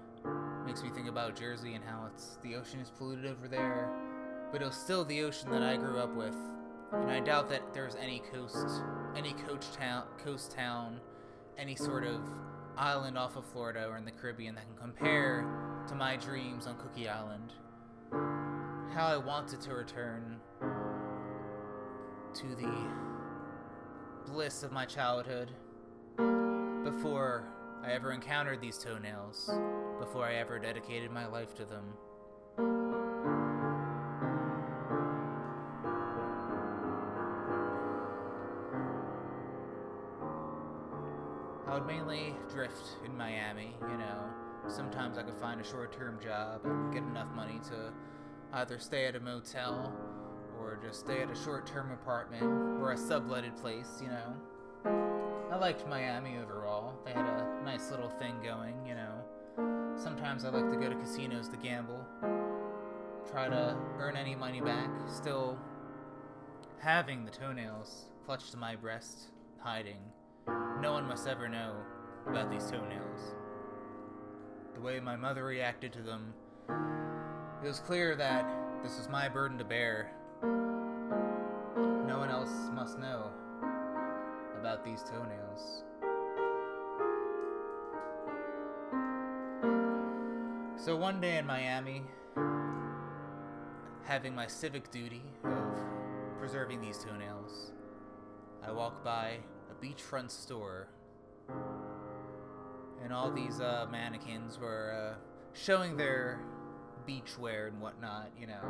Makes 0.64 0.82
me 0.82 0.88
think 0.88 1.06
about 1.06 1.36
Jersey 1.36 1.74
and 1.74 1.84
how 1.84 2.08
it's 2.10 2.38
the 2.42 2.54
ocean 2.54 2.80
is 2.80 2.90
polluted 2.90 3.26
over 3.26 3.46
there, 3.46 3.90
but 4.50 4.62
it 4.62 4.64
was 4.64 4.74
still 4.74 5.04
the 5.04 5.22
ocean 5.22 5.50
that 5.50 5.62
I 5.62 5.76
grew 5.76 5.98
up 5.98 6.14
with. 6.14 6.36
And 6.92 7.10
I 7.10 7.20
doubt 7.20 7.50
that 7.50 7.74
there's 7.74 7.94
any 7.96 8.22
coast, 8.32 8.82
any 9.14 9.34
coach 9.34 9.70
town, 9.72 10.04
coast 10.24 10.52
town, 10.52 10.98
any 11.58 11.74
sort 11.74 12.04
of 12.04 12.22
island 12.78 13.18
off 13.18 13.36
of 13.36 13.44
Florida 13.44 13.86
or 13.86 13.98
in 13.98 14.06
the 14.06 14.12
Caribbean 14.12 14.54
that 14.54 14.64
can 14.64 14.76
compare 14.76 15.46
to 15.86 15.94
my 15.94 16.16
dreams 16.16 16.66
on 16.66 16.76
Cookie 16.78 17.06
Island. 17.06 17.52
How 18.94 19.08
I 19.08 19.18
wanted 19.18 19.60
to 19.60 19.74
return 19.74 20.38
to 22.32 22.46
the 22.54 24.32
bliss 24.32 24.62
of 24.62 24.72
my 24.72 24.86
childhood 24.86 25.50
before 26.82 27.44
I 27.84 27.92
ever 27.92 28.12
encountered 28.12 28.60
these 28.60 28.78
toenails, 28.78 29.50
before 29.98 30.24
I 30.24 30.34
ever 30.34 30.58
dedicated 30.58 31.10
my 31.10 31.26
life 31.26 31.54
to 31.56 31.64
them. 31.64 31.94
I 41.66 41.74
would 41.74 41.86
mainly 41.86 42.34
drift 42.52 42.96
in 43.04 43.16
Miami, 43.16 43.76
you 43.82 43.96
know. 43.96 44.24
Sometimes 44.68 45.16
I 45.18 45.22
could 45.22 45.36
find 45.36 45.60
a 45.60 45.64
short 45.64 45.92
term 45.92 46.18
job 46.22 46.64
and 46.64 46.92
get 46.92 47.02
enough 47.02 47.28
money 47.34 47.60
to 47.68 47.92
either 48.54 48.78
stay 48.78 49.06
at 49.06 49.16
a 49.16 49.20
motel 49.20 49.94
or 50.58 50.78
just 50.82 51.00
stay 51.00 51.22
at 51.22 51.30
a 51.30 51.34
short 51.34 51.66
term 51.66 51.92
apartment 51.92 52.42
or 52.42 52.92
a 52.92 52.96
subletted 52.96 53.56
place, 53.60 54.00
you 54.02 54.08
know. 54.08 54.34
I 55.50 55.56
liked 55.56 55.86
Miami 55.88 56.36
overall. 56.42 56.94
They 57.04 57.12
had 57.12 57.24
a 57.24 57.57
nice 57.68 57.90
little 57.90 58.08
thing 58.08 58.34
going, 58.42 58.74
you 58.86 58.94
know. 58.94 59.94
Sometimes 60.02 60.46
I 60.46 60.48
like 60.48 60.70
to 60.70 60.76
go 60.78 60.88
to 60.88 60.94
casinos 60.94 61.50
to 61.50 61.56
gamble, 61.58 62.02
try 63.30 63.46
to 63.46 63.76
earn 63.98 64.16
any 64.16 64.34
money 64.34 64.62
back, 64.62 64.88
still 65.06 65.58
having 66.78 67.26
the 67.26 67.30
toenails 67.30 68.06
clutched 68.24 68.52
to 68.52 68.56
my 68.56 68.74
breast, 68.74 69.32
hiding. 69.60 69.98
No 70.80 70.92
one 70.92 71.06
must 71.06 71.28
ever 71.28 71.46
know 71.46 71.74
about 72.26 72.50
these 72.50 72.64
toenails. 72.70 73.34
The 74.74 74.80
way 74.80 74.98
my 74.98 75.16
mother 75.16 75.44
reacted 75.44 75.92
to 75.92 76.00
them, 76.00 76.32
it 77.62 77.68
was 77.68 77.80
clear 77.80 78.16
that 78.16 78.48
this 78.82 78.96
was 78.96 79.10
my 79.10 79.28
burden 79.28 79.58
to 79.58 79.64
bear. 79.64 80.10
No 80.42 82.16
one 82.18 82.30
else 82.30 82.70
must 82.72 82.98
know 82.98 83.24
about 84.58 84.86
these 84.86 85.02
toenails. 85.02 85.84
So 90.80 90.94
one 90.96 91.20
day 91.20 91.38
in 91.38 91.44
Miami, 91.44 92.02
having 94.04 94.32
my 94.32 94.46
civic 94.46 94.92
duty 94.92 95.24
of 95.44 95.74
preserving 96.38 96.80
these 96.80 96.98
toenails, 96.98 97.72
I 98.64 98.70
walk 98.70 99.02
by 99.02 99.38
a 99.70 99.84
beachfront 99.84 100.30
store, 100.30 100.88
and 103.02 103.12
all 103.12 103.30
these 103.32 103.60
uh, 103.60 103.86
mannequins 103.90 104.60
were 104.60 105.16
uh, 105.16 105.18
showing 105.52 105.96
their 105.96 106.40
beachwear 107.08 107.66
and 107.66 107.80
whatnot, 107.80 108.30
you 108.40 108.46
know, 108.46 108.62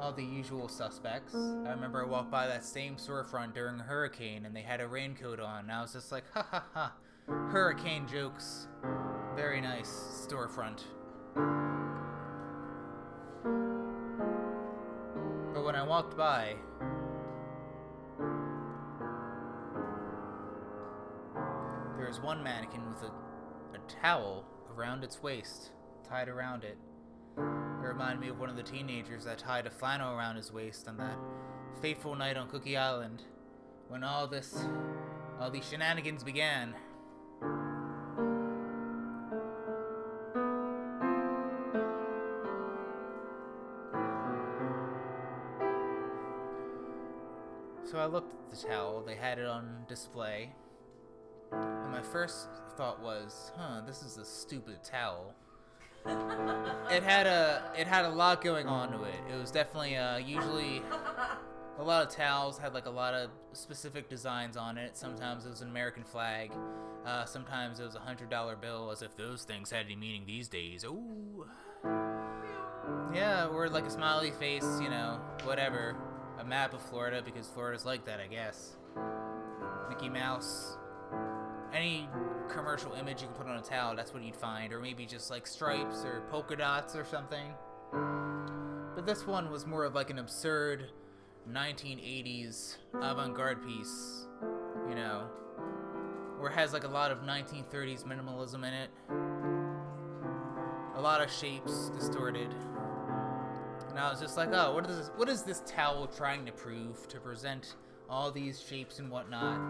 all 0.00 0.12
the 0.12 0.24
usual 0.24 0.68
suspects. 0.68 1.36
I 1.36 1.70
remember 1.70 2.04
I 2.04 2.08
walked 2.08 2.32
by 2.32 2.48
that 2.48 2.64
same 2.64 2.96
storefront 2.96 3.54
during 3.54 3.78
a 3.78 3.84
hurricane, 3.84 4.44
and 4.44 4.56
they 4.56 4.62
had 4.62 4.80
a 4.80 4.88
raincoat 4.88 5.38
on, 5.38 5.60
and 5.60 5.72
I 5.72 5.82
was 5.82 5.92
just 5.92 6.10
like, 6.10 6.24
ha 6.34 6.44
ha 6.50 6.64
ha, 6.74 6.92
hurricane 7.28 8.08
jokes. 8.08 8.66
Very 9.36 9.60
nice 9.60 10.26
storefront. 10.28 10.82
But 11.34 11.44
when 15.64 15.74
I 15.74 15.82
walked 15.82 16.16
by, 16.16 16.56
there 21.96 22.06
was 22.06 22.20
one 22.20 22.42
mannequin 22.42 22.82
with 22.88 23.02
a, 23.02 23.12
a 23.76 23.78
towel 24.00 24.44
around 24.76 25.04
its 25.04 25.22
waist, 25.22 25.70
tied 26.08 26.28
around 26.28 26.64
it. 26.64 26.76
It 27.38 27.86
reminded 27.86 28.20
me 28.20 28.28
of 28.28 28.38
one 28.38 28.50
of 28.50 28.56
the 28.56 28.62
teenagers 28.62 29.24
that 29.24 29.38
tied 29.38 29.66
a 29.66 29.70
flannel 29.70 30.16
around 30.16 30.36
his 30.36 30.52
waist 30.52 30.88
on 30.88 30.96
that 30.98 31.16
fateful 31.80 32.14
night 32.14 32.36
on 32.36 32.48
Cookie 32.48 32.76
Island 32.76 33.22
when 33.88 34.04
all 34.04 34.26
this, 34.26 34.66
all 35.40 35.50
these 35.50 35.68
shenanigans 35.68 36.22
began. 36.22 36.74
Looked 48.12 48.34
at 48.34 48.50
the 48.50 48.68
towel, 48.68 49.02
they 49.04 49.14
had 49.14 49.38
it 49.38 49.46
on 49.46 49.84
display. 49.88 50.52
And 51.50 51.90
my 51.90 52.02
first 52.02 52.48
thought 52.76 53.00
was, 53.02 53.52
huh, 53.56 53.80
this 53.86 54.02
is 54.02 54.18
a 54.18 54.24
stupid 54.24 54.84
towel. 54.84 55.34
It 56.90 57.04
had 57.04 57.26
a 57.26 57.62
it 57.78 57.86
had 57.86 58.04
a 58.04 58.10
lot 58.10 58.42
going 58.42 58.66
on 58.66 58.92
to 58.92 59.04
it. 59.04 59.14
It 59.32 59.40
was 59.40 59.50
definitely 59.50 59.96
uh, 59.96 60.18
usually 60.18 60.82
a 61.78 61.82
lot 61.82 62.06
of 62.06 62.14
towels 62.14 62.58
had 62.58 62.74
like 62.74 62.84
a 62.84 62.90
lot 62.90 63.14
of 63.14 63.30
specific 63.54 64.10
designs 64.10 64.56
on 64.58 64.76
it. 64.76 64.96
Sometimes 64.96 65.46
it 65.46 65.50
was 65.50 65.62
an 65.62 65.68
American 65.68 66.04
flag. 66.04 66.52
Uh, 67.06 67.24
sometimes 67.24 67.80
it 67.80 67.84
was 67.84 67.94
a 67.94 68.00
hundred 68.00 68.28
dollar 68.28 68.56
bill, 68.56 68.90
as 68.90 69.00
if 69.00 69.16
those 69.16 69.44
things 69.44 69.70
had 69.70 69.86
any 69.86 69.96
meaning 69.96 70.24
these 70.26 70.48
days. 70.48 70.84
Ooh. 70.84 71.46
Yeah, 73.14 73.46
or 73.46 73.68
like 73.68 73.84
a 73.84 73.90
smiley 73.90 74.32
face, 74.32 74.66
you 74.82 74.90
know, 74.90 75.18
whatever. 75.44 75.96
A 76.42 76.44
map 76.44 76.74
of 76.74 76.82
Florida 76.82 77.22
because 77.24 77.46
Florida's 77.46 77.84
like 77.84 78.04
that, 78.06 78.18
I 78.18 78.26
guess. 78.26 78.74
Mickey 79.88 80.08
Mouse. 80.08 80.76
Any 81.72 82.08
commercial 82.48 82.94
image 82.94 83.22
you 83.22 83.28
can 83.28 83.36
put 83.36 83.46
on 83.46 83.58
a 83.58 83.62
towel, 83.62 83.94
that's 83.94 84.12
what 84.12 84.24
you'd 84.24 84.34
find. 84.34 84.72
Or 84.72 84.80
maybe 84.80 85.06
just 85.06 85.30
like 85.30 85.46
stripes 85.46 86.04
or 86.04 86.22
polka 86.32 86.56
dots 86.56 86.96
or 86.96 87.04
something. 87.04 87.54
But 88.96 89.06
this 89.06 89.24
one 89.24 89.52
was 89.52 89.66
more 89.66 89.84
of 89.84 89.94
like 89.94 90.10
an 90.10 90.18
absurd 90.18 90.90
1980s 91.48 92.78
avant 93.00 93.36
garde 93.36 93.64
piece, 93.64 94.26
you 94.88 94.96
know, 94.96 95.28
where 96.38 96.50
it 96.50 96.54
has 96.54 96.72
like 96.72 96.82
a 96.82 96.88
lot 96.88 97.12
of 97.12 97.18
1930s 97.18 98.04
minimalism 98.04 98.66
in 98.66 98.74
it. 98.74 98.90
A 100.96 101.00
lot 101.00 101.20
of 101.22 101.30
shapes 101.30 101.90
distorted. 101.90 102.52
And 103.92 104.00
I 104.00 104.10
was 104.10 104.20
just 104.20 104.38
like, 104.38 104.48
oh, 104.54 104.72
what 104.74 104.88
is 104.88 104.96
this, 104.96 105.10
what 105.16 105.28
is 105.28 105.42
this 105.42 105.62
towel 105.66 106.06
trying 106.06 106.46
to 106.46 106.52
prove 106.52 107.06
to 107.08 107.20
present 107.20 107.74
all 108.08 108.30
these 108.30 108.58
shapes 108.58 108.98
and 109.00 109.10
whatnot? 109.10 109.60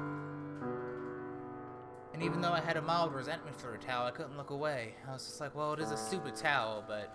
And 2.14 2.22
even 2.22 2.40
though 2.40 2.52
I 2.52 2.60
had 2.60 2.76
a 2.76 2.82
mild 2.82 3.12
resentment 3.12 3.60
for 3.60 3.72
the 3.72 3.84
towel, 3.84 4.06
I 4.06 4.12
couldn't 4.12 4.36
look 4.36 4.50
away. 4.50 4.94
I 5.08 5.12
was 5.12 5.26
just 5.26 5.40
like, 5.40 5.56
well, 5.56 5.72
it 5.72 5.80
is 5.80 5.90
a 5.90 5.96
stupid 5.96 6.36
towel, 6.36 6.84
but 6.86 7.12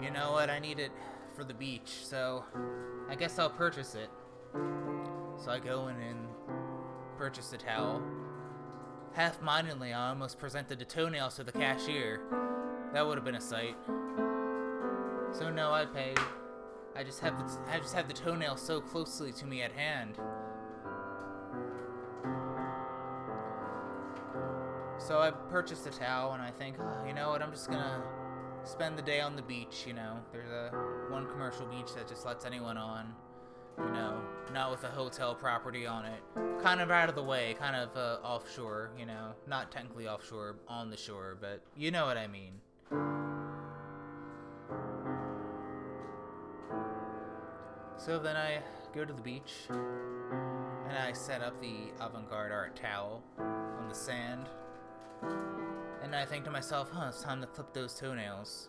you 0.00 0.12
know 0.12 0.30
what? 0.30 0.48
I 0.48 0.60
need 0.60 0.78
it 0.78 0.92
for 1.34 1.42
the 1.42 1.54
beach, 1.54 2.04
so 2.04 2.44
I 3.10 3.16
guess 3.16 3.36
I'll 3.40 3.50
purchase 3.50 3.96
it. 3.96 4.10
So 5.44 5.50
I 5.50 5.58
go 5.58 5.88
in 5.88 5.96
and 5.96 6.28
purchase 7.16 7.48
the 7.48 7.58
towel. 7.58 8.00
half 9.12 9.42
mindedly, 9.42 9.92
I 9.92 10.10
almost 10.10 10.38
presented 10.38 10.78
the 10.78 10.84
toenails 10.84 11.34
to 11.34 11.42
the 11.42 11.50
cashier. 11.50 12.20
That 12.92 13.04
would 13.04 13.18
have 13.18 13.24
been 13.24 13.34
a 13.34 13.40
sight. 13.40 13.74
So 15.32 15.50
no, 15.50 15.72
I 15.72 15.84
pay. 15.84 16.14
I 16.96 17.04
just 17.04 17.20
have 17.20 17.38
the 17.38 17.44
I 17.70 17.78
just 17.78 17.94
have 17.94 18.08
the 18.08 18.14
toenails 18.14 18.60
so 18.60 18.80
closely 18.80 19.32
to 19.32 19.46
me 19.46 19.62
at 19.62 19.72
hand. 19.72 20.18
So 24.98 25.20
I 25.20 25.30
purchased 25.30 25.86
a 25.86 25.90
towel, 25.90 26.32
and 26.32 26.42
I 26.42 26.50
think, 26.50 26.76
oh, 26.80 27.06
you 27.06 27.14
know 27.14 27.30
what? 27.30 27.40
I'm 27.40 27.52
just 27.52 27.70
gonna 27.70 28.02
spend 28.64 28.98
the 28.98 29.02
day 29.02 29.20
on 29.20 29.36
the 29.36 29.42
beach. 29.42 29.84
You 29.86 29.94
know, 29.94 30.18
there's 30.32 30.50
a 30.50 30.70
one 31.08 31.26
commercial 31.26 31.66
beach 31.66 31.94
that 31.94 32.08
just 32.08 32.26
lets 32.26 32.44
anyone 32.44 32.76
on. 32.76 33.14
You 33.78 33.92
know, 33.92 34.20
not 34.52 34.72
with 34.72 34.82
a 34.82 34.88
hotel 34.88 35.36
property 35.36 35.86
on 35.86 36.04
it. 36.04 36.20
Kind 36.60 36.80
of 36.80 36.90
out 36.90 37.08
of 37.08 37.14
the 37.14 37.22
way, 37.22 37.54
kind 37.60 37.76
of 37.76 37.96
uh, 37.96 38.18
offshore. 38.24 38.90
You 38.98 39.06
know, 39.06 39.34
not 39.46 39.70
technically 39.70 40.08
offshore, 40.08 40.56
on 40.66 40.90
the 40.90 40.96
shore, 40.96 41.38
but 41.40 41.62
you 41.76 41.92
know 41.92 42.06
what 42.06 42.16
I 42.16 42.26
mean. 42.26 43.27
So 47.98 48.18
then 48.18 48.36
I 48.36 48.60
go 48.94 49.04
to 49.04 49.12
the 49.12 49.20
beach 49.20 49.52
and 49.68 50.96
I 50.96 51.12
set 51.12 51.42
up 51.42 51.60
the 51.60 51.90
avant 52.00 52.30
garde 52.30 52.52
art 52.52 52.76
towel 52.76 53.24
on 53.38 53.88
the 53.88 53.94
sand. 53.94 54.48
And 56.02 56.14
I 56.14 56.24
think 56.24 56.44
to 56.44 56.50
myself, 56.50 56.90
huh, 56.92 57.06
it's 57.08 57.22
time 57.22 57.40
to 57.40 57.48
clip 57.48 57.74
those 57.74 57.94
toenails. 57.94 58.68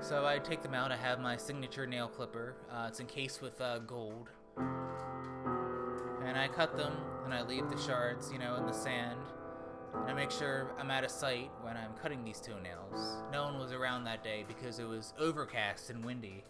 So 0.00 0.24
I 0.24 0.38
take 0.38 0.62
them 0.62 0.74
out. 0.74 0.92
I 0.92 0.96
have 0.96 1.18
my 1.18 1.36
signature 1.36 1.86
nail 1.88 2.06
clipper. 2.06 2.54
Uh, 2.70 2.86
it's 2.88 3.00
encased 3.00 3.42
with 3.42 3.60
uh, 3.60 3.80
gold. 3.80 4.30
And 4.56 6.38
I 6.38 6.46
cut 6.54 6.76
them 6.76 6.92
and 7.24 7.34
I 7.34 7.42
leave 7.42 7.68
the 7.68 7.78
shards, 7.78 8.30
you 8.32 8.38
know, 8.38 8.54
in 8.56 8.66
the 8.66 8.72
sand. 8.72 9.18
And 10.00 10.10
I 10.10 10.12
make 10.14 10.30
sure 10.30 10.72
I'm 10.78 10.90
out 10.90 11.04
of 11.04 11.10
sight 11.10 11.50
when 11.62 11.76
I'm 11.76 11.92
cutting 12.02 12.24
these 12.24 12.40
toenails. 12.40 13.22
No 13.32 13.44
one 13.44 13.58
was 13.58 13.72
around 13.72 14.04
that 14.04 14.22
day 14.22 14.44
because 14.46 14.78
it 14.78 14.88
was 14.88 15.14
overcast 15.18 15.90
and 15.90 16.04
windy. 16.04 16.44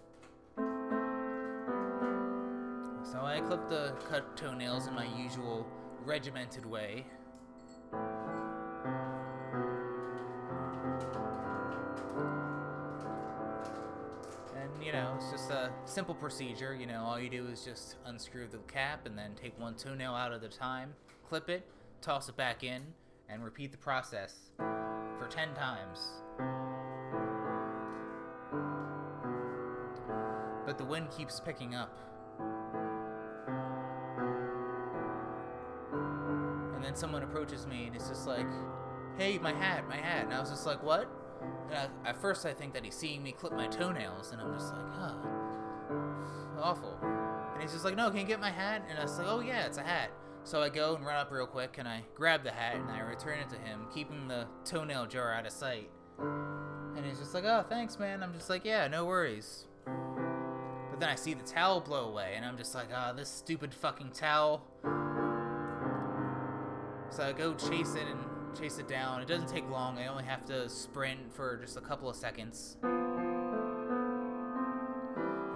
So 3.15 3.21
I 3.21 3.41
clip 3.47 3.69
the 3.69 3.95
cut 4.09 4.37
toenails 4.37 4.87
in 4.87 4.95
my 4.95 5.07
usual 5.17 5.67
regimented 6.05 6.67
way. 6.67 7.05
And 14.57 14.85
you 14.85 14.93
know, 14.93 15.15
it's 15.17 15.31
just 15.31 15.51
a 15.51 15.71
simple 15.85 16.15
procedure. 16.15 16.75
You 16.75 16.87
know, 16.87 17.05
all 17.05 17.21
you 17.21 17.29
do 17.29 17.47
is 17.47 17.65
just 17.65 17.97
unscrew 18.05 18.49
the 18.49 18.59
cap 18.73 19.07
and 19.07 19.17
then 19.17 19.35
take 19.41 19.59
one 19.61 19.75
toenail 19.75 20.15
out 20.15 20.33
at 20.33 20.43
a 20.43 20.49
time, 20.49 20.95
clip 21.29 21.49
it, 21.49 21.67
toss 22.01 22.29
it 22.29 22.37
back 22.37 22.65
in, 22.65 22.83
and 23.29 23.45
repeat 23.45 23.73
the 23.73 23.79
process 23.79 24.51
for 24.57 25.27
10 25.31 25.55
times. 25.55 26.01
But 30.67 30.79
the 30.79 30.85
wind 30.85 31.11
keeps 31.11 31.41
picking 31.41 31.75
up. 31.75 31.99
And 36.75 36.85
then 36.85 36.95
someone 36.95 37.23
approaches 37.23 37.67
me 37.67 37.87
and 37.87 37.95
it's 37.95 38.09
just 38.09 38.27
like, 38.27 38.47
hey, 39.19 39.39
my 39.39 39.53
hat, 39.53 39.89
my 39.89 39.97
hat. 39.97 40.25
And 40.25 40.35
I 40.35 40.41
was 40.41 40.51
just 40.51 40.67
like, 40.67 40.83
what? 40.83 41.09
And 41.71 41.79
I, 41.79 42.09
at 42.09 42.17
first, 42.17 42.47
I 42.47 42.53
think 42.53 42.73
that 42.75 42.85
he's 42.85 42.95
seeing 42.95 43.23
me 43.23 43.33
clip 43.33 43.53
my 43.53 43.67
toenails, 43.67 44.33
and 44.33 44.41
I'm 44.41 44.53
just 44.55 44.73
like, 44.73 44.87
huh, 44.93 45.15
awful. 46.61 46.99
And 47.53 47.63
he's 47.63 47.73
just 47.73 47.85
like, 47.85 47.97
no, 47.97 48.11
can 48.11 48.21
you 48.21 48.27
get 48.27 48.41
my 48.41 48.51
hat? 48.51 48.83
And 48.89 48.99
I 48.99 49.03
was 49.03 49.19
like, 49.19 49.27
oh 49.29 49.41
yeah, 49.41 49.67
it's 49.67 49.79
a 49.79 49.83
hat. 49.83 50.11
So 50.45 50.63
I 50.63 50.69
go 50.69 50.95
and 50.95 51.05
run 51.07 51.17
up 51.17 51.33
real 51.33 51.47
quick, 51.47 51.77
and 51.79 51.89
I 51.89 52.03
grab 52.15 52.45
the 52.45 52.51
hat 52.51 52.77
and 52.77 52.91
I 52.91 53.01
return 53.01 53.39
it 53.39 53.49
to 53.49 53.57
him, 53.57 53.87
keeping 53.93 54.29
the 54.29 54.47
toenail 54.67 55.07
jar 55.07 55.33
out 55.33 55.47
of 55.47 55.53
sight. 55.53 55.89
And 56.19 57.05
he's 57.05 57.19
just 57.19 57.33
like, 57.33 57.45
oh, 57.45 57.65
thanks, 57.67 57.99
man. 57.99 58.23
I'm 58.23 58.35
just 58.35 58.51
like, 58.51 58.63
yeah, 58.65 58.87
no 58.87 59.07
worries. 59.07 59.65
But 59.87 61.01
then 61.01 61.09
I 61.09 61.15
see 61.15 61.33
the 61.33 61.43
towel 61.43 61.81
blow 61.81 62.11
away, 62.11 62.35
and 62.37 62.45
I'm 62.45 62.59
just 62.59 62.75
like, 62.75 62.89
ah, 62.95 63.11
oh, 63.11 63.17
this 63.17 63.31
stupid 63.31 63.73
fucking 63.73 64.11
towel. 64.11 64.63
So 67.09 67.23
I 67.23 67.33
go 67.33 67.55
chase 67.55 67.95
it 67.95 68.07
and 68.07 68.21
chase 68.57 68.79
it 68.79 68.87
down. 68.87 69.23
It 69.23 69.29
doesn't 69.29 69.49
take 69.49 69.69
long. 69.71 69.99
I 69.99 70.09
only 70.09 70.25
have 70.25 70.45
to 70.47 70.69
sprint 70.69 71.33
for 71.33 71.57
just 71.57 71.79
a 71.79 71.81
couple 71.81 72.11
of 72.11 72.17
seconds. 72.17 72.77
And 72.83 72.93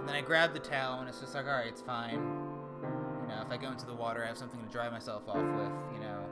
then 0.07 0.15
I 0.15 0.21
grab 0.21 0.53
the 0.53 0.59
towel, 0.59 0.99
and 0.99 1.07
it's 1.07 1.19
just 1.19 1.35
like, 1.35 1.45
alright, 1.45 1.67
it's 1.67 1.81
fine. 1.81 2.48
Know, 3.29 3.41
if 3.45 3.51
I 3.51 3.57
go 3.57 3.71
into 3.71 3.85
the 3.85 3.93
water, 3.93 4.23
I 4.23 4.27
have 4.27 4.37
something 4.37 4.59
to 4.59 4.71
dry 4.71 4.89
myself 4.89 5.29
off 5.29 5.35
with, 5.35 5.71
you 5.93 5.99
know. 5.99 6.25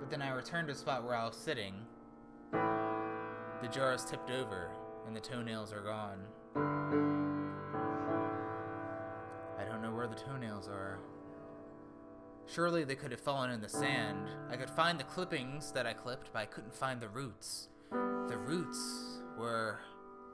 But 0.00 0.10
then 0.10 0.20
I 0.20 0.30
return 0.30 0.66
to 0.66 0.72
the 0.72 0.78
spot 0.78 1.04
where 1.04 1.14
I 1.14 1.24
was 1.24 1.36
sitting. 1.36 1.74
The 2.50 3.68
jar 3.70 3.94
is 3.94 4.04
tipped 4.04 4.30
over, 4.30 4.70
and 5.06 5.14
the 5.16 5.20
toenails 5.20 5.72
are 5.72 5.80
gone. 5.80 6.18
I 9.56 9.64
don't 9.64 9.80
know 9.82 9.94
where 9.94 10.08
the 10.08 10.16
toenails 10.16 10.66
are. 10.68 10.98
Surely 12.46 12.84
they 12.84 12.96
could 12.96 13.12
have 13.12 13.20
fallen 13.20 13.50
in 13.50 13.60
the 13.60 13.68
sand. 13.68 14.28
I 14.50 14.56
could 14.56 14.68
find 14.68 14.98
the 14.98 15.04
clippings 15.04 15.70
that 15.72 15.86
I 15.86 15.92
clipped, 15.92 16.30
but 16.32 16.40
I 16.40 16.46
couldn't 16.46 16.74
find 16.74 17.00
the 17.00 17.08
roots. 17.08 17.68
The 17.90 18.36
roots 18.36 19.22
were 19.38 19.78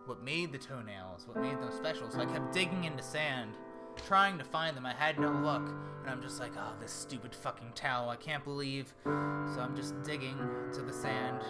what 0.06 0.22
made 0.24 0.52
the 0.52 0.58
toenails, 0.58 1.28
what 1.28 1.36
made 1.36 1.60
them 1.60 1.70
special. 1.76 2.10
So 2.10 2.20
I 2.20 2.24
kept 2.24 2.52
digging 2.52 2.84
into 2.84 3.02
sand, 3.02 3.56
trying 4.06 4.38
to 4.38 4.44
find 4.44 4.76
them. 4.76 4.86
I 4.86 4.92
had 4.92 5.18
no 5.18 5.30
luck. 5.30 5.68
And 6.02 6.10
I'm 6.10 6.22
just 6.22 6.40
like, 6.40 6.52
oh, 6.56 6.72
this 6.80 6.92
stupid 6.92 7.34
fucking 7.34 7.72
towel. 7.74 8.08
I 8.08 8.16
can't 8.16 8.44
believe. 8.44 8.94
So 9.04 9.60
I'm 9.60 9.76
just 9.76 10.02
digging 10.02 10.38
into 10.66 10.82
the 10.82 10.92
sand. 10.92 11.42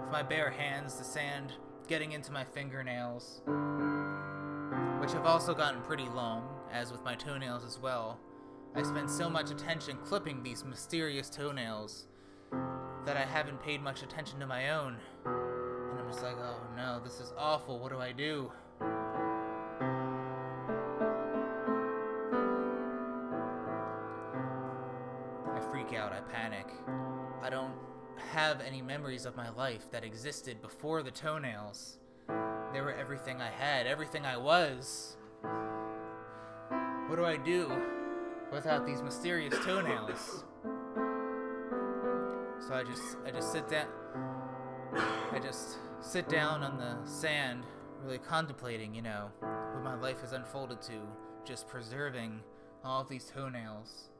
With 0.00 0.10
my 0.10 0.22
bare 0.22 0.50
hands, 0.50 0.96
the 0.98 1.04
sand 1.04 1.52
getting 1.86 2.12
into 2.12 2.32
my 2.32 2.44
fingernails, 2.44 3.42
which 5.00 5.12
have 5.12 5.26
also 5.26 5.54
gotten 5.54 5.82
pretty 5.82 6.08
long, 6.08 6.48
as 6.72 6.90
with 6.90 7.04
my 7.04 7.14
toenails 7.14 7.64
as 7.64 7.78
well. 7.78 8.18
I 8.74 8.82
spend 8.82 9.08
so 9.10 9.30
much 9.30 9.50
attention 9.50 9.98
clipping 10.04 10.42
these 10.42 10.64
mysterious 10.64 11.30
toenails 11.30 12.06
that 13.04 13.16
I 13.16 13.24
haven't 13.24 13.62
paid 13.62 13.82
much 13.82 14.02
attention 14.02 14.40
to 14.40 14.46
my 14.46 14.70
own. 14.70 14.96
And 15.24 16.00
I'm 16.00 16.08
just 16.08 16.22
like, 16.22 16.36
oh 16.38 16.60
no, 16.76 17.00
this 17.04 17.20
is 17.20 17.32
awful. 17.36 17.78
What 17.78 17.92
do 17.92 17.98
I 17.98 18.12
do? 18.12 18.50
Have 28.56 28.66
any 28.66 28.82
memories 28.82 29.26
of 29.26 29.36
my 29.36 29.50
life 29.50 29.90
that 29.90 30.04
existed 30.04 30.62
before 30.62 31.02
the 31.02 31.10
toenails. 31.10 31.98
They 32.72 32.80
were 32.80 32.94
everything 32.94 33.42
I 33.42 33.50
had, 33.50 33.86
everything 33.86 34.24
I 34.24 34.36
was. 34.36 35.16
What 37.08 37.16
do 37.16 37.24
I 37.24 37.36
do? 37.36 37.70
without 38.52 38.86
these 38.86 39.02
mysterious 39.02 39.54
toenails. 39.64 40.44
So 42.60 42.72
I 42.72 42.84
just 42.86 43.16
I 43.26 43.30
just 43.32 43.50
sit 43.50 43.68
down 43.68 43.88
I 45.32 45.40
just 45.42 45.78
sit 46.00 46.28
down 46.28 46.62
on 46.62 46.78
the 46.78 46.96
sand, 47.08 47.64
really 48.02 48.18
contemplating, 48.18 48.94
you 48.94 49.02
know, 49.02 49.30
what 49.40 49.82
my 49.82 49.96
life 49.96 50.20
has 50.20 50.32
unfolded 50.32 50.80
to, 50.82 50.92
just 51.44 51.66
preserving 51.66 52.40
all 52.84 53.00
of 53.00 53.08
these 53.08 53.24
toenails. 53.34 54.10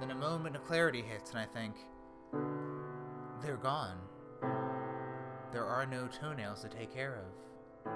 Then 0.00 0.10
a 0.10 0.14
moment 0.14 0.56
of 0.56 0.64
clarity 0.64 1.02
hits 1.02 1.30
and 1.32 1.38
I 1.38 1.44
think 1.44 1.74
they're 3.42 3.56
gone. 3.56 3.96
There 5.52 5.64
are 5.64 5.86
no 5.86 6.06
toenails 6.06 6.62
to 6.62 6.68
take 6.68 6.92
care 6.92 7.16
of. 7.16 7.92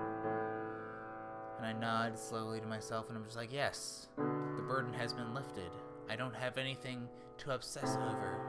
And 1.58 1.66
I 1.66 1.72
nod 1.72 2.18
slowly 2.18 2.60
to 2.60 2.66
myself 2.66 3.08
and 3.08 3.16
I'm 3.16 3.24
just 3.24 3.36
like, 3.36 3.52
yes, 3.52 4.08
the 4.16 4.62
burden 4.62 4.92
has 4.94 5.12
been 5.12 5.34
lifted. 5.34 5.70
I 6.10 6.16
don't 6.16 6.34
have 6.34 6.58
anything 6.58 7.08
to 7.38 7.52
obsess 7.52 7.96
over. 7.96 8.40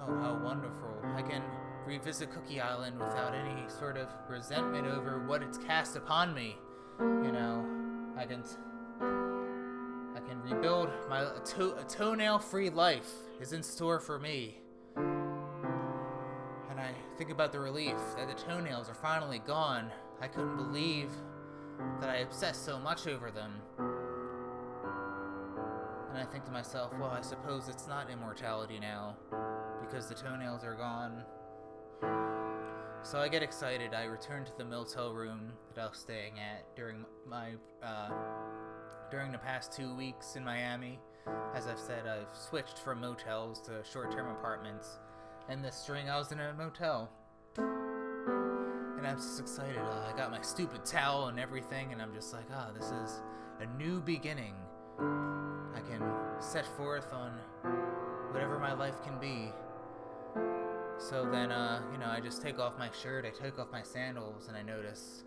Oh, 0.00 0.16
how 0.20 0.40
wonderful. 0.42 0.94
I 1.14 1.22
can 1.22 1.42
revisit 1.86 2.30
Cookie 2.32 2.60
Island 2.60 2.98
without 2.98 3.34
any 3.34 3.68
sort 3.68 3.96
of 3.96 4.08
resentment 4.28 4.86
over 4.86 5.26
what 5.26 5.42
it's 5.42 5.58
cast 5.58 5.96
upon 5.96 6.34
me. 6.34 6.56
You 7.00 7.32
know, 7.32 7.66
I 8.16 8.26
can. 8.26 8.44
I 9.00 10.20
can 10.20 10.42
rebuild 10.42 10.90
my 11.08 11.26
to- 11.56 11.76
a 11.76 11.84
toenail-free 11.84 12.70
life 12.70 13.10
is 13.40 13.52
in 13.52 13.62
store 13.62 13.98
for 14.00 14.18
me. 14.18 14.59
I 16.80 16.92
think 17.16 17.30
about 17.30 17.52
the 17.52 17.60
relief 17.60 17.96
that 18.16 18.28
the 18.28 18.34
toenails 18.34 18.88
are 18.88 18.94
finally 18.94 19.40
gone. 19.40 19.90
I 20.20 20.28
couldn't 20.28 20.56
believe 20.56 21.10
that 22.00 22.10
I 22.10 22.16
obsessed 22.16 22.64
so 22.64 22.78
much 22.78 23.06
over 23.06 23.30
them. 23.30 23.52
And 26.10 26.18
I 26.18 26.24
think 26.24 26.44
to 26.46 26.50
myself, 26.50 26.92
well, 26.98 27.10
I 27.10 27.20
suppose 27.20 27.68
it's 27.68 27.86
not 27.86 28.10
immortality 28.10 28.78
now, 28.80 29.16
because 29.80 30.08
the 30.08 30.14
toenails 30.14 30.64
are 30.64 30.74
gone. 30.74 31.22
So 33.02 33.18
I 33.18 33.28
get 33.28 33.42
excited. 33.42 33.94
I 33.94 34.04
return 34.04 34.44
to 34.44 34.52
the 34.58 34.64
motel 34.64 35.14
room 35.14 35.52
that 35.74 35.80
I 35.80 35.88
was 35.88 35.98
staying 35.98 36.34
at 36.38 36.76
during 36.76 37.04
my 37.26 37.52
uh, 37.82 38.10
during 39.10 39.32
the 39.32 39.38
past 39.38 39.72
two 39.72 39.94
weeks 39.94 40.36
in 40.36 40.44
Miami. 40.44 40.98
As 41.54 41.66
I've 41.66 41.78
said, 41.78 42.06
I've 42.06 42.36
switched 42.36 42.78
from 42.78 43.00
motels 43.00 43.60
to 43.62 43.82
short 43.90 44.12
term 44.12 44.28
apartments. 44.30 44.98
And 45.50 45.64
this 45.64 45.74
string, 45.74 46.08
I 46.08 46.16
was 46.16 46.30
in 46.30 46.38
a 46.38 46.54
motel. 46.54 47.10
And 47.56 49.04
I'm 49.04 49.16
just 49.16 49.40
excited. 49.40 49.78
Uh, 49.78 50.08
I 50.08 50.16
got 50.16 50.30
my 50.30 50.40
stupid 50.42 50.86
towel 50.86 51.26
and 51.26 51.40
everything, 51.40 51.92
and 51.92 52.00
I'm 52.00 52.14
just 52.14 52.32
like, 52.32 52.44
ah, 52.54 52.68
this 52.72 52.92
is 52.92 53.20
a 53.60 53.66
new 53.76 54.00
beginning. 54.00 54.54
I 55.00 55.80
can 55.90 56.08
set 56.38 56.64
forth 56.76 57.12
on 57.12 57.32
whatever 58.30 58.60
my 58.60 58.74
life 58.74 59.02
can 59.02 59.18
be. 59.18 59.52
So 60.98 61.28
then, 61.28 61.50
uh, 61.50 61.82
you 61.90 61.98
know, 61.98 62.06
I 62.06 62.20
just 62.20 62.40
take 62.42 62.60
off 62.60 62.78
my 62.78 62.90
shirt, 63.02 63.24
I 63.26 63.30
take 63.30 63.58
off 63.58 63.72
my 63.72 63.82
sandals, 63.82 64.46
and 64.46 64.56
I 64.56 64.62
notice 64.62 65.24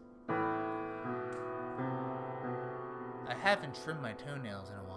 I 3.28 3.36
haven't 3.42 3.78
trimmed 3.84 4.02
my 4.02 4.14
toenails 4.14 4.70
in 4.70 4.76
a 4.76 4.84
while. 4.84 4.93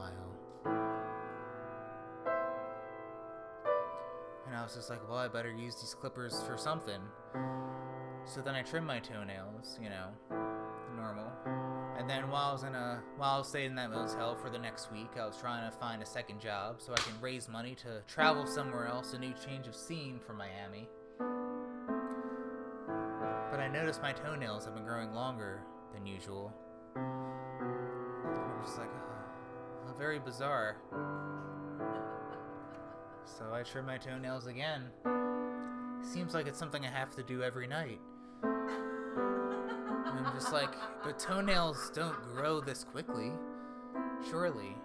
And 4.57 4.63
I 4.63 4.65
was 4.65 4.75
just 4.75 4.89
like, 4.89 5.07
well, 5.07 5.19
I 5.19 5.29
better 5.29 5.53
use 5.53 5.75
these 5.75 5.93
clippers 5.93 6.43
for 6.45 6.57
something. 6.57 7.03
So 8.25 8.41
then 8.41 8.55
I 8.55 8.63
trimmed 8.63 8.87
my 8.87 9.01
toenails, 9.01 9.79
you 9.83 9.91
know, 9.91 10.09
normal. 10.97 11.31
And 11.99 12.09
then 12.09 12.31
while 12.31 12.49
I 12.49 12.53
was 12.55 12.63
in 12.63 12.75
a 12.75 13.03
while 13.19 13.35
I 13.35 13.39
was 13.39 13.49
staying 13.49 13.73
in 13.73 13.75
that 13.75 13.91
motel 13.91 14.35
for 14.35 14.49
the 14.49 14.59
next 14.59 14.91
week, 14.91 15.11
I 15.21 15.27
was 15.27 15.37
trying 15.37 15.71
to 15.71 15.77
find 15.77 16.03
a 16.03 16.07
second 16.07 16.41
job 16.41 16.81
so 16.81 16.95
I 16.95 16.97
can 16.97 17.13
raise 17.21 17.51
money 17.51 17.75
to 17.83 18.01
travel 18.09 18.47
somewhere 18.47 18.87
else, 18.87 19.13
a 19.13 19.19
new 19.19 19.35
change 19.47 19.67
of 19.67 19.77
scene 19.77 20.21
for 20.27 20.33
Miami. 20.33 20.89
But 23.51 23.61
I 23.61 23.69
noticed 23.71 24.01
my 24.01 24.13
toenails 24.13 24.65
have 24.65 24.75
been 24.75 24.85
growing 24.85 25.13
longer 25.13 25.65
than 25.93 26.07
usual. 26.07 26.51
I'm 26.97 28.63
just 28.65 28.79
like, 28.79 28.89
oh, 28.89 29.93
very 29.99 30.19
bizarre. 30.19 30.79
So 33.27 33.53
I 33.53 33.63
trim 33.65 33.87
my 33.87 33.99
toenails 33.99 34.47
again. 34.47 34.85
Seems 36.01 36.33
like 36.33 36.47
it's 36.47 36.59
something 36.59 36.87
I 36.87 36.91
have 36.91 37.11
to 37.17 37.23
do 37.25 37.43
every 37.43 37.67
night. 37.67 38.01
And 38.43 40.27
I'm 40.27 40.33
just 40.33 40.53
like, 40.53 40.73
but 41.03 41.19
toenails 41.19 41.91
don't 41.93 42.17
grow 42.33 42.61
this 42.61 42.85
quickly. 42.85 43.33
Surely. 44.31 44.77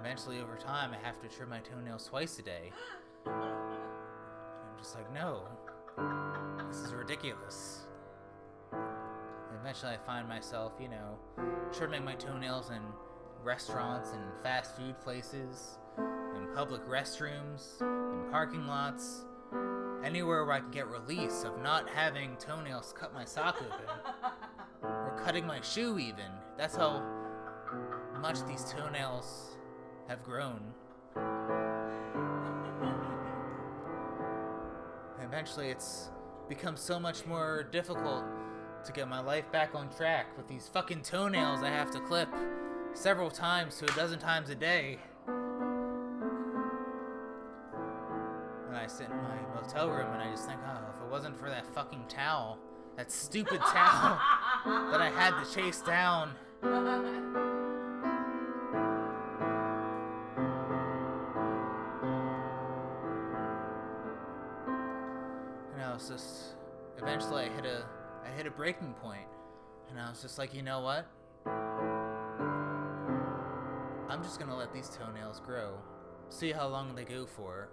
Eventually, 0.00 0.40
over 0.40 0.56
time, 0.56 0.92
I 0.92 1.04
have 1.04 1.20
to 1.22 1.28
trim 1.28 1.48
my 1.50 1.58
toenails 1.58 2.06
twice 2.06 2.38
a 2.38 2.42
day. 2.42 2.70
And 3.26 3.34
I'm 3.34 4.78
just 4.78 4.94
like, 4.94 5.12
no. 5.12 5.42
This 6.68 6.78
is 6.78 6.92
ridiculous. 6.92 7.88
And 8.72 9.58
eventually, 9.60 9.92
I 9.92 9.98
find 10.06 10.28
myself, 10.28 10.72
you 10.80 10.88
know, 10.88 11.18
trimming 11.72 12.04
my 12.04 12.14
toenails 12.14 12.70
in 12.70 12.80
restaurants 13.44 14.12
and 14.12 14.22
fast 14.42 14.76
food 14.76 14.98
places, 15.00 15.78
in 15.98 16.46
public 16.54 16.84
restrooms, 16.86 17.80
in 17.80 18.30
parking 18.30 18.66
lots, 18.66 19.24
anywhere 20.02 20.44
where 20.44 20.54
I 20.54 20.60
can 20.60 20.70
get 20.70 20.88
release 20.88 21.44
of 21.44 21.60
not 21.62 21.88
having 21.88 22.36
toenails 22.36 22.94
cut 22.96 23.12
my 23.12 23.24
sock 23.24 23.56
open, 23.60 23.86
or 24.82 25.20
cutting 25.22 25.46
my 25.46 25.60
shoe 25.60 25.98
even. 25.98 26.26
That's 26.56 26.76
how 26.76 27.02
much 28.20 28.44
these 28.46 28.64
toenails 28.64 29.58
have 30.08 30.22
grown. 30.22 30.60
Eventually, 35.22 35.68
it's 35.68 36.10
become 36.48 36.76
so 36.76 36.98
much 36.98 37.26
more 37.26 37.66
difficult 37.70 38.24
to 38.84 38.92
get 38.92 39.08
my 39.08 39.20
life 39.20 39.50
back 39.50 39.74
on 39.74 39.88
track 39.90 40.36
with 40.36 40.46
these 40.46 40.68
fucking 40.68 41.02
toenails 41.02 41.62
I 41.62 41.70
have 41.70 41.90
to 41.92 42.00
clip 42.00 42.28
several 42.94 43.30
times 43.30 43.76
to 43.78 43.84
a 43.84 43.96
dozen 43.96 44.18
times 44.18 44.48
a 44.50 44.54
day. 44.54 44.98
And 48.68 48.76
I 48.76 48.86
sit 48.86 49.08
in 49.10 49.16
my 49.16 49.36
motel 49.54 49.90
room 49.90 50.12
and 50.12 50.22
I 50.22 50.30
just 50.30 50.46
think, 50.46 50.60
oh, 50.66 50.78
if 50.96 51.02
it 51.04 51.10
wasn't 51.10 51.38
for 51.38 51.50
that 51.50 51.66
fucking 51.74 52.04
towel, 52.08 52.58
that 52.96 53.10
stupid 53.10 53.60
towel 53.66 54.18
that 54.90 55.00
I 55.00 55.10
had 55.10 55.42
to 55.42 55.54
chase 55.54 55.80
down. 55.80 56.30
And 56.62 56.72
I 65.82 65.92
was 65.92 66.08
just, 66.08 66.54
eventually 66.98 67.42
I 67.42 67.48
hit 67.48 67.66
a, 67.66 67.84
I 68.24 68.28
hit 68.36 68.46
a 68.46 68.50
breaking 68.50 68.94
point, 68.94 69.26
and 69.90 70.00
I 70.00 70.08
was 70.08 70.22
just 70.22 70.38
like, 70.38 70.54
you 70.54 70.62
know 70.62 70.80
what? 70.80 71.06
I'm 74.08 74.22
just 74.22 74.38
gonna 74.38 74.56
let 74.56 74.72
these 74.72 74.90
toenails 74.90 75.40
grow, 75.40 75.78
see 76.28 76.52
how 76.52 76.68
long 76.68 76.94
they 76.94 77.04
go 77.04 77.26
for. 77.26 77.70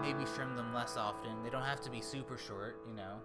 Maybe 0.00 0.24
trim 0.34 0.54
them 0.56 0.72
less 0.74 0.96
often. 0.96 1.42
They 1.42 1.50
don't 1.50 1.62
have 1.62 1.80
to 1.82 1.90
be 1.90 2.00
super 2.00 2.36
short, 2.36 2.80
you 2.86 2.94
know. 2.94 3.20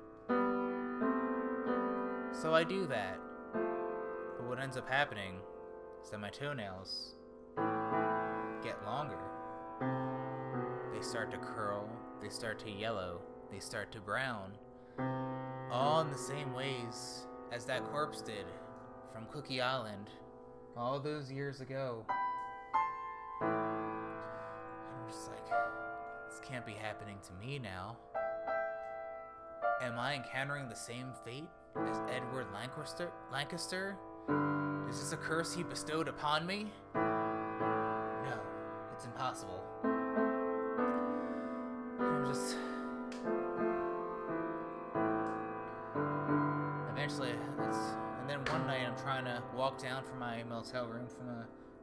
So 2.31 2.53
I 2.55 2.63
do 2.63 2.87
that. 2.87 3.19
But 3.53 4.47
what 4.47 4.59
ends 4.59 4.77
up 4.77 4.89
happening 4.89 5.35
is 6.03 6.09
that 6.09 6.19
my 6.19 6.29
toenails 6.29 7.15
get 8.63 8.83
longer. 8.85 9.19
They 10.93 11.01
start 11.01 11.31
to 11.31 11.37
curl, 11.37 11.89
they 12.21 12.29
start 12.29 12.59
to 12.59 12.69
yellow, 12.71 13.21
they 13.51 13.59
start 13.59 13.91
to 13.91 13.99
brown. 13.99 14.53
All 15.71 16.01
in 16.01 16.09
the 16.09 16.17
same 16.17 16.53
ways 16.53 17.27
as 17.51 17.65
that 17.65 17.83
corpse 17.85 18.21
did 18.21 18.45
from 19.13 19.25
Cookie 19.31 19.61
Island 19.61 20.09
all 20.77 20.99
those 20.99 21.31
years 21.31 21.61
ago. 21.61 22.05
I'm 23.41 25.07
just 25.07 25.29
like, 25.29 25.45
this 26.29 26.39
can't 26.47 26.65
be 26.65 26.73
happening 26.73 27.17
to 27.27 27.33
me 27.45 27.59
now. 27.59 27.97
Am 29.81 29.97
I 29.97 30.15
encountering 30.15 30.67
the 30.67 30.75
same 30.75 31.13
fate 31.23 31.47
as 31.87 32.01
Edward 32.09 32.47
Lancaster? 32.53 33.11
Lancaster? 33.31 33.97
Is 34.89 34.99
this 34.99 35.13
a 35.13 35.17
curse 35.17 35.53
he 35.53 35.63
bestowed 35.63 36.07
upon 36.07 36.45
me? 36.45 36.67
No, 36.95 38.39
it's 38.93 39.05
impossible. 39.05 39.63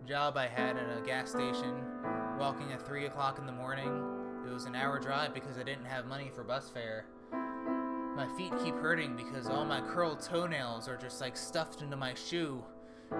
Job 0.04 0.36
I 0.36 0.46
had 0.46 0.76
at 0.76 0.98
a 0.98 1.00
gas 1.00 1.30
station, 1.30 1.74
walking 2.38 2.72
at 2.72 2.86
3 2.86 3.06
o'clock 3.06 3.38
in 3.38 3.46
the 3.46 3.52
morning. 3.52 3.88
It 4.46 4.52
was 4.52 4.64
an 4.64 4.74
hour 4.74 4.98
drive 4.98 5.34
because 5.34 5.58
I 5.58 5.62
didn't 5.62 5.86
have 5.86 6.06
money 6.06 6.30
for 6.34 6.44
bus 6.44 6.68
fare. 6.70 7.06
My 7.32 8.26
feet 8.36 8.52
keep 8.64 8.74
hurting 8.76 9.16
because 9.16 9.48
all 9.48 9.64
my 9.64 9.80
curled 9.80 10.20
toenails 10.20 10.88
are 10.88 10.96
just 10.96 11.20
like 11.20 11.36
stuffed 11.36 11.82
into 11.82 11.96
my 11.96 12.14
shoe. 12.14 12.64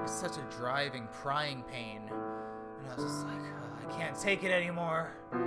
It's 0.03 0.12
such 0.12 0.37
a 0.37 0.47
driving, 0.57 1.09
prying 1.12 1.62
pain. 1.64 2.03
And 2.09 2.91
I 2.91 2.95
was 2.95 3.05
just 3.05 3.27
like, 3.27 3.39
"Ugh, 3.39 3.79
I 3.85 3.99
can't 3.99 4.18
take 4.18 4.43
it 4.43 4.51
anymore. 4.51 5.11
And 5.33 5.43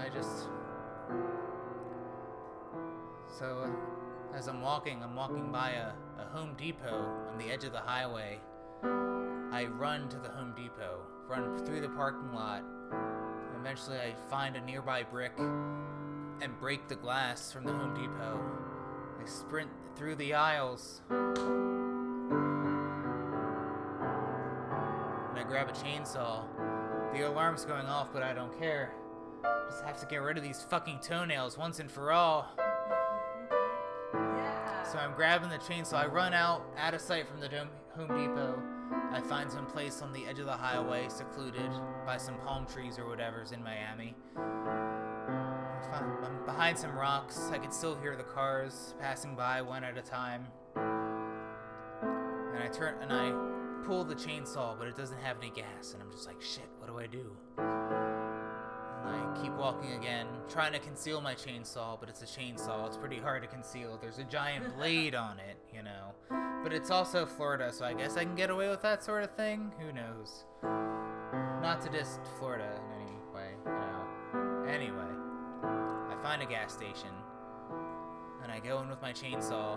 I 0.00 0.08
just. 0.12 0.48
So, 3.38 3.64
uh, 3.64 4.36
as 4.36 4.48
I'm 4.48 4.60
walking, 4.60 5.02
I'm 5.02 5.14
walking 5.14 5.52
by 5.52 5.70
a, 5.72 5.92
a 6.20 6.24
Home 6.32 6.54
Depot 6.56 7.28
on 7.30 7.38
the 7.38 7.50
edge 7.50 7.64
of 7.64 7.72
the 7.72 7.80
highway. 7.80 8.40
I 8.82 9.66
run 9.78 10.08
to 10.10 10.16
the 10.18 10.28
Home 10.30 10.52
Depot, 10.56 11.00
run 11.28 11.58
through 11.64 11.80
the 11.80 11.88
parking 11.88 12.32
lot. 12.32 12.62
Eventually, 13.60 13.98
I 13.98 14.14
find 14.30 14.56
a 14.56 14.60
nearby 14.60 15.02
brick 15.02 15.32
and 15.38 16.58
break 16.60 16.88
the 16.88 16.94
glass 16.96 17.52
from 17.52 17.64
the 17.64 17.72
Home 17.72 17.94
Depot. 17.94 18.40
I 19.20 19.24
sprint 19.28 19.70
through 19.96 20.16
the 20.16 20.34
aisles. 20.34 21.00
And 21.10 21.38
I 25.38 25.44
grab 25.48 25.68
a 25.68 25.72
chainsaw. 25.72 26.44
The 27.12 27.26
alarm's 27.28 27.64
going 27.64 27.86
off, 27.86 28.12
but 28.12 28.22
I 28.22 28.32
don't 28.34 28.56
care. 28.58 28.92
Just 29.70 29.82
have 29.84 29.98
to 30.00 30.06
get 30.06 30.18
rid 30.18 30.36
of 30.36 30.42
these 30.44 30.62
fucking 30.68 31.00
toenails 31.00 31.56
once 31.58 31.78
and 31.80 31.90
for 31.90 32.12
all. 32.12 32.46
yeah. 34.14 34.82
So 34.84 34.98
I'm 34.98 35.14
grabbing 35.14 35.48
the 35.48 35.58
chainsaw. 35.58 35.94
I 35.94 36.06
run 36.06 36.34
out, 36.34 36.62
out 36.76 36.94
of 36.94 37.00
sight 37.00 37.26
from 37.28 37.40
the 37.40 37.48
Dome- 37.48 37.68
Home 37.96 38.08
Depot. 38.08 38.62
I 39.10 39.20
find 39.22 39.50
some 39.50 39.66
place 39.66 40.02
on 40.02 40.12
the 40.12 40.26
edge 40.26 40.38
of 40.38 40.44
the 40.46 40.52
highway, 40.52 41.06
secluded 41.08 41.70
by 42.04 42.18
some 42.18 42.36
palm 42.38 42.66
trees 42.66 42.98
or 42.98 43.08
whatever's 43.08 43.52
in 43.52 43.62
Miami. 43.62 44.14
I'm 45.92 46.44
behind 46.44 46.76
some 46.78 46.94
rocks. 46.94 47.48
I 47.52 47.58
can 47.58 47.72
still 47.72 47.94
hear 47.96 48.14
the 48.16 48.22
cars 48.22 48.94
passing 49.00 49.34
by 49.34 49.62
one 49.62 49.82
at 49.82 49.96
a 49.96 50.02
time. 50.02 50.46
And 50.76 52.62
I 52.62 52.68
turn 52.68 52.96
and 53.00 53.10
I 53.12 53.32
pull 53.86 54.04
the 54.04 54.14
chainsaw, 54.14 54.78
but 54.78 54.88
it 54.88 54.96
doesn't 54.96 55.20
have 55.20 55.38
any 55.38 55.50
gas. 55.50 55.94
And 55.94 56.02
I'm 56.02 56.10
just 56.10 56.26
like, 56.26 56.42
shit, 56.42 56.68
what 56.78 56.88
do 56.88 56.98
I 56.98 57.06
do? 57.06 58.15
I 59.06 59.40
keep 59.40 59.52
walking 59.52 59.92
again, 59.92 60.26
trying 60.48 60.72
to 60.72 60.78
conceal 60.78 61.20
my 61.20 61.34
chainsaw, 61.34 61.98
but 61.98 62.08
it's 62.08 62.22
a 62.22 62.26
chainsaw. 62.26 62.86
It's 62.86 62.96
pretty 62.96 63.18
hard 63.18 63.42
to 63.42 63.48
conceal. 63.48 63.98
There's 64.00 64.18
a 64.18 64.24
giant 64.24 64.74
blade 64.76 65.14
on 65.14 65.38
it, 65.38 65.56
you 65.74 65.82
know. 65.82 66.14
But 66.62 66.72
it's 66.72 66.90
also 66.90 67.24
Florida, 67.26 67.72
so 67.72 67.84
I 67.84 67.94
guess 67.94 68.16
I 68.16 68.24
can 68.24 68.34
get 68.34 68.50
away 68.50 68.68
with 68.68 68.82
that 68.82 69.04
sort 69.04 69.22
of 69.22 69.30
thing. 69.36 69.72
Who 69.78 69.92
knows? 69.92 70.44
Not 71.62 71.80
to 71.82 71.88
diss 71.90 72.18
Florida 72.38 72.68
in 72.76 73.02
any 73.02 73.16
way, 73.34 73.50
you 73.64 73.72
know. 73.72 74.64
Anyway, 74.68 75.12
I 75.62 76.16
find 76.22 76.42
a 76.42 76.46
gas 76.46 76.72
station, 76.72 77.10
and 78.46 78.52
I 78.52 78.60
go 78.60 78.80
in 78.80 78.88
with 78.88 79.02
my 79.02 79.12
chainsaw, 79.12 79.76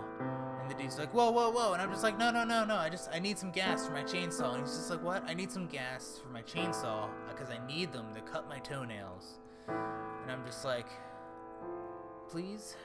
and 0.60 0.70
the 0.70 0.74
dude's 0.74 0.96
like, 0.96 1.12
"Whoa, 1.12 1.32
whoa, 1.32 1.50
whoa!" 1.50 1.72
And 1.72 1.82
I'm 1.82 1.90
just 1.90 2.04
like, 2.04 2.16
"No, 2.16 2.30
no, 2.30 2.44
no, 2.44 2.64
no! 2.64 2.76
I 2.76 2.88
just 2.88 3.10
I 3.12 3.18
need 3.18 3.36
some 3.36 3.50
gas 3.50 3.84
for 3.84 3.92
my 3.92 4.04
chainsaw." 4.04 4.54
And 4.54 4.64
he's 4.64 4.76
just 4.76 4.90
like, 4.90 5.02
"What? 5.02 5.24
I 5.28 5.34
need 5.34 5.50
some 5.50 5.66
gas 5.66 6.20
for 6.22 6.28
my 6.28 6.42
chainsaw 6.42 7.08
because 7.28 7.50
I 7.50 7.58
need 7.66 7.92
them 7.92 8.14
to 8.14 8.20
cut 8.20 8.48
my 8.48 8.60
toenails." 8.60 9.40
And 9.66 10.30
I'm 10.30 10.44
just 10.46 10.64
like, 10.64 10.86
"Please?" 12.28 12.76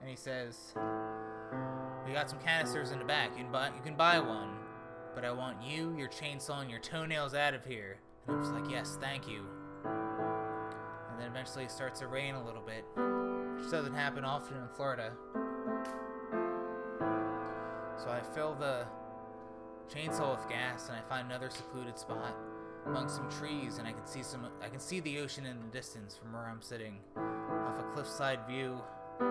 And 0.00 0.08
he 0.08 0.16
says, 0.16 0.72
"We 2.06 2.14
got 2.14 2.30
some 2.30 2.38
canisters 2.38 2.90
in 2.90 2.98
the 2.98 3.04
back. 3.04 3.32
You 3.36 3.44
can 3.44 3.52
buy 3.52 3.66
you 3.66 3.82
can 3.84 3.96
buy 3.96 4.18
one, 4.18 4.56
but 5.14 5.26
I 5.26 5.30
want 5.30 5.62
you, 5.62 5.94
your 5.94 6.08
chainsaw, 6.08 6.62
and 6.62 6.70
your 6.70 6.80
toenails 6.80 7.34
out 7.34 7.52
of 7.52 7.66
here." 7.66 7.98
And 8.26 8.36
I'm 8.36 8.42
just 8.42 8.54
like, 8.54 8.70
"Yes, 8.70 8.96
thank 8.98 9.28
you." 9.28 9.44
And 9.84 11.20
then 11.20 11.26
eventually 11.26 11.64
it 11.64 11.70
starts 11.70 12.00
to 12.00 12.06
rain 12.06 12.34
a 12.34 12.42
little 12.42 12.62
bit, 12.62 12.86
which 13.62 13.70
doesn't 13.70 13.94
happen 13.94 14.24
often 14.24 14.56
in 14.56 14.68
Florida. 14.68 15.12
So 17.96 18.08
I 18.08 18.20
fill 18.34 18.54
the 18.54 18.84
chainsaw 19.88 20.36
with 20.36 20.48
gas 20.48 20.88
and 20.88 20.96
I 20.96 21.02
find 21.02 21.26
another 21.30 21.48
secluded 21.48 21.96
spot 21.96 22.34
among 22.86 23.08
some 23.08 23.30
trees 23.30 23.78
and 23.78 23.86
I 23.86 23.92
can 23.92 24.04
see 24.04 24.24
some 24.24 24.46
I 24.60 24.68
can 24.68 24.80
see 24.80 24.98
the 25.00 25.20
ocean 25.20 25.46
in 25.46 25.60
the 25.60 25.68
distance 25.68 26.16
from 26.16 26.32
where 26.32 26.42
I'm 26.42 26.60
sitting 26.60 26.98
off 27.16 27.78
a 27.78 27.84
cliffside 27.92 28.40
view. 28.48 28.80
And 29.20 29.30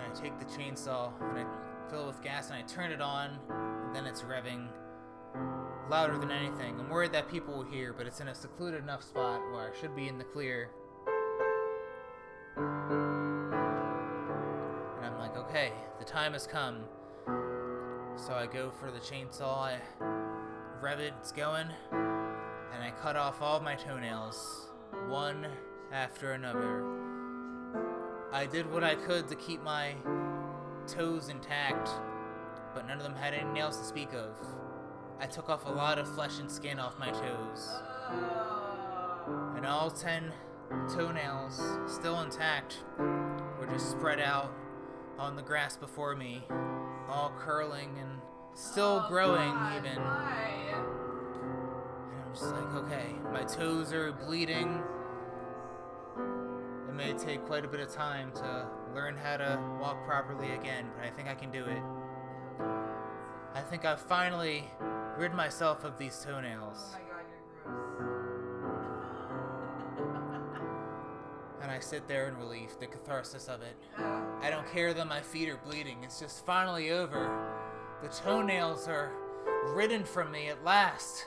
I 0.00 0.08
take 0.14 0.38
the 0.38 0.46
chainsaw 0.46 1.12
and 1.20 1.40
I 1.40 1.44
fill 1.90 2.04
it 2.04 2.06
with 2.06 2.22
gas 2.22 2.48
and 2.48 2.56
I 2.56 2.62
turn 2.62 2.90
it 2.90 3.02
on 3.02 3.38
and 3.84 3.94
then 3.94 4.06
it's 4.06 4.22
revving 4.22 4.68
louder 5.90 6.16
than 6.16 6.30
anything. 6.30 6.80
I'm 6.80 6.88
worried 6.88 7.12
that 7.12 7.28
people 7.28 7.54
will 7.54 7.64
hear, 7.64 7.92
but 7.92 8.06
it's 8.06 8.20
in 8.20 8.28
a 8.28 8.34
secluded 8.34 8.82
enough 8.82 9.02
spot 9.02 9.42
where 9.52 9.70
I 9.70 9.78
should 9.78 9.94
be 9.94 10.08
in 10.08 10.16
the 10.16 10.24
clear. 10.24 10.70
Like, 15.20 15.36
okay, 15.36 15.72
the 15.98 16.04
time 16.04 16.32
has 16.32 16.46
come. 16.46 16.78
So 18.16 18.32
I 18.32 18.46
go 18.50 18.70
for 18.70 18.90
the 18.90 18.98
chainsaw, 18.98 19.58
I 19.58 19.78
rev 20.80 20.98
it, 20.98 21.12
it's 21.20 21.30
going, 21.30 21.68
and 21.92 22.82
I 22.82 22.90
cut 23.02 23.16
off 23.16 23.42
all 23.42 23.58
of 23.58 23.62
my 23.62 23.74
toenails, 23.74 24.70
one 25.08 25.46
after 25.92 26.32
another. 26.32 26.84
I 28.32 28.46
did 28.46 28.70
what 28.72 28.82
I 28.82 28.94
could 28.94 29.28
to 29.28 29.36
keep 29.36 29.62
my 29.62 29.94
toes 30.86 31.28
intact, 31.28 31.90
but 32.74 32.88
none 32.88 32.96
of 32.96 33.02
them 33.02 33.14
had 33.14 33.34
any 33.34 33.50
nails 33.52 33.76
to 33.78 33.84
speak 33.84 34.14
of. 34.14 34.38
I 35.20 35.26
took 35.26 35.50
off 35.50 35.66
a 35.66 35.70
lot 35.70 35.98
of 35.98 36.12
flesh 36.14 36.38
and 36.38 36.50
skin 36.50 36.78
off 36.78 36.98
my 36.98 37.10
toes, 37.10 37.70
and 39.54 39.66
all 39.66 39.90
ten 39.90 40.32
toenails, 40.94 41.60
still 41.86 42.22
intact, 42.22 42.78
were 42.98 43.66
just 43.70 43.90
spread 43.90 44.20
out 44.20 44.50
on 45.20 45.36
the 45.36 45.42
grass 45.42 45.76
before 45.76 46.16
me, 46.16 46.42
all 47.08 47.30
curling 47.38 47.90
and 48.00 48.20
still 48.54 49.02
Oh, 49.04 49.08
growing 49.08 49.52
God, 49.52 49.76
even. 49.84 49.98
why? 50.02 50.50
And 50.72 52.22
I'm 52.24 52.32
just 52.32 52.46
like, 52.54 52.74
okay, 52.84 53.14
my 53.30 53.42
toes 53.44 53.92
are 53.92 54.12
bleeding. 54.12 54.82
It 56.88 56.94
may 56.94 57.12
take 57.12 57.44
quite 57.44 57.64
a 57.66 57.68
bit 57.68 57.80
of 57.80 57.92
time 57.92 58.32
to 58.32 58.66
learn 58.94 59.16
how 59.16 59.36
to 59.36 59.58
walk 59.80 60.04
properly 60.06 60.52
again, 60.52 60.86
but 60.96 61.06
I 61.06 61.10
think 61.10 61.28
I 61.28 61.34
can 61.34 61.50
do 61.50 61.64
it. 61.64 61.82
I 63.54 63.60
think 63.60 63.84
I've 63.84 64.00
finally 64.00 64.64
rid 65.18 65.34
myself 65.34 65.84
of 65.84 65.98
these 65.98 66.18
toenails. 66.24 66.78
Oh 66.94 66.98
my 66.98 66.98
god, 67.10 67.24
you're 68.00 68.09
And 71.70 71.76
I 71.76 71.80
sit 71.80 72.08
there 72.08 72.26
in 72.26 72.36
relief, 72.36 72.80
the 72.80 72.88
catharsis 72.88 73.46
of 73.46 73.62
it. 73.62 73.76
I 74.42 74.50
don't 74.50 74.68
care 74.72 74.92
that 74.92 75.06
my 75.06 75.20
feet 75.20 75.48
are 75.48 75.56
bleeding, 75.58 75.98
it's 76.02 76.18
just 76.18 76.44
finally 76.44 76.90
over. 76.90 77.30
The 78.02 78.08
toenails 78.08 78.88
are 78.88 79.12
ridden 79.66 80.02
from 80.02 80.32
me 80.32 80.48
at 80.48 80.64
last. 80.64 81.26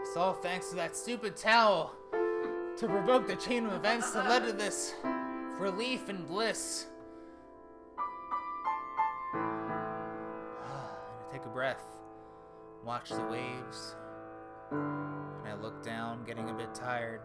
It's 0.00 0.16
all 0.16 0.32
thanks 0.32 0.70
to 0.70 0.76
that 0.76 0.96
stupid 0.96 1.36
towel 1.36 1.94
to 2.10 2.88
provoke 2.88 3.26
the 3.26 3.36
chain 3.36 3.66
of 3.66 3.74
events 3.74 4.12
that 4.12 4.30
led 4.30 4.46
to 4.46 4.54
this 4.54 4.94
relief 5.58 6.08
and 6.08 6.26
bliss. 6.26 6.86
and 9.34 9.42
I 9.44 11.30
take 11.30 11.44
a 11.44 11.50
breath, 11.50 11.84
watch 12.82 13.10
the 13.10 13.24
waves, 13.24 13.94
and 14.70 15.46
I 15.46 15.54
look 15.60 15.84
down, 15.84 16.24
getting 16.24 16.48
a 16.48 16.54
bit 16.54 16.74
tired, 16.74 17.20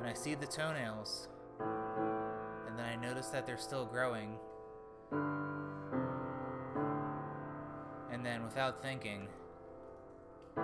and 0.00 0.08
I 0.08 0.12
see 0.12 0.34
the 0.34 0.46
toenails. 0.46 1.28
And 2.76 2.84
then 2.84 2.92
I 2.92 2.96
notice 3.08 3.28
that 3.28 3.46
they're 3.46 3.56
still 3.56 3.86
growing. 3.86 4.36
And 8.12 8.22
then, 8.22 8.44
without 8.44 8.82
thinking, 8.82 9.28
I 10.58 10.62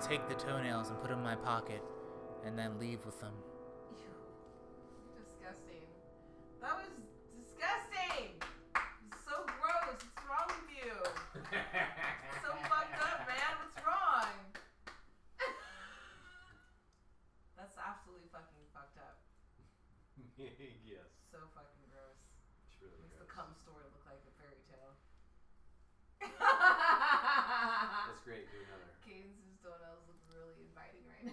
take 0.00 0.26
the 0.26 0.36
toenails 0.36 0.88
and 0.88 0.98
put 1.02 1.10
them 1.10 1.18
in 1.18 1.24
my 1.24 1.34
pocket 1.34 1.82
and 2.46 2.58
then 2.58 2.78
leave 2.78 3.04
with 3.04 3.20
them. 3.20 3.34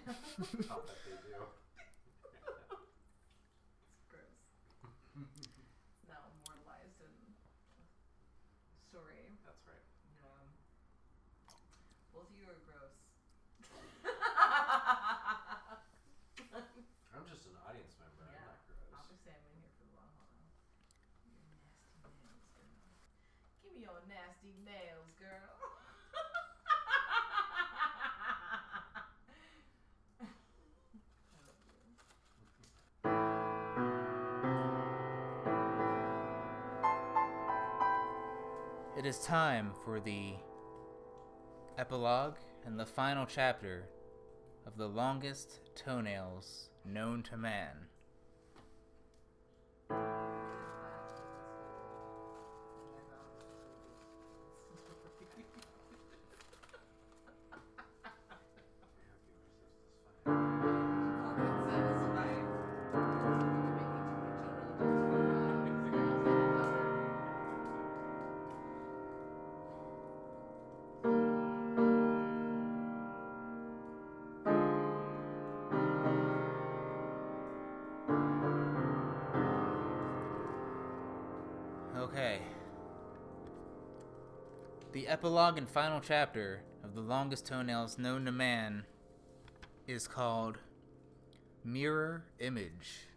I'll 0.04 0.84
bet 0.84 1.00
they 1.08 1.16
do. 1.24 1.40
it's 3.96 4.04
gross. 4.12 4.36
It's 5.32 6.04
now 6.12 6.20
immortalized 6.28 7.00
in 7.00 7.16
um, 7.80 7.88
story. 8.92 9.32
That's 9.48 9.64
right. 9.72 9.80
Yeah. 10.12 10.28
Both 12.12 12.28
of 12.28 12.36
you 12.36 12.52
are 12.52 12.60
gross. 12.68 13.00
I'm 17.16 17.24
just 17.32 17.48
an 17.48 17.56
audience 17.64 17.96
member. 17.96 18.28
Yeah. 18.28 18.44
I'm 18.44 18.52
not 18.52 18.60
gross. 18.68 18.92
Obviously, 18.92 19.32
I'm 19.32 19.46
in 19.56 19.64
here 19.64 19.72
for 19.80 19.88
the 19.88 19.96
long 19.96 20.12
haul. 20.20 20.36
Your 22.04 22.12
nasty 22.20 22.52
nails, 22.52 22.76
girl. 22.76 22.92
Give 23.64 23.72
me 23.72 23.88
your 23.88 24.04
nasty 24.12 24.52
nails, 24.68 25.16
girl. 25.16 25.53
It 39.04 39.08
is 39.08 39.20
time 39.20 39.74
for 39.84 40.00
the 40.00 40.32
epilogue 41.78 42.36
and 42.66 42.80
the 42.80 42.86
final 42.86 43.26
chapter 43.26 43.90
of 44.66 44.78
the 44.78 44.88
longest 44.88 45.60
toenails 45.76 46.70
known 46.86 47.22
to 47.24 47.36
man. 47.36 47.76
The 84.94 85.08
epilogue 85.08 85.58
and 85.58 85.68
final 85.68 86.00
chapter 86.00 86.62
of 86.84 86.94
the 86.94 87.02
longest 87.02 87.48
toenails 87.48 87.98
known 87.98 88.26
to 88.26 88.32
man 88.32 88.86
is 89.88 90.08
called 90.08 90.60
mirror 91.66 92.26
image. 92.38 93.08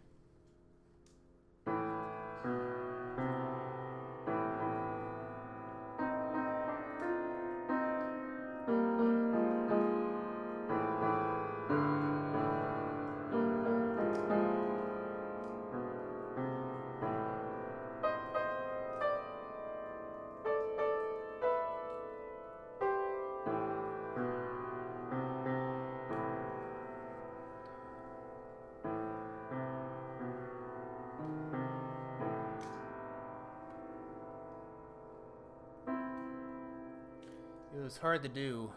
It 37.97 38.01
was 38.01 38.03
hard 38.03 38.21
to 38.23 38.29
do 38.29 38.69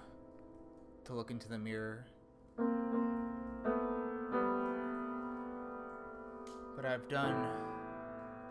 to 1.05 1.13
look 1.13 1.31
into 1.31 1.47
the 1.47 1.59
mirror. 1.59 2.07
But 6.75 6.87
I've 6.87 7.07
done 7.11 7.47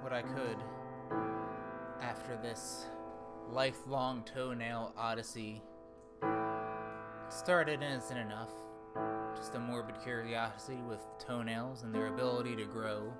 what 0.01 0.13
I 0.13 0.21
could 0.21 0.57
after 1.99 2.37
this 2.43 2.85
lifelong 3.51 4.23
toenail 4.31 4.93
odyssey. 4.95 5.63
Started 7.29 7.81
innocent 7.81 8.19
enough, 8.19 8.51
just 9.35 9.55
a 9.55 9.59
morbid 9.59 9.99
curiosity 10.03 10.83
with 10.87 10.99
toenails 11.17 11.81
and 11.81 11.91
their 11.91 12.13
ability 12.13 12.55
to 12.57 12.65
grow 12.65 13.11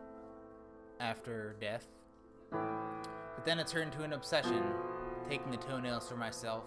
after 1.00 1.56
death. 1.60 1.88
But 2.52 3.44
then 3.44 3.58
it 3.58 3.66
turned 3.66 3.94
to 3.94 4.04
an 4.04 4.14
obsession, 4.14 4.64
taking 5.28 5.50
the 5.50 5.58
toenails 5.58 6.08
for 6.08 6.16
myself 6.16 6.66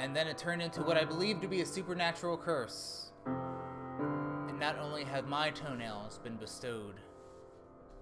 and 0.00 0.16
then 0.16 0.26
it 0.26 0.38
turned 0.38 0.62
into 0.62 0.80
what 0.82 0.96
I 0.96 1.04
believe 1.04 1.42
to 1.42 1.48
be 1.48 1.60
a 1.60 1.66
supernatural 1.66 2.38
curse. 2.38 3.12
And 3.26 4.58
not 4.58 4.78
only 4.78 5.04
have 5.04 5.26
my 5.26 5.50
toenails 5.50 6.18
been 6.18 6.36
bestowed 6.36 6.94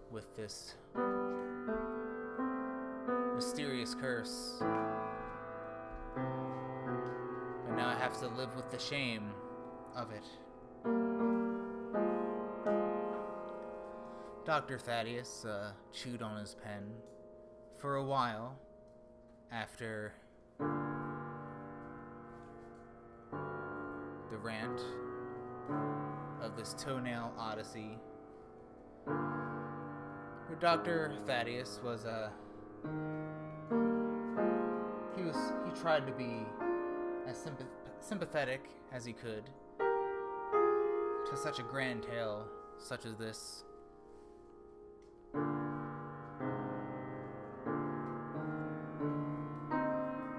with 0.09 0.37
this 0.37 0.77
mysterious 3.35 3.97
curse, 3.97 4.59
but 7.67 7.77
now 7.77 7.89
I 7.89 7.97
have 7.99 8.17
to 8.21 8.29
live 8.29 8.55
with 8.55 8.71
the 8.71 8.79
shame 8.79 9.33
of 9.97 10.13
it. 10.13 10.25
Dr. 14.47 14.79
Thaddeus 14.79 15.45
uh, 15.45 15.73
chewed 15.93 16.23
on 16.23 16.39
his 16.39 16.55
pen 16.55 16.93
for 17.77 17.97
a 17.97 18.05
while 18.05 18.57
after 19.51 20.13
toenail 26.89 27.33
odyssey. 27.39 27.99
Where 29.05 30.59
Dr. 30.59 31.13
Thaddeus 31.27 31.81
was 31.85 32.07
a. 32.07 32.33
he 35.15 35.23
was. 35.23 35.37
he 35.67 35.81
tried 35.81 36.07
to 36.07 36.13
be 36.13 36.47
as 37.27 37.37
sympath- 37.37 37.67
sympathetic 38.01 38.71
as 38.91 39.05
he 39.05 39.13
could 39.13 39.51
to 39.79 41.37
such 41.37 41.59
a 41.59 41.63
grand 41.63 42.05
tale 42.05 42.47
such 42.79 43.05
as 43.05 43.17
this. 43.17 43.65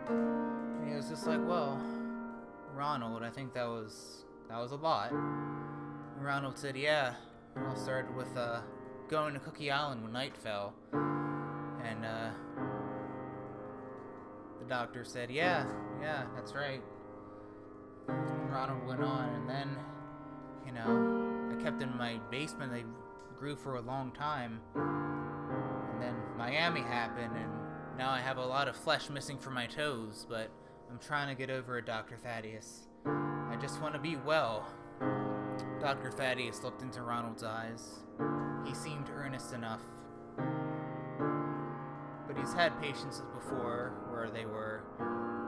And 0.10 0.90
he 0.90 0.96
was 0.96 1.10
just 1.10 1.28
like, 1.28 1.48
well, 1.48 1.80
Ronald, 2.74 3.22
I 3.22 3.30
think 3.30 3.54
that 3.54 3.68
was 3.68 4.26
that 4.50 4.58
was 4.58 4.72
a 4.72 4.78
lot. 4.78 5.12
Ronald 6.20 6.58
said, 6.58 6.76
"Yeah." 6.76 7.14
It 7.56 7.64
all 7.68 7.76
started 7.76 8.16
with 8.16 8.36
uh, 8.38 8.62
going 9.10 9.34
to 9.34 9.40
Cookie 9.40 9.72
Island 9.72 10.04
when 10.04 10.12
night 10.12 10.38
fell, 10.38 10.74
and 10.94 12.06
uh, 12.06 12.30
the 14.60 14.66
doctor 14.68 15.04
said, 15.04 15.32
"Yeah, 15.32 15.66
yeah, 16.02 16.26
that's 16.36 16.54
right." 16.54 16.82
And 18.08 18.52
Ronald 18.52 18.86
went 18.88 19.02
on, 19.02 19.30
and 19.36 19.50
then, 19.50 19.78
you 20.66 20.72
know, 20.72 21.52
I 21.52 21.62
kept 21.62 21.82
in 21.82 21.96
my 21.98 22.20
basement. 22.32 22.72
They 22.72 22.84
grew 23.38 23.56
for 23.56 23.76
a 23.76 23.82
long 23.82 24.12
time, 24.12 24.62
and 24.76 26.02
then 26.02 26.16
Miami 26.38 26.82
happened, 26.82 27.36
and 27.36 27.52
now 27.98 28.10
I 28.10 28.20
have 28.20 28.38
a 28.38 28.46
lot 28.46 28.68
of 28.68 28.76
flesh 28.76 29.10
missing 29.10 29.38
from 29.38 29.54
my 29.54 29.68
toes, 29.68 30.26
but. 30.30 30.52
I'm 30.92 30.98
trying 30.98 31.28
to 31.28 31.36
get 31.36 31.52
over 31.52 31.78
it, 31.78 31.86
Dr. 31.86 32.18
Thaddeus. 32.18 32.88
I 33.06 33.56
just 33.62 33.80
want 33.80 33.94
to 33.94 34.00
be 34.00 34.16
well. 34.16 34.68
Dr. 35.80 36.12
Thaddeus 36.12 36.64
looked 36.64 36.82
into 36.82 37.02
Ronald's 37.02 37.44
eyes. 37.44 38.00
He 38.66 38.74
seemed 38.74 39.10
earnest 39.14 39.54
enough. 39.54 39.82
But 42.28 42.38
he's 42.38 42.54
had 42.54 42.80
patients 42.82 43.22
before 43.34 43.94
where 44.10 44.30
they 44.30 44.46
were 44.46 44.84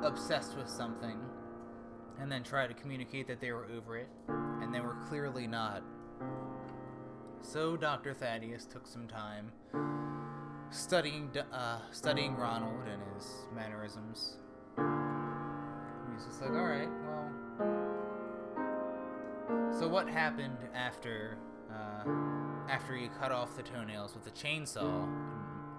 obsessed 0.03 0.57
with 0.57 0.69
something 0.69 1.19
and 2.19 2.31
then 2.31 2.43
tried 2.43 2.67
to 2.67 2.73
communicate 2.73 3.27
that 3.27 3.41
they 3.41 3.51
were 3.51 3.67
over 3.75 3.97
it, 3.97 4.07
and 4.27 4.73
they 4.73 4.79
were 4.79 4.95
clearly 5.07 5.47
not. 5.47 5.83
So 7.41 7.75
Dr. 7.75 8.13
Thaddeus 8.13 8.65
took 8.65 8.85
some 8.85 9.07
time 9.07 9.51
studying 10.69 11.29
uh, 11.51 11.79
studying 11.91 12.35
Ronald 12.35 12.87
and 12.87 13.01
his 13.15 13.27
mannerisms. 13.53 14.37
He's 16.13 16.25
just 16.25 16.41
like, 16.41 16.51
all 16.51 16.65
right, 16.65 16.89
well. 17.05 17.40
So 19.77 19.87
what 19.87 20.07
happened 20.07 20.57
after 20.75 21.37
uh, 21.71 22.03
after 22.69 22.95
you 22.95 23.09
cut 23.19 23.31
off 23.31 23.55
the 23.55 23.63
toenails 23.63 24.13
with 24.13 24.27
a 24.27 24.31
chainsaw 24.31 25.07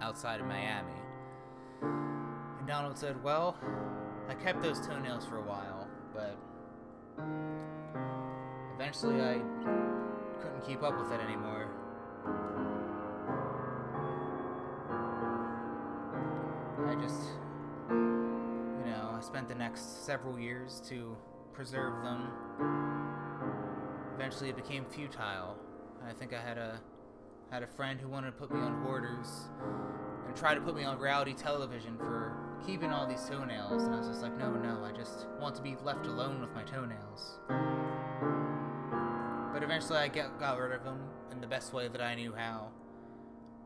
outside 0.00 0.40
of 0.40 0.46
Miami? 0.46 0.90
And 1.82 2.66
Donald 2.66 2.96
said, 2.98 3.22
well, 3.22 3.56
I 4.28 4.34
kept 4.34 4.62
those 4.62 4.84
toenails 4.86 5.24
for 5.26 5.38
a 5.38 5.42
while, 5.42 5.86
but 6.14 6.36
eventually 8.74 9.20
I 9.20 9.40
couldn't 10.40 10.66
keep 10.66 10.82
up 10.82 10.98
with 10.98 11.12
it 11.12 11.20
anymore. 11.20 11.68
I 16.88 16.94
just 17.00 17.22
you 17.90 18.90
know, 18.90 19.14
I 19.16 19.20
spent 19.20 19.48
the 19.48 19.54
next 19.54 20.04
several 20.04 20.38
years 20.38 20.82
to 20.88 21.16
preserve 21.52 22.02
them. 22.02 23.21
Eventually, 24.22 24.50
it 24.50 24.56
became 24.56 24.84
futile. 24.84 25.58
I 26.08 26.12
think 26.12 26.32
I 26.32 26.40
had 26.40 26.56
a 26.56 26.80
had 27.50 27.64
a 27.64 27.66
friend 27.66 28.00
who 28.00 28.06
wanted 28.06 28.30
to 28.30 28.36
put 28.36 28.54
me 28.54 28.60
on 28.60 28.80
Hoarders 28.84 29.48
and 30.28 30.36
try 30.36 30.54
to 30.54 30.60
put 30.60 30.76
me 30.76 30.84
on 30.84 31.00
reality 31.00 31.34
television 31.34 31.98
for 31.98 32.36
keeping 32.64 32.92
all 32.92 33.04
these 33.04 33.28
toenails, 33.28 33.82
and 33.82 33.92
I 33.92 33.98
was 33.98 34.06
just 34.06 34.22
like, 34.22 34.38
no, 34.38 34.52
no, 34.52 34.84
I 34.84 34.92
just 34.92 35.26
want 35.40 35.56
to 35.56 35.62
be 35.62 35.76
left 35.82 36.06
alone 36.06 36.40
with 36.40 36.54
my 36.54 36.62
toenails. 36.62 37.40
But 39.52 39.64
eventually, 39.64 39.98
I 39.98 40.06
get, 40.06 40.38
got 40.38 40.56
rid 40.56 40.70
of 40.70 40.84
them 40.84 41.00
in 41.32 41.40
the 41.40 41.48
best 41.48 41.72
way 41.72 41.88
that 41.88 42.00
I 42.00 42.14
knew 42.14 42.32
how. 42.32 42.68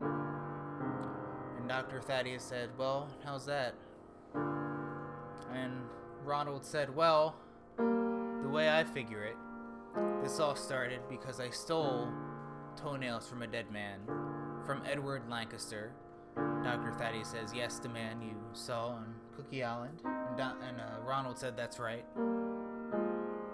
And 0.01 1.69
Dr. 1.69 2.01
Thaddeus 2.01 2.41
said, 2.43 2.71
well, 2.79 3.09
how's 3.23 3.45
that? 3.45 3.75
And 4.33 5.83
Ronald 6.25 6.65
said, 6.65 6.95
Well, 6.95 7.35
the 7.77 8.49
way 8.49 8.71
I 8.71 8.83
figure 8.83 9.23
it, 9.23 9.35
this 10.23 10.39
all 10.39 10.55
started 10.55 10.99
because 11.09 11.39
I 11.39 11.49
stole 11.49 12.09
toenails 12.75 13.27
from 13.27 13.41
a 13.41 13.47
dead 13.47 13.71
man, 13.71 13.99
from 14.65 14.81
Edward 14.85 15.29
Lancaster. 15.29 15.93
Dr. 16.63 16.93
Thaddeus 16.97 17.29
says, 17.29 17.53
Yes, 17.55 17.79
the 17.79 17.89
man 17.89 18.21
you 18.21 18.35
saw 18.53 18.89
on 18.89 19.15
Cookie 19.35 19.63
Island. 19.63 20.01
And, 20.05 20.37
Don- 20.37 20.61
and 20.61 20.79
uh, 20.79 20.99
Ronald 21.03 21.37
said, 21.37 21.55
That's 21.57 21.79
right. 21.79 22.05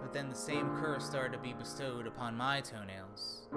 But 0.02 0.12
then 0.14 0.30
the 0.30 0.36
same 0.36 0.70
curse 0.76 1.06
started 1.06 1.34
to 1.34 1.40
be 1.40 1.54
bestowed 1.54 2.08
upon 2.08 2.36
my 2.36 2.62
toenails, 2.62 3.48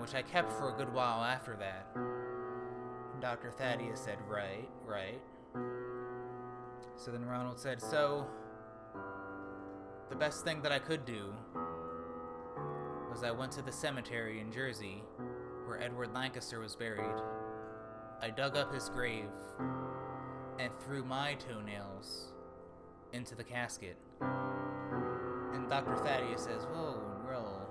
which 0.00 0.14
I 0.14 0.22
kept 0.22 0.52
for 0.52 0.70
a 0.70 0.76
good 0.76 0.92
while 0.92 1.22
after 1.22 1.56
that. 1.56 1.86
And 1.94 3.20
Dr. 3.20 3.50
Thaddeus 3.50 4.00
said, 4.00 4.18
Right, 4.26 4.68
right. 4.84 5.20
So 6.96 7.10
then 7.12 7.24
Ronald 7.24 7.60
said, 7.60 7.80
So, 7.80 8.26
the 10.08 10.16
best 10.16 10.42
thing 10.44 10.62
that 10.62 10.72
I 10.72 10.78
could 10.78 11.04
do 11.04 11.34
was 13.18 13.24
I 13.24 13.32
went 13.32 13.50
to 13.52 13.62
the 13.62 13.72
cemetery 13.72 14.40
in 14.40 14.52
Jersey 14.52 15.02
where 15.66 15.82
Edward 15.82 16.14
Lancaster 16.14 16.60
was 16.60 16.76
buried. 16.76 17.20
I 18.22 18.30
dug 18.30 18.56
up 18.56 18.72
his 18.72 18.88
grave 18.90 19.24
and 20.60 20.70
threw 20.80 21.04
my 21.04 21.34
toenails 21.34 22.32
into 23.12 23.34
the 23.34 23.42
casket. 23.42 23.96
And 24.20 25.68
Dr. 25.68 25.96
Thaddeus 25.96 26.44
says, 26.44 26.64
"Whoa, 26.66 27.00
Ro- 27.24 27.66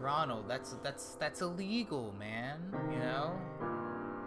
Ronald, 0.00 0.48
that's 0.48 0.76
that's 0.82 1.16
that's 1.16 1.42
illegal, 1.42 2.14
man. 2.18 2.74
You 2.90 3.00
know, 3.00 3.38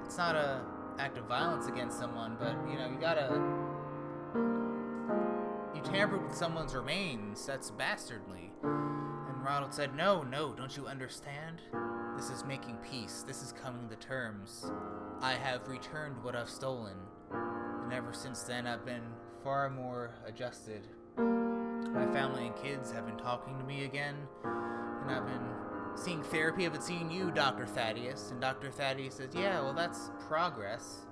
it's 0.05 0.17
not 0.17 0.35
a 0.35 0.61
act 0.99 1.17
of 1.17 1.25
violence 1.25 1.65
against 1.67 1.97
someone, 1.97 2.37
but 2.39 2.55
you 2.69 2.77
know, 2.77 2.89
you 2.89 2.99
gotta 2.99 3.41
you 5.73 5.81
tampered 5.81 6.23
with 6.23 6.35
someone's 6.35 6.75
remains. 6.75 7.43
That's 7.47 7.71
bastardly." 7.71 8.51
Ronald 9.51 9.73
said, 9.73 9.93
"No, 9.93 10.23
no, 10.23 10.53
don't 10.53 10.77
you 10.77 10.87
understand? 10.87 11.61
This 12.15 12.29
is 12.29 12.45
making 12.45 12.77
peace. 12.89 13.25
This 13.27 13.43
is 13.43 13.51
coming 13.51 13.89
to 13.89 13.97
terms. 13.97 14.71
I 15.21 15.33
have 15.33 15.67
returned 15.67 16.23
what 16.23 16.37
I've 16.37 16.49
stolen." 16.49 16.95
And 17.83 17.91
ever 17.91 18.13
since 18.13 18.43
then, 18.43 18.65
I've 18.65 18.85
been 18.85 19.03
far 19.43 19.69
more 19.69 20.11
adjusted. 20.25 20.87
My 21.17 22.07
family 22.13 22.47
and 22.47 22.55
kids 22.55 22.93
have 22.93 23.05
been 23.05 23.17
talking 23.17 23.59
to 23.59 23.65
me 23.65 23.83
again, 23.83 24.15
and 24.45 25.11
I've 25.11 25.25
been 25.25 25.49
seeing 25.95 26.23
therapy. 26.23 26.65
I've 26.65 26.71
been 26.71 26.81
seeing 26.81 27.11
you, 27.11 27.29
Dr. 27.29 27.65
Thaddeus. 27.65 28.31
And 28.31 28.39
Dr. 28.39 28.71
Thaddeus 28.71 29.15
says, 29.15 29.35
Yeah, 29.35 29.59
well, 29.59 29.73
that's 29.73 30.11
progress, 30.29 31.07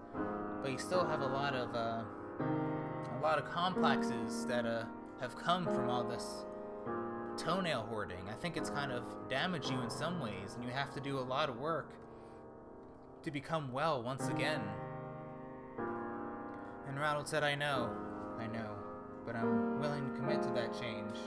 but 0.61 0.71
you 0.71 0.77
still 0.77 1.05
have 1.05 1.19
a 1.19 1.27
lot 1.27 1.53
of, 1.55 1.75
uh, 1.75 2.03
a 2.39 3.19
lot 3.21 3.37
of 3.37 3.51
complexes 3.51 4.45
that, 4.45 4.65
uh, 4.65 4.85
have 5.19 5.35
come 5.35 5.65
from 5.65 5.89
all 5.89 6.05
this 6.05 6.45
toenail 7.39 7.85
hoarding. 7.89 8.29
I 8.29 8.33
think 8.33 8.57
it's 8.57 8.69
kind 8.69 8.91
of 8.91 9.03
damaged 9.29 9.71
you 9.71 9.79
in 9.81 9.89
some 9.89 10.19
ways, 10.19 10.55
and 10.55 10.63
you 10.63 10.71
have 10.71 10.93
to 10.93 10.99
do 10.99 11.17
a 11.17 11.21
lot 11.21 11.49
of 11.49 11.57
work 11.57 11.93
to 13.23 13.31
become 13.31 13.71
well 13.71 14.03
once 14.03 14.27
again. 14.27 14.61
And 16.87 16.99
Ronald 16.99 17.27
said, 17.27 17.43
I 17.43 17.55
know, 17.55 17.91
I 18.39 18.47
know, 18.47 18.75
but 19.25 19.35
I'm 19.35 19.79
willing 19.79 20.09
to 20.09 20.15
commit 20.15 20.41
to 20.43 20.49
that 20.49 20.73
change. 20.79 21.17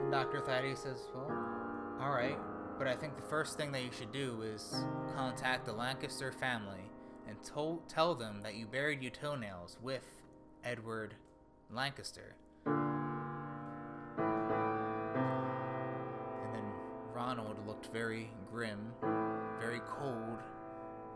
And 0.00 0.12
Dr. 0.12 0.40
Thaddeus 0.40 0.80
says, 0.80 1.02
Well, 1.14 1.30
alright, 2.00 2.38
but 2.78 2.86
I 2.86 2.94
think 2.94 3.16
the 3.16 3.22
first 3.22 3.56
thing 3.56 3.72
that 3.72 3.82
you 3.82 3.90
should 3.90 4.12
do 4.12 4.42
is 4.42 4.84
contact 5.14 5.66
the 5.66 5.72
Lancaster 5.72 6.30
family 6.32 6.90
and 7.28 7.42
to- 7.42 7.82
tell 7.88 8.14
them 8.14 8.40
that 8.42 8.54
you 8.54 8.66
buried 8.66 9.02
your 9.02 9.10
toenails 9.10 9.76
with 9.82 10.04
Edward 10.64 11.14
Lancaster. 11.70 12.34
And 12.66 12.74
then 16.54 16.64
Ronald 17.14 17.56
looked 17.66 17.92
very 17.92 18.30
grim, 18.50 18.92
very 19.60 19.80
cold, 19.86 20.38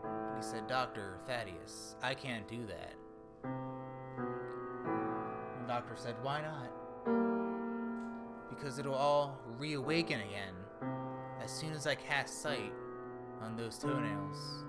and 0.03 0.37
he 0.37 0.43
said, 0.43 0.67
Dr. 0.67 1.17
Thaddeus, 1.25 1.95
I 2.03 2.13
can't 2.13 2.47
do 2.47 2.65
that. 2.67 2.93
The 5.61 5.67
doctor 5.67 5.95
said, 5.95 6.15
Why 6.21 6.41
not? 6.41 6.69
Because 8.49 8.77
it'll 8.77 8.93
all 8.93 9.39
reawaken 9.57 10.21
again. 10.21 10.53
As 11.43 11.51
soon 11.51 11.73
as 11.73 11.87
I 11.87 11.95
cast 11.95 12.41
sight 12.41 12.71
on 13.41 13.57
those 13.57 13.77
toenails, 13.77 14.63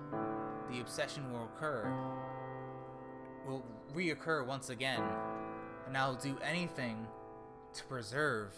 the 0.71 0.81
obsession 0.81 1.31
will 1.31 1.45
occur. 1.55 1.93
Will 3.47 3.63
reoccur 3.93 4.45
once 4.45 4.69
again. 4.69 5.03
And 5.87 5.97
I'll 5.97 6.15
do 6.15 6.37
anything 6.43 7.05
to 7.73 7.83
preserve, 7.83 8.53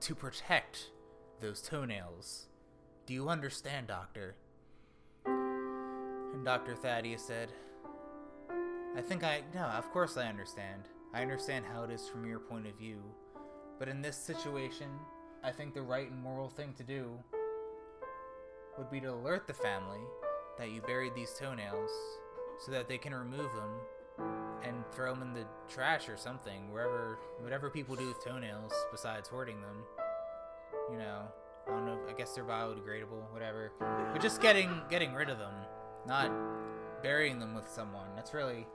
to 0.00 0.14
protect 0.14 0.90
those 1.40 1.62
toenails. 1.62 2.46
Do 3.06 3.14
you 3.14 3.28
understand, 3.28 3.86
Doctor? 3.86 4.34
And 5.26 6.44
Dr. 6.44 6.74
Thaddeus 6.74 7.24
said, 7.24 7.50
I 8.96 9.00
think 9.00 9.24
I. 9.24 9.42
No, 9.54 9.62
of 9.62 9.90
course 9.90 10.16
I 10.16 10.28
understand. 10.28 10.82
I 11.12 11.22
understand 11.22 11.64
how 11.72 11.84
it 11.84 11.90
is 11.90 12.08
from 12.08 12.26
your 12.26 12.38
point 12.38 12.66
of 12.66 12.76
view. 12.76 12.98
But 13.78 13.88
in 13.88 14.02
this 14.02 14.16
situation, 14.16 14.88
I 15.42 15.50
think 15.50 15.74
the 15.74 15.82
right 15.82 16.10
and 16.10 16.22
moral 16.22 16.48
thing 16.48 16.72
to 16.74 16.84
do 16.84 17.10
would 18.78 18.90
be 18.90 19.00
to 19.00 19.12
alert 19.12 19.46
the 19.46 19.54
family 19.54 20.00
that 20.58 20.70
you 20.70 20.80
buried 20.80 21.14
these 21.14 21.34
toenails 21.38 21.90
so 22.64 22.72
that 22.72 22.88
they 22.88 22.98
can 22.98 23.14
remove 23.14 23.50
them 23.52 24.43
and 24.64 24.84
throw 24.92 25.12
them 25.12 25.22
in 25.22 25.34
the 25.34 25.44
trash 25.68 26.08
or 26.08 26.16
something, 26.16 26.72
wherever, 26.72 27.18
whatever 27.40 27.70
people 27.70 27.94
do 27.94 28.06
with 28.06 28.24
toenails 28.24 28.72
besides 28.90 29.28
hoarding 29.28 29.60
them. 29.60 29.84
You 30.90 30.98
know, 30.98 31.22
I 31.66 31.70
don't 31.70 31.86
know. 31.86 31.98
I 32.08 32.12
guess 32.12 32.34
they're 32.34 32.44
biodegradable, 32.44 33.32
whatever. 33.32 33.72
But 33.78 34.20
just 34.20 34.40
getting 34.40 34.82
getting 34.90 35.14
rid 35.14 35.30
of 35.30 35.38
them, 35.38 35.54
not 36.06 36.30
burying 37.02 37.38
them 37.38 37.54
with 37.54 37.68
someone. 37.68 38.08
That's 38.14 38.34
really, 38.34 38.66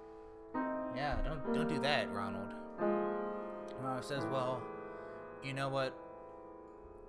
yeah. 0.96 1.18
Don't 1.24 1.54
don't 1.54 1.70
do 1.70 1.80
that, 1.82 2.12
Ronald. 2.12 2.54
Ronald 3.80 4.04
says, 4.04 4.26
"Well, 4.32 4.64
you 5.44 5.54
know 5.54 5.70
what? 5.70 5.94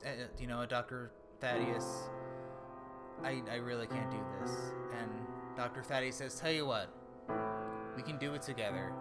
Uh, 0.04 0.26
you 0.38 0.46
know 0.46 0.66
Doctor 0.66 1.12
Thaddeus? 1.40 2.10
I 3.22 3.42
I 3.50 3.56
really 3.56 3.86
can't 3.86 4.10
do 4.10 4.18
this." 4.40 4.52
And 4.98 5.10
Doctor 5.56 5.82
Thaddeus 5.82 6.16
says, 6.16 6.38
"Tell 6.38 6.52
you 6.52 6.66
what, 6.66 6.92
we 7.96 8.02
can 8.02 8.18
do 8.18 8.34
it 8.34 8.42
together. 8.42 8.92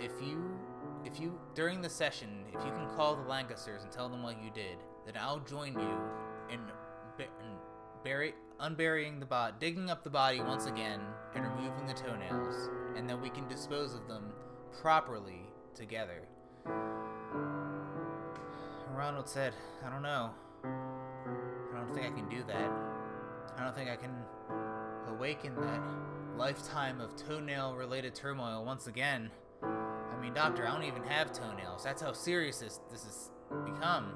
If 0.00 0.12
you 0.20 0.58
if 1.04 1.20
you 1.20 1.38
during 1.54 1.80
the 1.80 1.88
session, 1.88 2.44
if 2.48 2.64
you 2.64 2.70
can 2.72 2.88
call 2.96 3.16
the 3.16 3.22
Lancasters 3.22 3.82
and 3.82 3.92
tell 3.92 4.08
them 4.08 4.22
what 4.22 4.42
you 4.42 4.50
did, 4.50 4.78
then 5.06 5.14
I'll 5.18 5.40
join 5.40 5.74
you 5.74 5.98
in, 6.50 6.60
in 7.18 7.58
bury 8.02 8.34
unburying 8.60 9.20
the 9.20 9.26
body, 9.26 9.54
digging 9.60 9.90
up 9.90 10.02
the 10.02 10.10
body 10.10 10.40
once 10.40 10.66
again, 10.66 11.00
and 11.34 11.44
removing 11.44 11.86
the 11.86 11.94
toenails, 11.94 12.68
and 12.96 13.08
then 13.08 13.20
we 13.20 13.30
can 13.30 13.46
dispose 13.48 13.94
of 13.94 14.08
them 14.08 14.32
properly 14.80 15.46
together." 15.74 16.26
Ronald 18.94 19.28
said, 19.28 19.54
"I 19.84 19.90
don't 19.90 20.02
know. 20.02 20.34
I 20.64 21.80
don't 21.80 21.94
think 21.94 22.06
I 22.06 22.10
can 22.10 22.28
do 22.28 22.42
that. 22.48 22.70
I 23.56 23.64
don't 23.64 23.74
think 23.74 23.90
I 23.90 23.96
can 23.96 24.12
awaken 25.08 25.54
that 25.56 25.80
lifetime 26.38 27.00
of 27.00 27.16
toenail 27.16 27.74
related 27.74 28.14
turmoil 28.14 28.64
once 28.64 28.86
again. 28.86 29.28
I 29.60 30.20
mean, 30.20 30.32
doctor, 30.32 30.66
I 30.66 30.72
don't 30.72 30.84
even 30.84 31.02
have 31.02 31.32
toenails. 31.32 31.82
That's 31.82 32.00
how 32.00 32.12
serious 32.12 32.60
this, 32.60 32.78
this 32.92 33.04
has 33.04 33.30
become. 33.64 34.12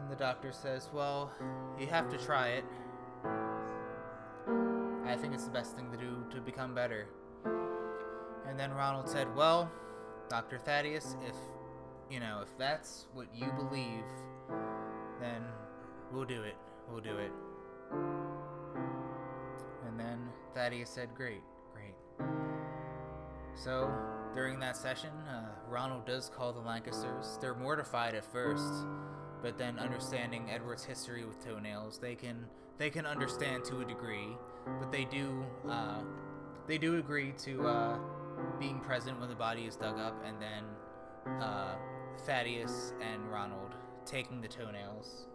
And 0.00 0.10
the 0.10 0.16
doctor 0.16 0.50
says, 0.50 0.88
Well, 0.92 1.30
you 1.78 1.86
have 1.88 2.08
to 2.08 2.16
try 2.16 2.48
it. 2.48 2.64
I 5.06 5.14
think 5.14 5.34
it's 5.34 5.44
the 5.44 5.50
best 5.50 5.76
thing 5.76 5.90
to 5.90 5.98
do 5.98 6.24
to 6.30 6.40
become 6.40 6.74
better. 6.74 7.06
And 8.48 8.58
then 8.58 8.72
Ronald 8.72 9.10
said, 9.10 9.34
Well, 9.36 9.70
Dr. 10.30 10.58
Thaddeus, 10.58 11.16
if, 11.28 11.36
you 12.10 12.18
know, 12.18 12.40
if 12.42 12.56
that's 12.56 13.08
what 13.12 13.26
you 13.34 13.52
believe, 13.58 14.04
then 15.20 15.42
we'll 16.10 16.24
do 16.24 16.42
it. 16.42 16.56
We'll 16.90 17.02
do 17.02 17.18
it. 17.18 17.32
And 20.52 20.60
Thaddeus 20.60 20.90
said, 20.90 21.08
Great, 21.14 21.42
great. 21.72 21.94
So, 23.54 23.92
during 24.34 24.58
that 24.60 24.76
session, 24.76 25.10
uh, 25.28 25.48
Ronald 25.68 26.06
does 26.06 26.28
call 26.28 26.52
the 26.52 26.60
Lancasters. 26.60 27.38
They're 27.40 27.54
mortified 27.54 28.14
at 28.14 28.24
first, 28.24 28.72
but 29.42 29.56
then 29.56 29.78
understanding 29.78 30.50
Edward's 30.50 30.84
history 30.84 31.24
with 31.24 31.44
toenails, 31.44 31.98
they 31.98 32.14
can 32.14 32.46
they 32.78 32.90
can 32.90 33.06
understand 33.06 33.64
to 33.66 33.80
a 33.80 33.84
degree. 33.84 34.36
But 34.78 34.90
they 34.92 35.04
do 35.04 35.44
uh, 35.68 36.00
they 36.66 36.78
do 36.78 36.98
agree 36.98 37.32
to 37.44 37.66
uh, 37.66 37.98
being 38.58 38.80
present 38.80 39.20
when 39.20 39.28
the 39.28 39.34
body 39.34 39.62
is 39.62 39.76
dug 39.76 39.98
up, 39.98 40.22
and 40.24 40.36
then 40.40 41.40
uh, 41.40 41.76
Thaddeus 42.26 42.92
and 43.00 43.30
Ronald 43.30 43.74
taking 44.04 44.40
the 44.40 44.48
toenails. 44.48 45.26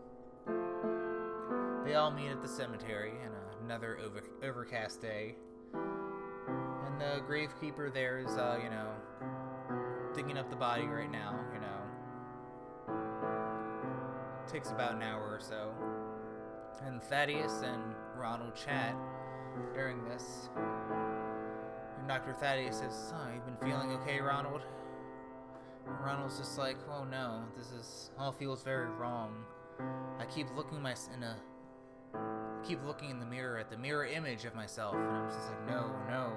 They 1.85 1.95
all 1.95 2.11
meet 2.11 2.29
at 2.29 2.41
the 2.41 2.47
cemetery 2.47 3.13
on 3.25 3.36
another 3.67 3.99
over, 4.05 4.23
overcast 4.47 5.01
day. 5.01 5.35
And 5.73 7.01
the 7.01 7.21
gravekeeper 7.27 7.93
there 7.93 8.17
is, 8.17 8.31
uh, 8.37 8.57
you 8.63 8.69
know, 8.69 8.93
digging 10.15 10.37
up 10.37 10.49
the 10.49 10.55
body 10.55 10.85
right 10.85 11.11
now, 11.11 11.37
you 11.53 11.59
know. 11.59 11.67
Takes 14.49 14.71
about 14.71 14.95
an 14.95 15.03
hour 15.03 15.19
or 15.19 15.41
so. 15.41 15.73
And 16.85 17.03
Thaddeus 17.03 17.61
and 17.61 17.83
Ronald 18.15 18.55
chat 18.55 18.95
during 19.73 20.05
this. 20.05 20.47
And 21.99 22.07
Dr. 22.07 22.31
Thaddeus 22.39 22.77
says, 22.77 23.13
Oh, 23.13 23.27
you've 23.33 23.45
been 23.45 23.69
feeling 23.69 23.91
okay, 23.97 24.21
Ronald? 24.21 24.61
And 25.85 25.99
Ronald's 25.99 26.37
just 26.37 26.57
like, 26.57 26.77
Oh 26.89 27.03
no, 27.03 27.43
this 27.57 27.73
is 27.73 28.11
all 28.17 28.31
feels 28.31 28.63
very 28.63 28.87
wrong. 28.87 29.43
I 30.19 30.25
keep 30.25 30.47
looking 30.55 30.81
my 30.81 30.95
in 31.13 31.23
a 31.23 31.35
keep 32.65 32.83
looking 32.85 33.09
in 33.09 33.19
the 33.19 33.25
mirror 33.25 33.57
at 33.57 33.69
the 33.69 33.77
mirror 33.77 34.05
image 34.05 34.45
of 34.45 34.55
myself, 34.55 34.95
and 34.95 35.03
I'm 35.03 35.29
just 35.29 35.47
like, 35.49 35.67
no, 35.67 35.91
no, 36.07 36.31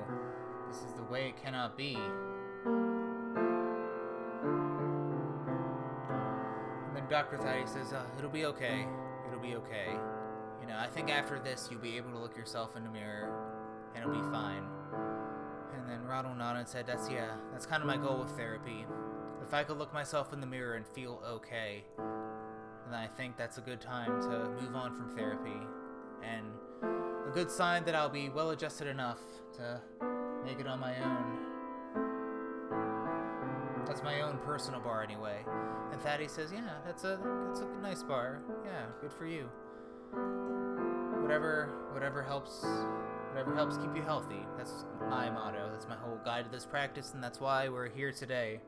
this 0.68 0.78
is 0.78 0.92
the 0.94 1.02
way 1.04 1.28
it 1.28 1.42
cannot 1.42 1.76
be. 1.76 1.96
And 6.86 6.96
then 6.96 7.08
Dr. 7.08 7.38
Thaddeus 7.38 7.72
says, 7.72 7.92
uh, 7.92 8.04
it'll 8.18 8.30
be 8.30 8.44
okay, 8.46 8.86
it'll 9.28 9.40
be 9.40 9.56
okay. 9.56 9.96
You 10.60 10.66
know, 10.66 10.76
I 10.78 10.86
think 10.86 11.10
after 11.10 11.38
this, 11.38 11.68
you'll 11.70 11.80
be 11.80 11.96
able 11.96 12.10
to 12.12 12.18
look 12.18 12.36
yourself 12.36 12.76
in 12.76 12.84
the 12.84 12.90
mirror, 12.90 13.32
and 13.94 14.04
it'll 14.04 14.14
be 14.14 14.30
fine. 14.30 14.64
And 15.74 15.88
then 15.88 16.04
Ronald 16.04 16.38
nodded 16.38 16.60
and 16.60 16.68
said, 16.68 16.86
That's, 16.86 17.08
yeah, 17.10 17.34
that's 17.52 17.66
kind 17.66 17.82
of 17.82 17.86
my 17.86 17.96
goal 17.96 18.18
with 18.18 18.30
therapy. 18.36 18.86
If 19.42 19.54
I 19.54 19.64
could 19.64 19.78
look 19.78 19.92
myself 19.92 20.32
in 20.32 20.40
the 20.40 20.46
mirror 20.46 20.74
and 20.74 20.86
feel 20.86 21.22
okay, 21.26 21.84
then 21.96 22.94
I 22.94 23.06
think 23.06 23.36
that's 23.36 23.58
a 23.58 23.60
good 23.60 23.80
time 23.80 24.20
to 24.22 24.62
move 24.62 24.76
on 24.76 24.94
from 24.94 25.16
therapy. 25.16 25.66
And 26.22 26.46
a 27.28 27.30
good 27.32 27.50
sign 27.50 27.84
that 27.84 27.94
I'll 27.94 28.08
be 28.08 28.28
well 28.28 28.50
adjusted 28.50 28.86
enough 28.88 29.20
to 29.56 29.80
make 30.44 30.58
it 30.60 30.66
on 30.66 30.80
my 30.80 30.96
own. 31.02 31.38
That's 33.86 34.02
my 34.02 34.20
own 34.20 34.38
personal 34.38 34.80
bar, 34.80 35.02
anyway. 35.02 35.44
And 35.92 36.00
Thaddeus 36.00 36.32
says, 36.32 36.52
"Yeah, 36.52 36.78
that's 36.84 37.04
a 37.04 37.18
that's 37.48 37.60
a 37.60 37.66
nice 37.82 38.02
bar. 38.02 38.42
Yeah, 38.64 38.86
good 39.00 39.12
for 39.12 39.26
you. 39.26 39.50
Whatever 41.22 41.88
whatever 41.92 42.22
helps 42.22 42.64
whatever 43.30 43.54
helps 43.54 43.76
keep 43.78 43.94
you 43.96 44.02
healthy. 44.02 44.46
That's 44.56 44.84
my 45.08 45.30
motto. 45.30 45.70
That's 45.72 45.88
my 45.88 45.96
whole 45.96 46.18
guide 46.24 46.44
to 46.44 46.50
this 46.50 46.66
practice, 46.66 47.12
and 47.14 47.22
that's 47.22 47.40
why 47.40 47.68
we're 47.68 47.88
here 47.88 48.12
today." 48.12 48.60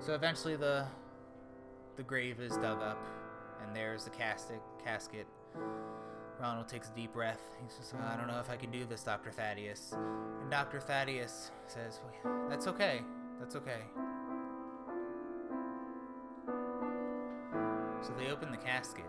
So 0.00 0.14
eventually, 0.14 0.56
the 0.56 0.86
the 1.96 2.02
grave 2.02 2.40
is 2.40 2.56
dug 2.56 2.82
up, 2.82 3.06
and 3.62 3.74
there's 3.74 4.04
the 4.04 4.10
casket. 4.10 4.60
Casket. 4.84 5.26
Ronald 6.40 6.68
takes 6.68 6.88
a 6.88 6.92
deep 6.92 7.12
breath. 7.12 7.40
Just 7.78 7.94
like, 7.94 8.02
I 8.04 8.16
don't 8.16 8.26
know 8.26 8.38
if 8.40 8.50
I 8.50 8.56
can 8.56 8.70
do 8.70 8.84
this, 8.84 9.02
Dr. 9.02 9.30
Thaddeus. 9.30 9.94
And 10.42 10.50
Dr. 10.50 10.80
Thaddeus 10.80 11.50
says, 11.66 12.00
well, 12.22 12.46
That's 12.48 12.66
okay. 12.66 13.02
That's 13.40 13.56
okay. 13.56 13.80
So 18.02 18.12
they 18.18 18.30
open 18.30 18.50
the 18.50 18.58
casket, 18.58 19.06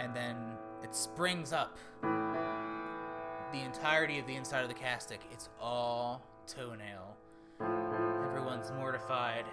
and 0.00 0.14
then 0.16 0.36
it 0.82 0.94
springs 0.96 1.52
up. 1.52 1.78
The 2.02 3.60
entirety 3.60 4.18
of 4.18 4.26
the 4.26 4.34
inside 4.34 4.62
of 4.62 4.68
the 4.68 4.74
casket, 4.74 5.20
it's 5.30 5.48
all 5.60 6.26
toenail. 6.48 7.16
Everyone's 7.60 8.72
mortified. 8.72 9.44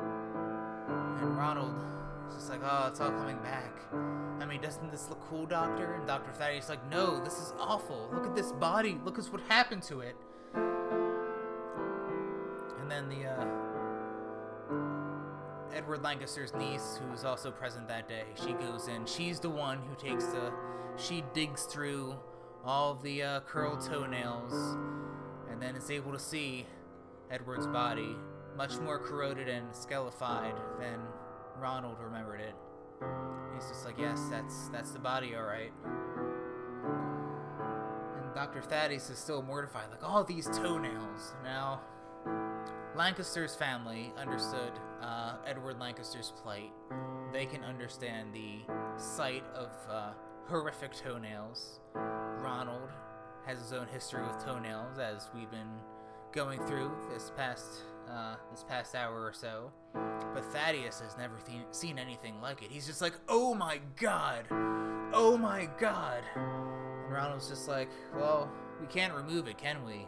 And 0.00 1.36
Ronald 1.36 1.84
is 2.28 2.34
just 2.36 2.50
like, 2.50 2.60
oh, 2.62 2.88
it's 2.88 3.00
all 3.00 3.10
coming 3.10 3.38
back. 3.38 3.72
I 4.40 4.46
mean, 4.46 4.60
doesn't 4.60 4.90
this 4.90 5.08
look 5.08 5.20
cool, 5.28 5.46
Doctor? 5.46 5.94
And 5.94 6.06
Dr. 6.06 6.32
Thaddeus 6.32 6.68
like, 6.68 6.88
no, 6.90 7.22
this 7.22 7.34
is 7.34 7.52
awful. 7.58 8.08
Look 8.12 8.26
at 8.26 8.34
this 8.34 8.52
body. 8.52 8.98
Look 9.04 9.18
at 9.18 9.24
what 9.26 9.40
happened 9.42 9.82
to 9.84 10.00
it. 10.00 10.16
And 12.80 12.90
then 12.90 13.08
the, 13.08 13.26
uh, 13.26 13.46
Edward 15.74 16.02
Lancaster's 16.02 16.54
niece, 16.54 16.98
who 17.00 17.10
was 17.10 17.24
also 17.24 17.50
present 17.50 17.88
that 17.88 18.08
day, 18.08 18.24
she 18.34 18.52
goes 18.52 18.88
in. 18.88 19.06
She's 19.06 19.38
the 19.38 19.50
one 19.50 19.78
who 19.78 19.94
takes 19.94 20.24
the, 20.24 20.52
she 20.96 21.22
digs 21.34 21.64
through 21.64 22.16
all 22.64 22.94
the 22.94 23.22
uh, 23.22 23.40
curled 23.40 23.80
toenails, 23.80 24.76
and 25.50 25.60
then 25.62 25.76
is 25.76 25.90
able 25.90 26.12
to 26.12 26.18
see 26.18 26.66
Edward's 27.30 27.66
body, 27.66 28.16
much 28.56 28.78
more 28.78 28.98
corroded 28.98 29.48
and 29.48 29.74
scalified 29.74 30.54
than 30.80 30.98
Ronald 31.60 31.96
remembered 32.00 32.40
it. 32.40 32.54
He's 33.54 33.68
just 33.68 33.84
like, 33.84 33.98
yes, 33.98 34.20
that's 34.30 34.68
that's 34.68 34.90
the 34.92 34.98
body, 34.98 35.34
all 35.34 35.44
right. 35.44 35.72
And 38.16 38.34
Dr. 38.34 38.62
Thaddeus 38.62 39.10
is 39.10 39.18
still 39.18 39.42
mortified, 39.42 39.90
like 39.90 40.02
all 40.02 40.24
these 40.24 40.46
toenails. 40.46 41.34
Now, 41.44 41.80
Lancaster's 42.96 43.54
family 43.54 44.12
understood 44.16 44.72
uh, 45.02 45.36
Edward 45.46 45.78
Lancaster's 45.78 46.32
plight. 46.42 46.72
They 47.32 47.46
can 47.46 47.62
understand 47.62 48.32
the 48.32 48.60
sight 48.96 49.44
of 49.54 49.70
uh, 49.88 50.10
horrific 50.46 50.92
toenails. 50.94 51.80
Ronald 51.94 52.90
has 53.46 53.58
his 53.58 53.72
own 53.72 53.86
history 53.86 54.22
with 54.22 54.44
toenails, 54.44 54.98
as 54.98 55.28
we've 55.34 55.50
been 55.50 55.78
going 56.32 56.64
through 56.66 56.90
this 57.12 57.32
past 57.36 57.82
uh, 58.10 58.36
this 58.50 58.64
past 58.64 58.94
hour 58.94 59.24
or 59.24 59.32
so. 59.32 59.72
But 59.92 60.44
Thaddeus 60.52 61.00
has 61.00 61.16
never 61.16 61.36
th- 61.46 61.58
seen 61.70 61.98
anything 61.98 62.40
like 62.40 62.62
it. 62.62 62.70
He's 62.70 62.86
just 62.86 63.00
like, 63.00 63.14
"Oh 63.28 63.54
my 63.54 63.80
god, 64.00 64.46
oh 65.12 65.36
my 65.40 65.68
god," 65.78 66.22
and 66.34 67.12
Ronald's 67.12 67.48
just 67.48 67.68
like, 67.68 67.88
"Well, 68.14 68.50
we 68.80 68.86
can't 68.86 69.14
remove 69.14 69.48
it, 69.48 69.58
can 69.58 69.84
we?" 69.84 70.06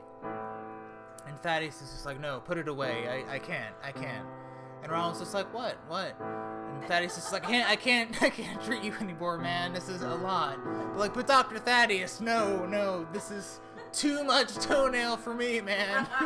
And 1.27 1.41
Thaddeus 1.43 1.81
is 1.83 1.91
just 1.91 2.07
like, 2.07 2.21
"No, 2.21 2.41
put 2.41 2.59
it 2.59 2.69
away. 2.69 3.09
I, 3.09 3.35
I 3.35 3.39
can't. 3.39 3.75
I 3.83 3.93
can't." 3.93 4.27
And 4.83 4.91
Ronald's 4.91 5.21
just 5.21 5.35
like, 5.35 5.53
"What? 5.53 5.77
What?" 5.89 6.17
And 6.81 6.89
Thaddeus 6.89 7.19
is 7.19 7.33
like, 7.33 7.45
I 7.45 7.51
can't, 7.51 7.69
I 7.69 7.77
can't, 7.77 8.23
I 8.23 8.31
can't 8.31 8.63
treat 8.63 8.83
you 8.83 8.95
anymore, 9.01 9.39
man. 9.39 9.73
This 9.73 9.89
is 9.89 10.03
a 10.03 10.15
lot. 10.15 10.59
But 10.65 10.97
like, 10.97 11.15
but 11.15 11.27
Dr. 11.27 11.59
Thaddeus, 11.59 12.21
no, 12.21 12.65
no, 12.67 13.07
this 13.13 13.31
is 13.31 13.61
too 13.93 14.25
much 14.25 14.55
toenail 14.57 15.17
for 15.17 15.35
me, 15.35 15.61
man. 15.61 16.07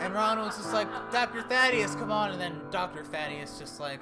and 0.00 0.14
Ronald's 0.14 0.56
just 0.56 0.72
like, 0.72 0.88
Dr. 1.10 1.42
Thaddeus, 1.42 1.94
come 1.94 2.10
on. 2.10 2.32
And 2.32 2.40
then 2.40 2.60
Dr. 2.70 3.04
Thaddeus 3.04 3.58
just 3.58 3.80
like 3.80 4.00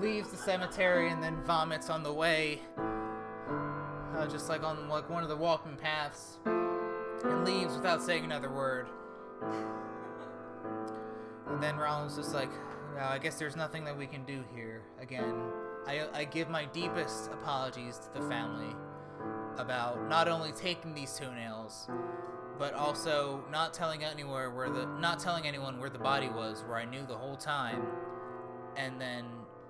leaves 0.00 0.30
the 0.30 0.36
cemetery 0.36 1.10
and 1.10 1.22
then 1.22 1.42
vomits 1.42 1.90
on 1.90 2.02
the 2.02 2.12
way, 2.12 2.60
uh, 4.16 4.26
just 4.26 4.48
like 4.48 4.62
on 4.62 4.88
like 4.88 5.08
one 5.10 5.22
of 5.22 5.28
the 5.28 5.36
walking 5.36 5.76
paths, 5.76 6.38
and 6.44 7.44
leaves 7.44 7.74
without 7.74 8.02
saying 8.02 8.24
another 8.24 8.50
word. 8.50 8.88
And 11.48 11.62
then 11.62 11.76
Ronald's 11.76 12.16
just 12.16 12.34
like, 12.34 12.50
well, 12.94 13.08
I 13.08 13.18
guess 13.18 13.38
there's 13.38 13.56
nothing 13.56 13.84
that 13.84 13.96
we 13.96 14.06
can 14.06 14.24
do 14.24 14.44
here. 14.54 14.82
Again, 15.00 15.34
I, 15.86 16.06
I 16.12 16.24
give 16.24 16.48
my 16.48 16.66
deepest 16.66 17.30
apologies 17.32 17.98
to 17.98 18.20
the 18.20 18.28
family 18.28 18.74
about 19.58 20.08
not 20.08 20.28
only 20.28 20.52
taking 20.52 20.94
these 20.94 21.12
toenails, 21.18 21.88
but 22.58 22.74
also 22.74 23.42
not 23.50 23.72
telling 23.72 24.04
anywhere 24.04 24.50
where 24.50 24.68
the 24.70 24.86
not 24.86 25.18
telling 25.18 25.46
anyone 25.46 25.80
where 25.80 25.90
the 25.90 25.98
body 25.98 26.28
was, 26.28 26.62
where 26.66 26.76
I 26.76 26.84
knew 26.84 27.04
the 27.06 27.16
whole 27.16 27.36
time, 27.36 27.82
and 28.76 29.00
then 29.00 29.24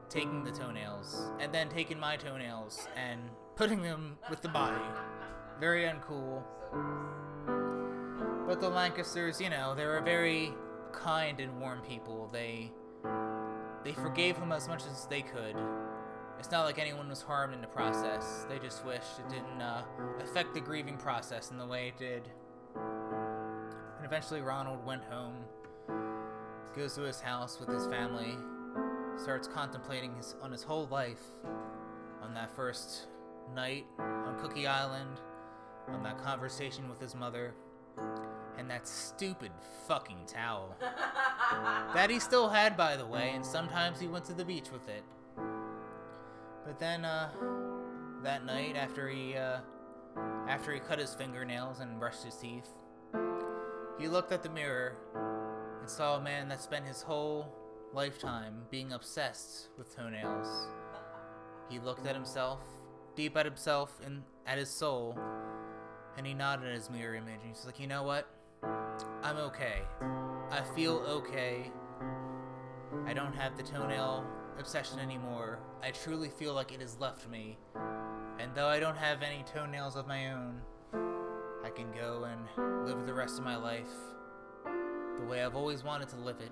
taking 0.08 0.44
the 0.44 0.50
toenails, 0.50 1.30
and 1.38 1.54
then 1.54 1.68
taking 1.68 1.98
my 1.98 2.16
toenails 2.16 2.88
and 2.96 3.20
putting 3.54 3.82
them 3.82 4.18
with 4.28 4.42
the 4.42 4.48
body. 4.48 4.82
Very 5.60 5.84
uncool. 5.84 6.42
But 8.46 8.60
the 8.60 8.68
Lancasters, 8.68 9.40
you 9.40 9.50
know, 9.50 9.74
they're 9.76 9.98
a 9.98 10.02
very 10.02 10.52
kind 10.92 11.38
and 11.38 11.60
warm 11.60 11.80
people. 11.82 12.28
They 12.32 12.72
they 13.84 13.92
forgave 13.92 14.36
him 14.36 14.52
as 14.52 14.68
much 14.68 14.82
as 14.90 15.06
they 15.06 15.22
could. 15.22 15.56
It's 16.40 16.50
not 16.50 16.64
like 16.64 16.78
anyone 16.78 17.10
was 17.10 17.20
harmed 17.20 17.52
in 17.52 17.60
the 17.60 17.66
process. 17.66 18.46
They 18.48 18.58
just 18.58 18.82
wished 18.86 19.18
it 19.18 19.28
didn't 19.28 19.60
uh, 19.60 19.82
affect 20.22 20.54
the 20.54 20.60
grieving 20.60 20.96
process 20.96 21.50
in 21.50 21.58
the 21.58 21.66
way 21.66 21.88
it 21.88 21.98
did. 21.98 22.22
And 22.74 24.06
eventually, 24.06 24.40
Ronald 24.40 24.82
went 24.86 25.02
home, 25.04 25.34
goes 26.74 26.94
to 26.94 27.02
his 27.02 27.20
house 27.20 27.60
with 27.60 27.68
his 27.68 27.86
family, 27.88 28.38
starts 29.22 29.48
contemplating 29.48 30.16
his 30.16 30.34
on 30.40 30.50
his 30.50 30.62
whole 30.62 30.86
life, 30.86 31.20
on 32.22 32.32
that 32.32 32.50
first 32.56 33.08
night 33.54 33.84
on 33.98 34.38
Cookie 34.40 34.66
Island, 34.66 35.20
on 35.88 36.02
that 36.04 36.16
conversation 36.24 36.88
with 36.88 37.02
his 37.02 37.14
mother, 37.14 37.54
and 38.56 38.70
that 38.70 38.88
stupid 38.88 39.50
fucking 39.86 40.24
towel. 40.26 40.74
that 41.94 42.08
he 42.08 42.18
still 42.18 42.48
had, 42.48 42.78
by 42.78 42.96
the 42.96 43.06
way, 43.06 43.32
and 43.34 43.44
sometimes 43.44 44.00
he 44.00 44.08
went 44.08 44.24
to 44.24 44.32
the 44.32 44.44
beach 44.44 44.72
with 44.72 44.88
it. 44.88 45.04
But 46.64 46.78
then, 46.78 47.04
uh, 47.04 47.30
that 48.22 48.44
night 48.44 48.76
after 48.76 49.08
he, 49.08 49.36
uh, 49.36 49.58
after 50.48 50.72
he 50.72 50.80
cut 50.80 50.98
his 50.98 51.14
fingernails 51.14 51.80
and 51.80 51.98
brushed 51.98 52.24
his 52.24 52.36
teeth, 52.36 52.68
he 53.98 54.08
looked 54.08 54.32
at 54.32 54.42
the 54.42 54.50
mirror 54.50 54.96
and 55.80 55.88
saw 55.88 56.16
a 56.16 56.20
man 56.20 56.48
that 56.48 56.60
spent 56.60 56.86
his 56.86 57.02
whole 57.02 57.54
lifetime 57.92 58.62
being 58.70 58.92
obsessed 58.92 59.68
with 59.76 59.94
toenails. 59.94 60.68
He 61.68 61.78
looked 61.78 62.06
at 62.06 62.14
himself, 62.14 62.60
deep 63.16 63.36
at 63.36 63.46
himself 63.46 64.00
and 64.04 64.22
at 64.46 64.58
his 64.58 64.70
soul, 64.70 65.18
and 66.16 66.26
he 66.26 66.34
nodded 66.34 66.68
at 66.68 66.74
his 66.74 66.90
mirror 66.90 67.14
image 67.14 67.40
and 67.42 67.54
he's 67.54 67.64
like, 67.64 67.78
you 67.78 67.86
know 67.86 68.02
what? 68.02 68.28
I'm 69.22 69.36
okay. 69.36 69.82
I 70.50 70.62
feel 70.74 70.96
okay. 71.06 71.70
I 73.06 73.12
don't 73.12 73.34
have 73.34 73.56
the 73.56 73.62
toenail 73.62 74.24
obsession 74.58 74.98
anymore. 74.98 75.58
I 75.82 75.90
truly 75.90 76.28
feel 76.28 76.54
like 76.54 76.72
it 76.72 76.80
has 76.80 76.98
left 76.98 77.28
me. 77.28 77.58
And 78.38 78.54
though 78.54 78.68
I 78.68 78.80
don't 78.80 78.96
have 78.96 79.22
any 79.22 79.44
toenails 79.44 79.96
of 79.96 80.06
my 80.06 80.32
own, 80.32 80.60
I 81.64 81.70
can 81.70 81.90
go 81.92 82.24
and 82.24 82.86
live 82.86 83.06
the 83.06 83.14
rest 83.14 83.38
of 83.38 83.44
my 83.44 83.56
life 83.56 83.88
the 85.20 85.26
way 85.26 85.42
I've 85.44 85.56
always 85.56 85.84
wanted 85.84 86.08
to 86.10 86.16
live 86.16 86.40
it 86.40 86.50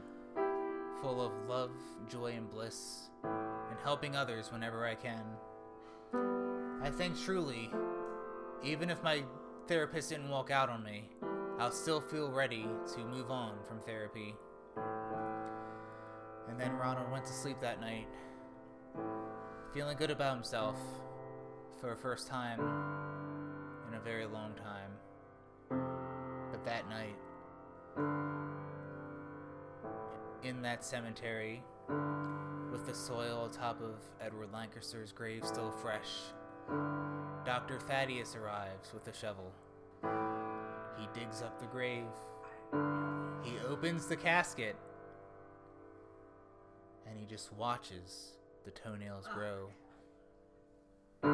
full 1.01 1.25
of 1.25 1.33
love, 1.49 1.71
joy, 2.09 2.33
and 2.33 2.51
bliss, 2.51 3.09
and 3.25 3.79
helping 3.83 4.17
others 4.17 4.51
whenever 4.53 4.85
I 4.85 4.95
can. 4.95 5.23
I 6.83 6.91
think 6.91 7.19
truly, 7.19 7.71
even 8.65 8.91
if 8.91 9.03
my 9.03 9.23
therapist 9.69 10.11
didn't 10.11 10.29
walk 10.29 10.51
out 10.51 10.69
on 10.69 10.83
me, 10.83 11.09
I'll 11.59 11.71
still 11.71 12.01
feel 12.01 12.31
ready 12.31 12.67
to 12.95 13.05
move 13.05 13.31
on 13.31 13.57
from 13.69 13.81
therapy. 13.81 14.35
And 16.49 16.59
then 16.59 16.73
Ronald 16.73 17.11
went 17.11 17.25
to 17.27 17.33
sleep 17.33 17.61
that 17.61 17.81
night, 17.81 18.09
feeling 19.73 19.97
good 19.97 20.11
about 20.11 20.35
himself, 20.35 20.77
for 21.81 21.93
a 21.93 21.97
first 21.97 22.27
time 22.27 22.61
in 23.89 23.95
a 23.95 24.01
very 24.01 24.27
long 24.27 24.53
time. 24.55 24.91
But 26.51 26.65
that 26.65 26.89
night, 26.89 27.17
in 30.43 30.63
that 30.63 30.85
cemetery, 30.85 31.63
with 32.73 32.87
the 32.87 32.95
soil 32.95 33.49
atop 33.51 33.81
of 33.81 33.97
Edward 34.21 34.53
Lancaster's 34.53 35.13
grave 35.13 35.45
still 35.45 35.71
fresh, 35.71 36.09
Dr. 37.45 37.79
Thaddeus 37.79 38.35
arrives 38.35 38.93
with 38.93 39.07
a 39.09 39.13
shovel. 39.13 39.53
He 40.99 41.07
digs 41.19 41.43
up 41.43 41.61
the 41.61 41.67
grave. 41.67 42.05
He 43.43 43.59
opens 43.67 44.07
the 44.07 44.17
casket. 44.17 44.77
And 47.09 47.19
he 47.19 47.27
just 47.27 47.53
watches 47.53 48.33
the 48.65 48.71
toenails 48.71 49.27
Oh. 49.31 49.35
grow. 49.35 49.69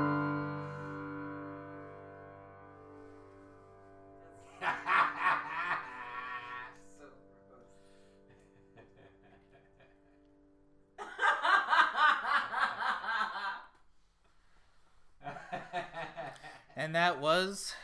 And 16.77 16.95
that 16.95 17.21
was. 17.21 17.75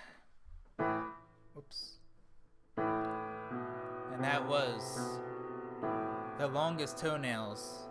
Longest 6.81 6.99
toenails 7.05 7.89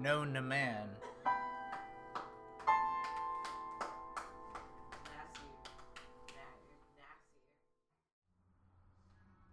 known 0.00 0.32
to 0.32 0.40
man. 0.40 0.88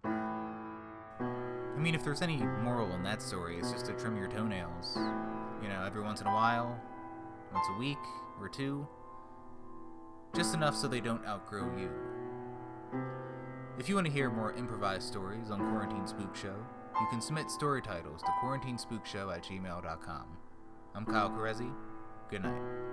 I 0.06 1.78
mean, 1.78 1.94
if 1.94 2.06
there's 2.06 2.22
any 2.22 2.38
moral 2.38 2.94
in 2.94 3.04
that 3.04 3.22
story, 3.22 3.58
it's 3.60 3.70
just 3.74 3.88
to 3.88 3.94
trim 3.96 4.16
your 4.16 4.30
toenails. 4.30 4.96
You 5.62 5.68
know, 5.68 5.84
every 5.86 6.02
once 6.02 6.22
in 6.22 6.28
a 6.28 6.34
while, 6.34 6.80
once 7.54 7.66
a 7.76 7.78
week 7.78 7.98
or 8.40 8.48
two. 8.48 8.88
Just 10.34 10.54
enough 10.54 10.78
so 10.78 10.88
they 10.88 11.02
don't 11.02 11.26
outgrow 11.26 11.70
you. 11.78 11.92
If 13.78 13.90
you 13.90 13.96
want 13.96 14.08
to 14.08 14.14
hear 14.14 14.30
more 14.30 14.54
improvised 14.54 15.06
stories 15.06 15.52
on 15.52 15.60
Quarantine 15.70 16.08
Spook 16.08 16.34
Show, 16.34 16.56
you 17.00 17.08
can 17.10 17.22
submit 17.22 17.50
story 17.50 17.82
titles 17.82 18.22
to 18.22 18.32
quarantinespookshow 18.42 19.36
at 19.36 19.44
gmail.com. 19.44 20.26
I'm 20.96 21.06
Kyle 21.06 21.30
Carezzi. 21.30 21.72
Good 22.30 22.44
night. 22.44 22.89